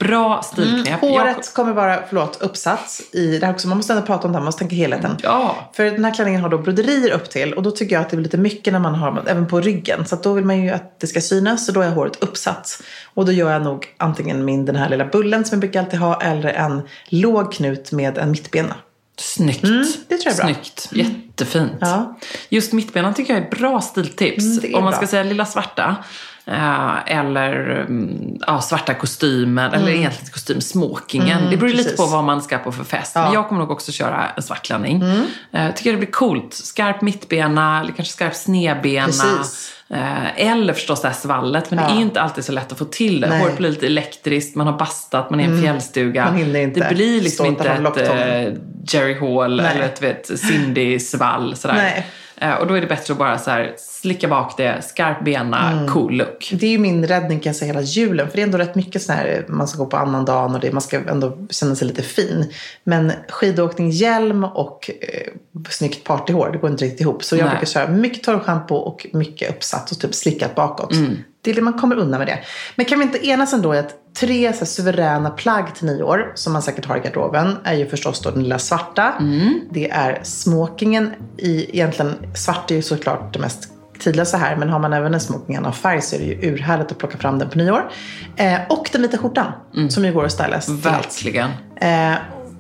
Bra 0.10 0.42
stilknep. 0.44 0.88
Mm, 0.88 1.00
håret 1.00 1.36
jag... 1.38 1.46
kommer 1.46 1.74
vara, 1.74 2.00
förlåt, 2.08 2.42
uppsats 2.42 3.02
i 3.12 3.38
det 3.38 3.46
här 3.46 3.54
också. 3.54 3.68
Man 3.68 3.78
måste 3.78 3.94
ändå 3.94 4.06
prata 4.06 4.28
om 4.28 4.32
det 4.32 4.38
här, 4.38 4.42
man 4.42 4.46
måste 4.46 4.60
tänka 4.60 4.76
helheten. 4.76 5.18
Ja. 5.24 5.70
För 5.74 5.84
den 5.84 6.06
här 6.06 6.14
klänningen 6.14 6.42
har 6.42 6.50
då 6.50 6.58
broderier 6.58 7.12
upp 7.12 7.30
till 7.30 7.54
och 7.54 7.64
då 7.64 7.72
tycker 7.72 7.96
jag 7.96 8.02
att 8.02 8.10
det 8.10 8.18
är 8.18 8.22
lite 8.22 8.38
mycket 8.38 8.74
när 8.74 8.80
man 8.80 8.96
har, 8.96 9.24
även 9.28 9.48
på 9.48 9.62
ryggen. 9.62 10.06
Så 10.06 10.16
då 10.16 10.34
vill 10.34 10.46
man 10.46 10.62
ju 10.62 10.70
att 10.70 11.00
det 11.00 11.08
ska 11.08 11.22
synas 11.22 11.68
och 11.68 11.74
då 11.74 11.82
är 11.82 11.90
håret 11.90 12.24
uppsats. 12.24 12.82
Och 13.14 13.26
då 13.26 13.32
gör 13.32 13.52
jag 13.52 13.62
nog 13.62 13.88
antingen 13.98 14.46
min 14.46 14.66
den 14.66 14.76
här 14.76 14.90
lilla 14.90 15.06
bullen 15.06 15.46
som 15.46 15.56
jag 15.56 15.60
brukar 15.60 15.80
alltid 15.80 16.00
ha 16.00 16.22
eller 16.22 16.50
en 16.50 16.82
låg 17.10 17.54
knut 17.54 17.92
med 17.92 18.18
en 18.18 18.32
mittbena. 18.32 18.76
Snyggt. 19.20 19.64
Mm, 19.64 19.86
det 20.08 20.18
tror 20.18 20.34
jag 20.34 20.40
är 20.40 20.44
bra. 20.44 20.54
Snyggt. 20.54 20.90
Jättefint. 20.92 21.72
Ja. 21.82 22.18
Just 22.50 22.74
mittbenan 22.74 23.14
tycker 23.14 23.34
jag 23.34 23.44
är 23.44 23.50
bra 23.50 23.82
stiltips. 23.82 24.44
Mm, 24.44 24.76
Om 24.76 24.84
man 24.84 24.92
bra. 24.92 24.98
ska 24.98 25.08
säga 25.08 25.24
lilla 25.24 25.46
svarta. 25.46 25.96
Eh, 26.52 27.18
eller 27.18 27.70
mm, 27.70 28.38
ja, 28.48 28.62
svarta 28.62 28.94
kostymen, 28.94 29.66
mm. 29.66 29.82
eller 29.82 29.92
egentligen 29.92 30.32
kostym, 30.32 30.62
smokingen. 30.62 31.38
Mm, 31.38 31.52
det 31.52 31.58
beror 31.58 31.70
precis. 31.70 31.86
lite 31.86 31.98
på 31.98 32.06
vad 32.06 32.24
man 32.24 32.42
ska 32.42 32.58
på 32.58 32.72
för 32.72 32.84
fest. 32.84 33.12
Ja. 33.16 33.24
Men 33.24 33.34
jag 33.34 33.48
kommer 33.48 33.62
nog 33.62 33.72
också 33.72 33.92
köra 33.92 34.26
en 34.36 34.44
svart 34.44 34.66
klänning. 34.66 35.02
Mm. 35.02 35.68
Uh, 35.68 35.76
tycker 35.76 35.92
det 35.92 35.98
blir 35.98 36.12
coolt. 36.12 36.54
Skarp 36.54 37.02
mittbena, 37.02 37.80
eller 37.80 37.92
kanske 37.92 38.14
skarp 38.14 38.36
snedbena. 38.36 39.06
Precis. 39.08 39.76
Uh, 39.92 40.40
eller 40.40 40.74
förstås 40.74 41.02
det 41.02 41.08
här 41.08 41.16
svallet. 41.16 41.72
Men 41.72 41.80
ja. 41.80 41.90
det 41.90 42.00
är 42.00 42.02
inte 42.02 42.22
alltid 42.22 42.46
så 42.46 42.52
lätt 42.52 42.72
att 42.72 42.78
få 42.78 42.86
till 42.86 43.22
det. 43.22 43.40
Håret 43.40 43.58
blir 43.58 43.70
lite 43.70 43.86
elektriskt, 43.86 44.56
man 44.56 44.68
har 44.68 44.78
bastat, 44.78 45.30
man 45.30 45.40
är 45.40 45.44
i 45.44 45.46
en 45.46 45.52
mm. 45.52 45.64
fjällstuga. 45.64 46.26
Man 46.26 46.36
hinner 46.36 46.60
inte 46.60 46.80
det 46.80 46.96
blir 46.96 47.22
liksom 47.22 47.46
inte 47.46 47.70
ett 47.70 48.58
Jerry 48.94 49.20
Hall 49.20 49.56
Nej. 49.56 49.72
eller 49.72 49.86
ett 49.86 50.02
vet, 50.02 50.30
Cindy-svall. 50.30 51.56
Sådär. 51.56 51.76
Nej. 51.76 52.06
Eh, 52.42 52.54
och 52.54 52.68
då 52.68 52.74
är 52.74 52.82
det 52.82 52.88
bättre 52.88 53.12
att 53.12 53.18
bara 53.18 53.38
så 53.38 53.52
här, 53.52 53.74
slicka 53.78 54.28
bak 54.28 54.54
det, 54.58 54.82
skarp 54.82 55.26
bena, 55.26 55.72
mm. 55.72 55.88
cool 55.88 56.14
look. 56.14 56.54
Det 56.54 56.66
är 56.66 56.72
ju 56.72 56.78
min 56.78 57.08
räddning 57.08 57.40
kan 57.40 57.50
jag 57.50 57.56
säga 57.56 57.74
hela 57.74 57.82
julen. 57.82 58.30
För 58.30 58.36
det 58.36 58.42
är 58.42 58.46
ändå 58.46 58.58
rätt 58.58 58.76
mycket 58.76 59.02
så 59.02 59.14
här, 59.14 59.46
man 59.48 59.68
ska 59.68 59.78
gå 59.78 59.86
på 59.86 59.98
annandagen 59.98 60.56
och 60.56 60.62
det, 60.62 60.72
man 60.72 60.82
ska 60.82 61.00
ändå 61.10 61.38
känna 61.50 61.76
sig 61.76 61.88
lite 61.88 62.02
fin. 62.02 62.54
Men 62.84 63.12
skidåkning, 63.30 63.90
hjälm 63.90 64.44
och 64.44 64.92
eh, 65.02 65.34
snyggt 65.70 66.04
partyhår, 66.04 66.50
det 66.52 66.58
går 66.58 66.70
inte 66.70 66.86
riktigt 66.86 67.02
ihop. 67.02 67.24
Så 67.24 67.36
jag 67.36 67.46
Nej. 67.46 67.52
brukar 67.52 67.66
köra 67.66 67.88
mycket 67.88 68.24
torrschampo 68.24 68.76
och 68.76 69.08
mycket 69.14 69.50
uppsatt 69.56 69.92
och 69.92 70.00
typ 70.00 70.16
slickat 70.16 70.56
bakåt. 70.56 70.94
Mm. 70.94 71.18
Det 71.42 71.52
är, 71.52 71.62
man 71.62 71.74
kommer 71.74 71.96
undan 71.96 72.20
med 72.20 72.28
det. 72.28 72.40
Men 72.76 72.86
kan 72.86 73.00
vi 73.00 73.06
inte 73.06 73.28
enas 73.28 73.54
ändå 73.54 73.76
i 73.76 73.78
att 73.78 73.96
tre 74.20 74.54
så 74.54 74.60
här, 74.60 74.66
suveräna 74.66 75.30
plagg 75.30 75.76
till 75.76 75.86
nyår 75.86 76.32
som 76.36 76.54
man 76.54 76.62
säkert 76.62 76.86
har 76.86 76.98
i 76.98 77.00
garderoben 77.00 77.58
är 77.64 77.74
ju 77.74 77.86
förstås 77.88 78.22
då 78.22 78.32
den 78.32 78.44
lilla 78.44 78.60
svarta. 78.60 79.14
Mm. 79.20 79.60
Det 79.72 79.90
är 79.90 80.20
smokingen. 80.24 81.14
I, 81.38 81.70
egentligen 81.76 82.16
svart 82.36 82.72
är 82.72 82.76
ju 82.76 82.82
såklart 82.82 83.34
det 83.34 83.40
mest 83.40 83.70
tidlösa 84.00 84.38
här. 84.38 84.56
Men 84.56 84.70
har 84.70 84.80
man 84.80 84.94
även 84.94 85.14
en 85.14 85.20
smoking 85.20 85.60
av 85.60 85.72
färg 85.72 86.02
så 86.02 86.16
är 86.16 86.20
det 86.20 86.26
ju 86.26 86.52
urhärligt 86.52 86.92
att 86.92 86.98
plocka 86.98 87.18
fram 87.18 87.40
den 87.40 87.50
på 87.50 87.58
nyår. 87.58 87.92
Eh, 88.36 88.60
och 88.70 88.90
den 88.92 89.02
vita 89.02 89.18
skjortan 89.18 89.52
mm. 89.76 89.90
som 89.90 90.06
ju 90.06 90.14
går 90.14 90.26
att 90.26 90.32
stylas. 90.32 90.70
Verkligen. 90.70 91.50
Eh, 91.76 92.14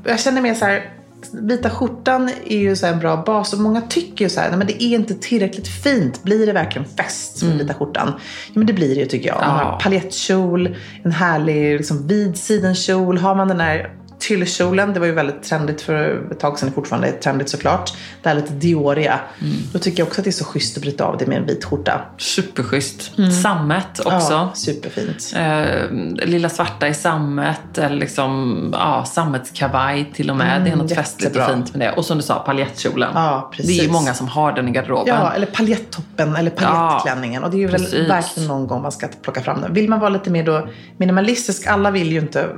jag 0.04 0.20
känner 0.20 0.42
mer 0.42 0.54
så 0.54 0.65
här 0.65 0.99
vita 1.32 1.70
skjortan 1.70 2.30
är 2.46 2.58
ju 2.58 2.76
så 2.76 2.88
en 2.88 3.00
bra 3.00 3.24
bas 3.26 3.54
och 3.54 3.60
många 3.60 3.82
tycker 3.82 4.26
ju 4.26 4.30
så 4.30 4.40
här, 4.40 4.50
nej 4.50 4.58
men 4.58 4.68
det 4.68 4.84
är 4.84 4.96
inte 4.96 5.14
tillräckligt 5.14 5.68
fint. 5.68 6.24
Blir 6.24 6.46
det 6.46 6.54
verkligen 6.54 6.88
fest 6.88 7.42
med 7.42 7.52
mm. 7.52 7.58
vita 7.58 7.74
skjortan? 7.74 8.14
Ja 8.48 8.54
men 8.54 8.68
det 8.68 8.74
blir 8.74 8.96
det 8.96 9.02
ju 9.02 9.08
tycker 9.08 9.28
jag. 9.30 9.42
Man 9.42 9.66
har 9.66 9.80
paljettkjol, 9.80 10.76
en 11.04 11.12
härlig 11.12 11.78
liksom, 11.78 12.08
vid 12.08 12.38
sidenkjol. 12.38 13.18
Har 13.18 13.36
man 13.36 13.48
den 13.48 13.60
här 13.60 13.92
tyllkjolen, 14.20 14.94
det 14.94 15.00
var 15.00 15.08
ju 15.08 15.14
väldigt 15.14 15.44
trendigt 15.44 15.82
för 15.82 16.28
ett 16.32 16.40
tag 16.40 16.60
sedan, 16.60 16.72
fortfarande 16.72 17.08
är 17.08 17.12
trendigt 17.12 17.50
såklart. 17.50 17.94
Det 18.22 18.30
här 18.30 18.36
lite 18.36 18.54
Dioria. 18.54 19.20
Mm. 19.42 19.58
Då 19.74 19.80
tycker 19.80 20.00
jag 20.00 20.08
också 20.08 20.22
att 20.22 20.26
det 20.26 20.30
är 20.30 20.32
så 20.32 20.46
schysst 20.46 20.78
att 20.78 20.84
bryta 20.84 21.06
av 21.06 21.18
det 21.18 21.28
med 21.28 21.38
en 21.38 21.46
vit 21.46 21.66
skjorta. 21.66 22.02
Superschysst. 22.18 23.18
Mm. 23.18 23.32
Sammet 23.32 24.00
också. 24.00 24.34
Ja, 24.34 24.52
superfint. 24.54 25.34
Eh, 25.36 26.28
lilla 26.28 26.50
svarta 26.50 26.88
i 26.88 26.94
sammet, 26.94 27.78
eller 27.78 27.96
liksom, 27.96 28.70
ja, 28.74 29.06
sammetskavaj 29.06 30.12
till 30.14 30.30
och 30.30 30.36
med. 30.36 30.52
Mm, 30.52 30.64
det 30.64 30.70
är 30.70 30.76
något 30.76 30.90
jättebra. 30.90 31.04
festligt 31.04 31.36
och 31.38 31.46
fint 31.46 31.76
med 31.76 31.88
det. 31.88 31.96
Och 31.96 32.06
som 32.06 32.18
du 32.18 32.24
sa, 32.24 32.40
paljettkjolen. 32.40 33.12
Ja, 33.14 33.50
precis. 33.52 33.78
Det 33.78 33.84
är 33.84 33.86
ju 33.86 33.92
många 33.92 34.14
som 34.14 34.28
har 34.28 34.52
den 34.52 34.68
i 34.68 34.72
garderoben. 34.72 35.16
Ja, 35.16 35.34
eller 35.34 35.46
paljettoppen 35.46 36.36
eller 36.36 36.52
paljettklänningen. 36.52 37.42
Ja, 37.42 37.46
och 37.46 37.52
det 37.52 37.58
är 37.58 37.60
ju 37.60 37.68
väl 37.68 38.08
verkligen 38.08 38.48
någon 38.48 38.68
gång 38.68 38.82
man 38.82 38.92
ska 38.92 39.08
plocka 39.22 39.42
fram 39.42 39.62
den. 39.62 39.74
Vill 39.74 39.90
man 39.90 40.00
vara 40.00 40.10
lite 40.10 40.30
mer 40.30 40.44
då 40.44 40.68
minimalistisk, 40.98 41.68
alla 41.68 41.92
vill 41.92 42.12
ju 42.12 42.20
inte 42.20 42.50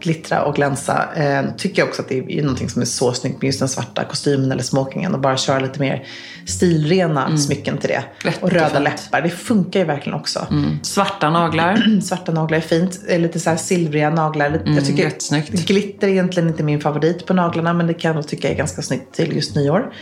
glittra 0.00 0.42
och 0.42 0.54
glänsa 0.54 0.91
rosa. 0.92 1.08
Eh, 1.14 1.44
tycker 1.56 1.82
jag 1.82 1.88
också 1.88 2.02
att 2.02 2.08
det 2.08 2.18
är 2.18 2.42
någonting 2.42 2.68
som 2.68 2.82
är 2.82 2.86
så 2.86 3.12
snyggt 3.12 3.42
med 3.42 3.46
just 3.46 3.58
den 3.58 3.68
svarta 3.68 4.04
kostymen 4.04 4.52
eller 4.52 4.62
smokingen 4.62 5.14
och 5.14 5.20
bara 5.20 5.36
köra 5.36 5.58
lite 5.58 5.80
mer 5.80 6.06
stilrena 6.46 7.26
mm. 7.26 7.38
smycken 7.38 7.78
till 7.78 7.88
det. 7.88 8.04
Lätt 8.24 8.42
och 8.42 8.50
röda 8.50 8.78
läppar, 8.78 9.22
det 9.22 9.30
funkar 9.30 9.80
ju 9.80 9.86
verkligen 9.86 10.18
också. 10.18 10.46
Mm. 10.50 10.78
Svarta 10.82 11.30
naglar. 11.30 12.00
svarta 12.02 12.32
naglar 12.32 12.58
är 12.58 12.62
fint. 12.62 13.00
Eh, 13.08 13.20
lite 13.20 13.40
så 13.40 13.50
här 13.50 13.56
silvriga 13.56 14.10
naglar. 14.10 14.46
Mm, 14.46 14.74
jag 14.74 14.86
tycker 14.86 15.02
jättesnyggt. 15.02 15.66
glitter 15.66 16.08
är 16.08 16.12
egentligen 16.12 16.48
inte 16.48 16.62
min 16.62 16.80
favorit 16.80 17.26
på 17.26 17.34
naglarna 17.34 17.72
men 17.72 17.86
det 17.86 17.94
kan 17.94 18.16
jag 18.16 18.28
tycka 18.28 18.50
är 18.50 18.54
ganska 18.54 18.82
snyggt 18.82 19.14
till 19.14 19.36
just 19.36 19.56
nyår. 19.56 19.92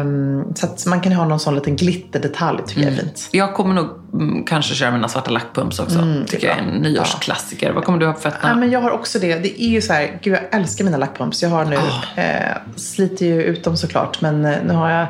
Um, 0.00 0.54
så 0.54 0.66
att 0.66 0.86
man 0.86 1.00
kan 1.00 1.12
ha 1.12 1.24
någon 1.24 1.40
sån 1.40 1.54
liten 1.54 1.76
glitterdetalj 1.76 2.58
tycker 2.66 2.80
jag 2.80 2.88
är 2.88 2.92
mm. 2.92 3.04
fint. 3.04 3.28
Jag 3.32 3.54
kommer 3.54 3.74
nog 3.74 3.86
mm, 4.12 4.44
kanske 4.44 4.74
köra 4.74 4.90
mina 4.90 5.08
svarta 5.08 5.30
lackpumps 5.30 5.78
också. 5.78 5.98
Mm, 5.98 6.26
tycker 6.26 6.46
jag 6.46 6.58
är 6.58 6.62
en 6.62 6.82
nyårsklassiker. 6.82 7.66
Ja. 7.66 7.72
Vad 7.72 7.84
kommer 7.84 7.98
du 7.98 8.06
ha 8.06 8.12
på 8.12 8.20
fötterna? 8.20 8.48
Ja, 8.48 8.56
men 8.56 8.70
jag 8.70 8.80
har 8.80 8.90
också 8.90 9.18
det. 9.18 9.34
Det 9.34 9.62
är 9.62 9.68
ju 9.68 9.80
så 9.80 9.92
här, 9.98 10.18
gud 10.22 10.34
jag 10.34 10.60
älskar 10.60 10.84
mina 10.84 10.96
lackpumps. 10.96 11.42
Jag 11.42 11.50
har 11.50 11.64
nu, 11.64 11.76
oh. 11.76 12.18
eh, 12.18 12.56
sliter 12.76 13.26
ju 13.26 13.42
ut 13.42 13.64
dem 13.64 13.76
såklart 13.76 14.20
men 14.20 14.44
eh, 14.44 14.56
nu 14.66 14.74
har 14.74 14.90
jag 14.90 15.06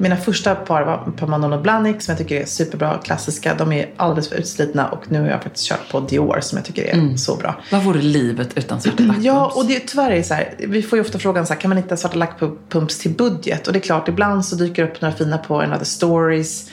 mina 0.00 0.16
första 0.16 0.54
par 0.54 0.82
var 0.82 1.12
på 1.16 1.26
Manolo 1.26 1.60
Blahnik 1.60 2.02
som 2.02 2.12
jag 2.12 2.18
tycker 2.18 2.40
är 2.40 2.46
superbra, 2.46 2.98
klassiska. 3.04 3.54
De 3.54 3.72
är 3.72 3.90
alldeles 3.96 4.28
för 4.28 4.36
utslitna 4.36 4.88
och 4.88 5.10
nu 5.10 5.20
har 5.20 5.28
jag 5.28 5.42
faktiskt 5.42 5.68
kört 5.68 5.90
på 5.90 6.00
Dior 6.00 6.40
som 6.40 6.58
jag 6.58 6.64
tycker 6.64 6.84
är 6.84 6.94
mm. 6.94 7.18
så 7.18 7.36
bra. 7.36 7.60
Vad 7.72 7.82
vore 7.82 8.02
livet 8.02 8.58
utan 8.58 8.80
svarta 8.80 9.02
lackpumps? 9.02 9.24
Ja, 9.26 9.52
och 9.56 9.66
det, 9.66 9.80
tyvärr 9.80 10.10
är 10.10 10.16
det 10.16 10.22
så 10.22 10.34
här, 10.34 10.54
vi 10.58 10.82
får 10.82 10.98
ju 10.98 11.04
ofta 11.04 11.18
frågan 11.18 11.46
så 11.46 11.52
här, 11.52 11.60
kan 11.60 11.68
man 11.68 11.78
hitta 11.78 11.96
svarta 11.96 12.16
lackpumps 12.16 12.98
till 12.98 13.10
budget? 13.10 13.66
Och 13.66 13.72
det 13.72 13.78
är 13.78 13.80
klart, 13.80 14.08
ibland 14.08 14.44
så 14.44 14.56
dyker 14.56 14.82
det 14.82 14.88
upp 14.88 15.00
några 15.00 15.14
fina 15.14 15.38
på 15.38 15.60
Another 15.60 15.84
Stories 15.84 16.70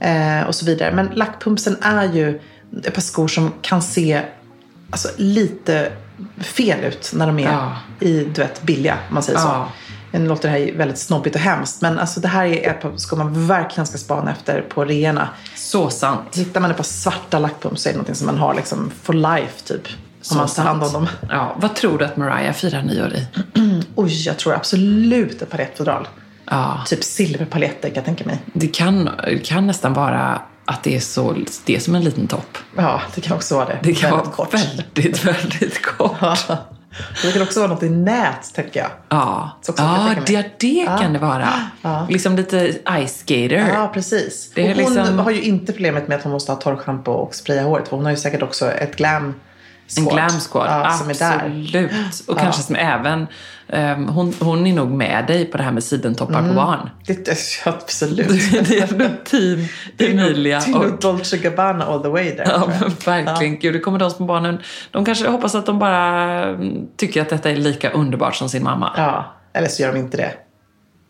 eh, 0.00 0.42
och 0.46 0.54
så 0.54 0.66
vidare. 0.66 0.92
Men 0.92 1.06
lackpumpsen 1.06 1.76
är 1.80 2.12
ju 2.12 2.40
ett 2.84 2.94
par 2.94 3.02
skor 3.02 3.28
som 3.28 3.52
kan 3.62 3.82
se 3.82 4.22
alltså, 4.90 5.08
lite 5.16 5.92
fel 6.38 6.84
ut 6.84 7.10
när 7.14 7.26
de 7.26 7.38
är 7.38 7.52
ja. 7.52 7.76
i, 8.00 8.24
du 8.24 8.40
vet, 8.40 8.62
billiga, 8.62 8.98
man 9.10 9.22
säger 9.22 9.38
så. 9.38 9.64
Nu 10.10 10.28
låter 10.28 10.48
det 10.48 10.58
här 10.58 10.72
väldigt 10.72 10.98
snobbigt 10.98 11.36
och 11.36 11.42
hemskt. 11.42 11.82
Men 11.82 11.98
alltså 11.98 12.20
det 12.20 12.28
här 12.28 12.46
är 12.46 12.70
ett 12.70 12.80
par 12.82 12.96
skor 12.96 13.16
man 13.16 13.46
verkligen 13.46 13.86
ska 13.86 13.98
spana 13.98 14.30
efter 14.30 14.62
på 14.62 14.84
reorna. 14.84 15.28
Så 15.54 15.90
sant. 15.90 16.36
Hittar 16.36 16.60
man 16.60 16.70
ett 16.70 16.76
par 16.76 16.84
svarta 16.84 17.38
lackpumps 17.38 17.82
så 17.82 17.88
är 17.88 17.92
det 17.92 17.96
någonting 17.96 18.14
som 18.14 18.26
man 18.26 18.38
har 18.38 18.54
liksom 18.54 18.92
for 19.02 19.12
life 19.12 19.64
typ. 19.64 19.88
Så 20.22 20.34
om 20.34 20.38
man 20.38 20.48
tar 20.48 20.62
hand 20.62 20.82
om 20.82 20.92
dem. 20.92 21.06
Ja, 21.28 21.56
vad 21.56 21.74
tror 21.74 21.98
du 21.98 22.04
att 22.04 22.16
Mariah 22.16 22.52
firar 22.52 22.82
nyår 22.82 23.12
i? 23.14 23.26
Oj, 23.94 24.26
jag 24.26 24.38
tror 24.38 24.54
absolut 24.54 25.42
ett 25.42 25.50
palettfodral. 25.50 26.08
Ja. 26.44 26.80
Typ 26.86 27.04
silverpaletter 27.04 27.88
kan 27.88 27.94
jag 27.94 28.04
tänka 28.04 28.24
mig. 28.24 28.38
Det 28.52 28.66
kan, 28.66 29.10
det 29.24 29.38
kan 29.38 29.66
nästan 29.66 29.94
vara 29.94 30.42
att 30.68 30.82
det 30.82 30.96
är, 30.96 31.00
så, 31.00 31.36
det 31.64 31.76
är 31.76 31.80
som 31.80 31.94
en 31.94 32.04
liten 32.04 32.26
topp. 32.26 32.58
Ja, 32.76 33.00
det 33.14 33.20
kan 33.20 33.36
också 33.36 33.54
vara 33.54 33.66
det. 33.66 33.78
Det 33.82 33.94
kan 33.94 34.10
väldigt 34.10 34.26
vara 34.26 34.36
kort. 34.36 34.54
väldigt, 34.54 35.24
väldigt 35.24 35.82
kort. 35.82 36.16
Ja. 36.20 36.36
Det 37.22 37.32
kan 37.32 37.42
också 37.42 37.60
vara 37.60 37.70
något 37.70 37.82
i 37.82 37.90
nät, 37.90 38.54
tänker 38.54 38.80
jag. 38.80 38.90
Ja, 39.08 39.50
ja 39.76 40.14
det, 40.26 40.46
det 40.58 40.84
kan 40.86 41.02
ja. 41.02 41.08
det 41.08 41.18
vara. 41.18 41.48
Ja. 41.82 42.06
Liksom 42.10 42.36
lite 42.36 42.72
ice 43.06 43.18
skater. 43.18 43.70
Ja, 43.74 43.90
precis. 43.94 44.50
Det 44.54 44.68
hon 44.68 44.76
liksom... 44.76 45.18
har 45.18 45.30
ju 45.30 45.42
inte 45.42 45.72
problemet 45.72 46.08
med 46.08 46.16
att 46.16 46.22
hon 46.22 46.32
måste 46.32 46.52
ha 46.52 46.56
torrschampo 46.56 47.12
och 47.12 47.34
spraya 47.34 47.62
håret. 47.62 47.88
Hon 47.88 48.04
har 48.04 48.10
ju 48.10 48.16
säkert 48.16 48.42
också 48.42 48.70
ett 48.70 48.96
glam 48.96 49.34
en 49.96 50.04
glam 50.04 50.40
squad, 50.40 50.66
ja, 50.66 50.86
absolut. 50.86 51.90
Och 52.26 52.38
kanske 52.38 52.62
som 52.62 52.76
även, 52.76 53.26
um, 53.66 54.08
hon, 54.08 54.34
hon 54.40 54.66
är 54.66 54.72
nog 54.72 54.90
med 54.90 55.26
dig 55.26 55.44
på 55.44 55.56
det 55.56 55.62
här 55.62 55.72
med 55.72 55.84
sidentoppar 55.84 56.38
mm. 56.38 56.48
på 56.48 56.54
barn. 56.54 56.90
Det, 57.06 57.28
absolut. 57.64 58.28
det 58.68 58.78
är 58.78 58.98
nog 58.98 59.24
team 59.24 59.66
Emilia. 59.98 60.60
Det 60.60 60.70
är 60.70 60.74
nog 60.74 61.00
Dolce 61.00 61.36
Gabbana 61.36 61.84
all 61.84 62.02
the 62.02 62.08
way 62.08 62.34
där. 62.36 62.44
Ja, 62.46 62.66
verkligen. 63.04 63.52
Ja. 63.52 63.58
Gud, 63.60 63.74
det 63.74 63.80
kommer 63.80 63.98
de 63.98 64.10
små 64.10 64.26
barnen, 64.26 64.58
de 64.90 65.04
kanske 65.04 65.28
hoppas 65.28 65.54
att 65.54 65.66
de 65.66 65.78
bara 65.78 66.44
mm, 66.44 66.86
tycker 66.96 67.22
att 67.22 67.28
detta 67.28 67.50
är 67.50 67.56
lika 67.56 67.90
underbart 67.90 68.36
som 68.36 68.48
sin 68.48 68.62
mamma. 68.62 68.92
Ja, 68.96 69.34
eller 69.52 69.68
så 69.68 69.82
gör 69.82 69.92
de 69.92 69.98
inte 69.98 70.16
det. 70.16 70.32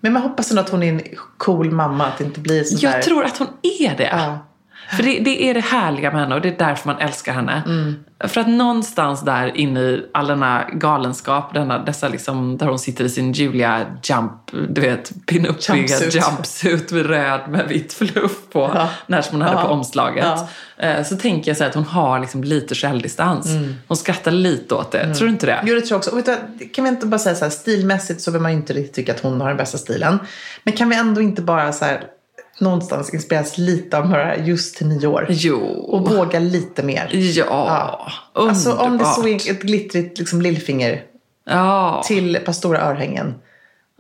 Men 0.01 0.12
man 0.12 0.23
hoppas 0.23 0.51
ändå 0.51 0.62
att 0.62 0.69
hon 0.69 0.83
är 0.83 0.93
en 0.93 1.01
cool 1.37 1.71
mamma, 1.71 2.07
att 2.07 2.19
det 2.19 2.25
inte 2.25 2.41
blir 2.41 2.64
så 2.64 2.87
Jag 2.87 3.03
tror 3.03 3.25
att 3.25 3.38
hon 3.38 3.49
är 3.62 3.97
det. 3.97 4.09
Ja. 4.12 4.47
För 4.90 5.03
det, 5.03 5.18
det, 5.18 5.51
är 5.51 5.55
det 5.55 5.61
härliga 5.61 6.11
med 6.11 6.20
henne 6.20 6.35
och 6.35 6.40
det 6.40 6.48
är 6.48 6.59
därför 6.59 6.88
man 6.88 7.01
älskar 7.01 7.33
henne. 7.33 7.62
Mm. 7.66 7.96
För 8.20 8.40
att 8.40 8.48
någonstans 8.48 9.24
där 9.24 9.57
inne 9.57 9.81
i 9.81 10.07
all 10.12 10.27
denna 10.27 10.64
galenskap, 10.72 11.55
denna, 11.55 11.79
dessa 11.79 12.09
liksom, 12.09 12.57
där 12.57 12.66
hon 12.66 12.79
sitter 12.79 13.05
i 13.05 13.09
sin 13.09 13.33
Julia 13.33 13.87
Jump, 14.03 14.33
du 14.68 14.81
vet, 14.81 15.12
pinupiga 15.27 15.77
jumpsuit. 15.77 16.14
jumpsuit 16.14 16.92
med 16.92 17.07
röd 17.07 17.40
med 17.48 17.68
vitt 17.68 17.92
fluff 17.92 18.37
på, 18.53 18.70
ja. 18.74 18.88
när 19.07 19.22
som 19.22 19.33
hon 19.33 19.42
hade 19.42 19.61
ja. 19.61 19.66
på 19.66 19.68
omslaget. 19.68 20.24
Ja. 20.24 20.48
Eh, 20.87 21.05
så 21.05 21.16
tänker 21.16 21.51
jag 21.51 21.59
så 21.59 21.64
att 21.64 21.74
hon 21.74 21.85
har 21.85 22.20
liksom 22.20 22.44
lite 22.44 22.74
självdistans. 22.74 23.46
Mm. 23.46 23.74
Hon 23.88 23.96
skrattar 23.96 24.31
lite 24.31 24.74
åt 24.74 24.92
det. 24.92 25.01
Mm. 25.01 25.16
Tror 25.16 25.27
du 25.27 25.33
inte 25.33 25.46
det? 25.46 25.62
Jo, 25.64 25.74
det 25.74 25.81
tror 25.81 25.90
jag 25.90 25.98
också. 25.98 26.11
Och 26.11 26.38
du, 26.59 26.68
kan 26.68 26.85
vi 26.85 26.90
inte 26.90 27.07
bara 27.07 27.18
säga 27.18 27.35
så 27.35 27.44
här, 27.44 27.51
stilmässigt 27.51 28.20
så 28.20 28.31
vill 28.31 28.40
man 28.40 28.51
ju 28.51 28.57
inte 28.57 28.72
riktigt 28.72 28.94
tycka 28.94 29.12
att 29.12 29.20
hon 29.20 29.40
har 29.40 29.48
den 29.48 29.57
bästa 29.57 29.79
stilen. 29.79 30.18
Men 30.64 30.77
kan 30.77 30.88
vi 30.88 30.96
ändå 30.96 31.20
inte 31.20 31.42
bara 31.42 31.72
så 31.72 31.85
här 31.85 32.05
någonstans 32.61 33.14
inspireras 33.14 33.59
lite 33.59 33.99
av 33.99 34.07
Mariah 34.07 34.49
just 34.49 34.77
till 34.77 34.87
nyår. 34.87 35.27
Jo. 35.29 35.61
Och 35.88 36.11
våga 36.11 36.38
lite 36.38 36.83
mer. 36.83 37.09
Ja, 37.12 37.44
ja. 37.47 38.12
Underbart. 38.33 38.49
Alltså 38.49 38.73
om 38.73 38.99
det 38.99 39.05
så 39.05 39.29
är 39.29 39.35
ett 39.35 39.62
glittrigt 39.62 40.18
liksom, 40.18 40.42
lillfinger 40.42 41.03
ja. 41.47 42.03
till 42.07 42.37
ett 42.37 42.44
par 42.44 42.53
stora 42.53 42.81
örhängen. 42.81 43.35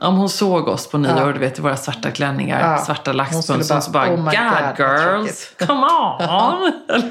Om 0.02 0.16
hon 0.16 0.28
såg 0.28 0.68
oss 0.68 0.90
på 0.90 0.98
nyår, 0.98 1.18
ja. 1.18 1.32
du 1.32 1.38
vet 1.38 1.58
i 1.58 1.62
våra 1.62 1.76
svarta 1.76 2.10
klänningar, 2.10 2.72
ja. 2.72 2.84
svarta 2.84 3.12
laxbuns, 3.12 3.70
och 3.70 3.82
så 3.82 3.90
bara 3.90 4.14
oh 4.14 4.24
God 4.24 4.78
girls, 4.78 5.52
come 5.58 5.86
on! 6.28 6.72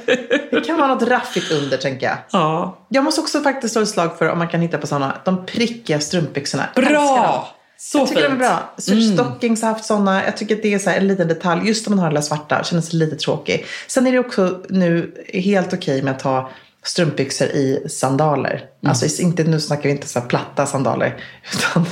det 0.51 0.61
kan 0.65 0.77
vara 0.77 0.87
något 0.87 1.03
raffigt 1.03 1.51
under 1.51 1.77
tänker 1.77 2.07
jag. 2.07 2.17
Ja. 2.31 2.77
Jag 2.89 3.03
måste 3.03 3.21
också 3.21 3.41
faktiskt 3.41 3.73
slå 3.73 3.81
ett 3.81 3.89
slag 3.89 4.17
för 4.17 4.29
om 4.29 4.37
man 4.37 4.47
kan 4.47 4.61
hitta 4.61 4.77
på 4.77 4.87
sådana, 4.87 5.17
de 5.25 5.45
prickiga 5.45 5.99
strumpbyxorna. 5.99 6.63
Bra! 6.75 7.47
Så 7.77 7.97
jag 7.97 8.07
tycker 8.07 8.21
fint. 8.21 8.39
de 8.39 8.45
är 8.45 8.49
bra. 8.49 8.73
Switch 8.77 9.19
mm. 9.19 9.55
har 9.61 9.67
haft 9.67 9.85
sådana. 9.85 10.25
Jag 10.25 10.37
tycker 10.37 10.55
att 10.55 10.61
det 10.61 10.73
är 10.73 10.79
så 10.79 10.89
en 10.89 11.07
liten 11.07 11.27
detalj. 11.27 11.67
Just 11.67 11.87
om 11.87 11.91
man 11.91 11.99
har 11.99 12.07
alla 12.07 12.21
svarta 12.21 12.63
känns 12.63 12.93
lite 12.93 13.15
tråkig. 13.15 13.65
Sen 13.87 14.07
är 14.07 14.11
det 14.11 14.19
också 14.19 14.61
nu 14.69 15.13
helt 15.33 15.67
okej 15.67 15.77
okay 15.77 16.03
med 16.03 16.15
att 16.15 16.21
ha 16.21 16.51
strumpbyxor 16.83 17.47
i 17.47 17.85
sandaler. 17.89 18.51
Mm. 18.51 18.89
Alltså 18.89 19.21
inte, 19.21 19.43
nu 19.43 19.59
snackar 19.59 19.83
vi 19.83 19.89
inte 19.89 20.07
så 20.07 20.21
platta 20.21 20.65
sandaler. 20.65 21.15
Utan, 21.53 21.85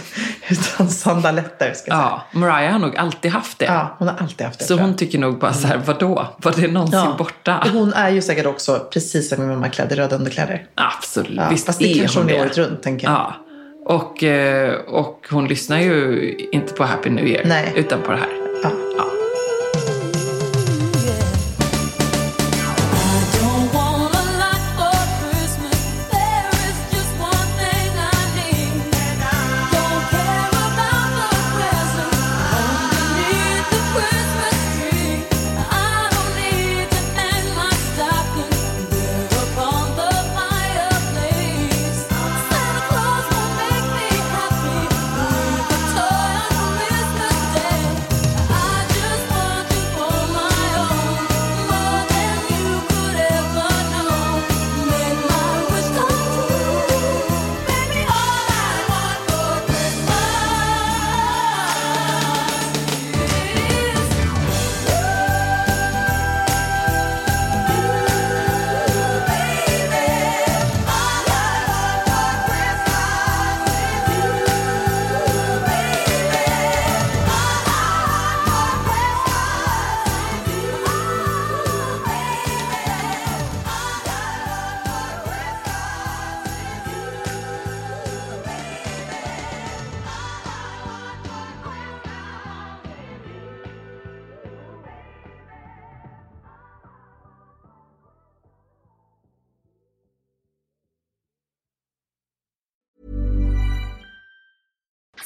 utan 0.49 0.89
sandaletter. 0.89 1.73
Ska 1.73 1.91
jag 1.91 1.99
ja, 1.99 2.25
säga. 2.31 2.41
Mariah 2.41 2.71
har 2.71 2.79
nog 2.79 2.97
alltid 2.97 3.31
haft 3.31 3.59
det. 3.59 3.65
Ja, 3.65 3.95
hon 3.99 4.07
har 4.07 4.15
alltid 4.15 4.47
haft 4.47 4.59
det. 4.59 4.65
Så 4.65 4.77
hon 4.77 4.95
tycker 4.95 5.19
nog 5.19 5.39
bara 5.39 5.53
så 5.53 5.67
här, 5.67 5.77
vadå? 5.85 6.27
Var 6.37 6.53
det 6.55 6.67
någonsin 6.67 6.99
ja. 6.99 7.15
borta? 7.17 7.67
Hon 7.73 7.93
är 7.93 8.09
ju 8.09 8.21
säkert 8.21 8.45
också, 8.45 8.87
precis 8.93 9.29
som 9.29 9.39
min 9.39 9.49
mamma, 9.49 9.69
klädd 9.69 9.91
i 9.91 9.95
röda 9.95 10.15
underkläder. 10.15 10.67
Absolut, 10.75 11.37
ja, 11.37 11.49
visst 11.49 11.65
fast 11.65 11.79
det 11.79 11.91
är 11.91 11.99
kanske 11.99 12.19
hon 12.19 12.29
är 12.29 12.41
året 12.41 12.57
runt, 12.57 12.83
tänker 12.83 13.07
jag. 13.07 13.13
Ja. 13.13 13.44
Och, 13.85 14.23
eh, 14.23 14.73
och 14.87 15.27
hon 15.29 15.47
lyssnar 15.47 15.79
ju 15.79 16.29
inte 16.51 16.73
på 16.73 16.83
Happy 16.83 17.09
New 17.09 17.27
Year, 17.27 17.43
Nej. 17.45 17.73
utan 17.75 18.01
på 18.01 18.11
det 18.11 18.17
här. 18.17 18.44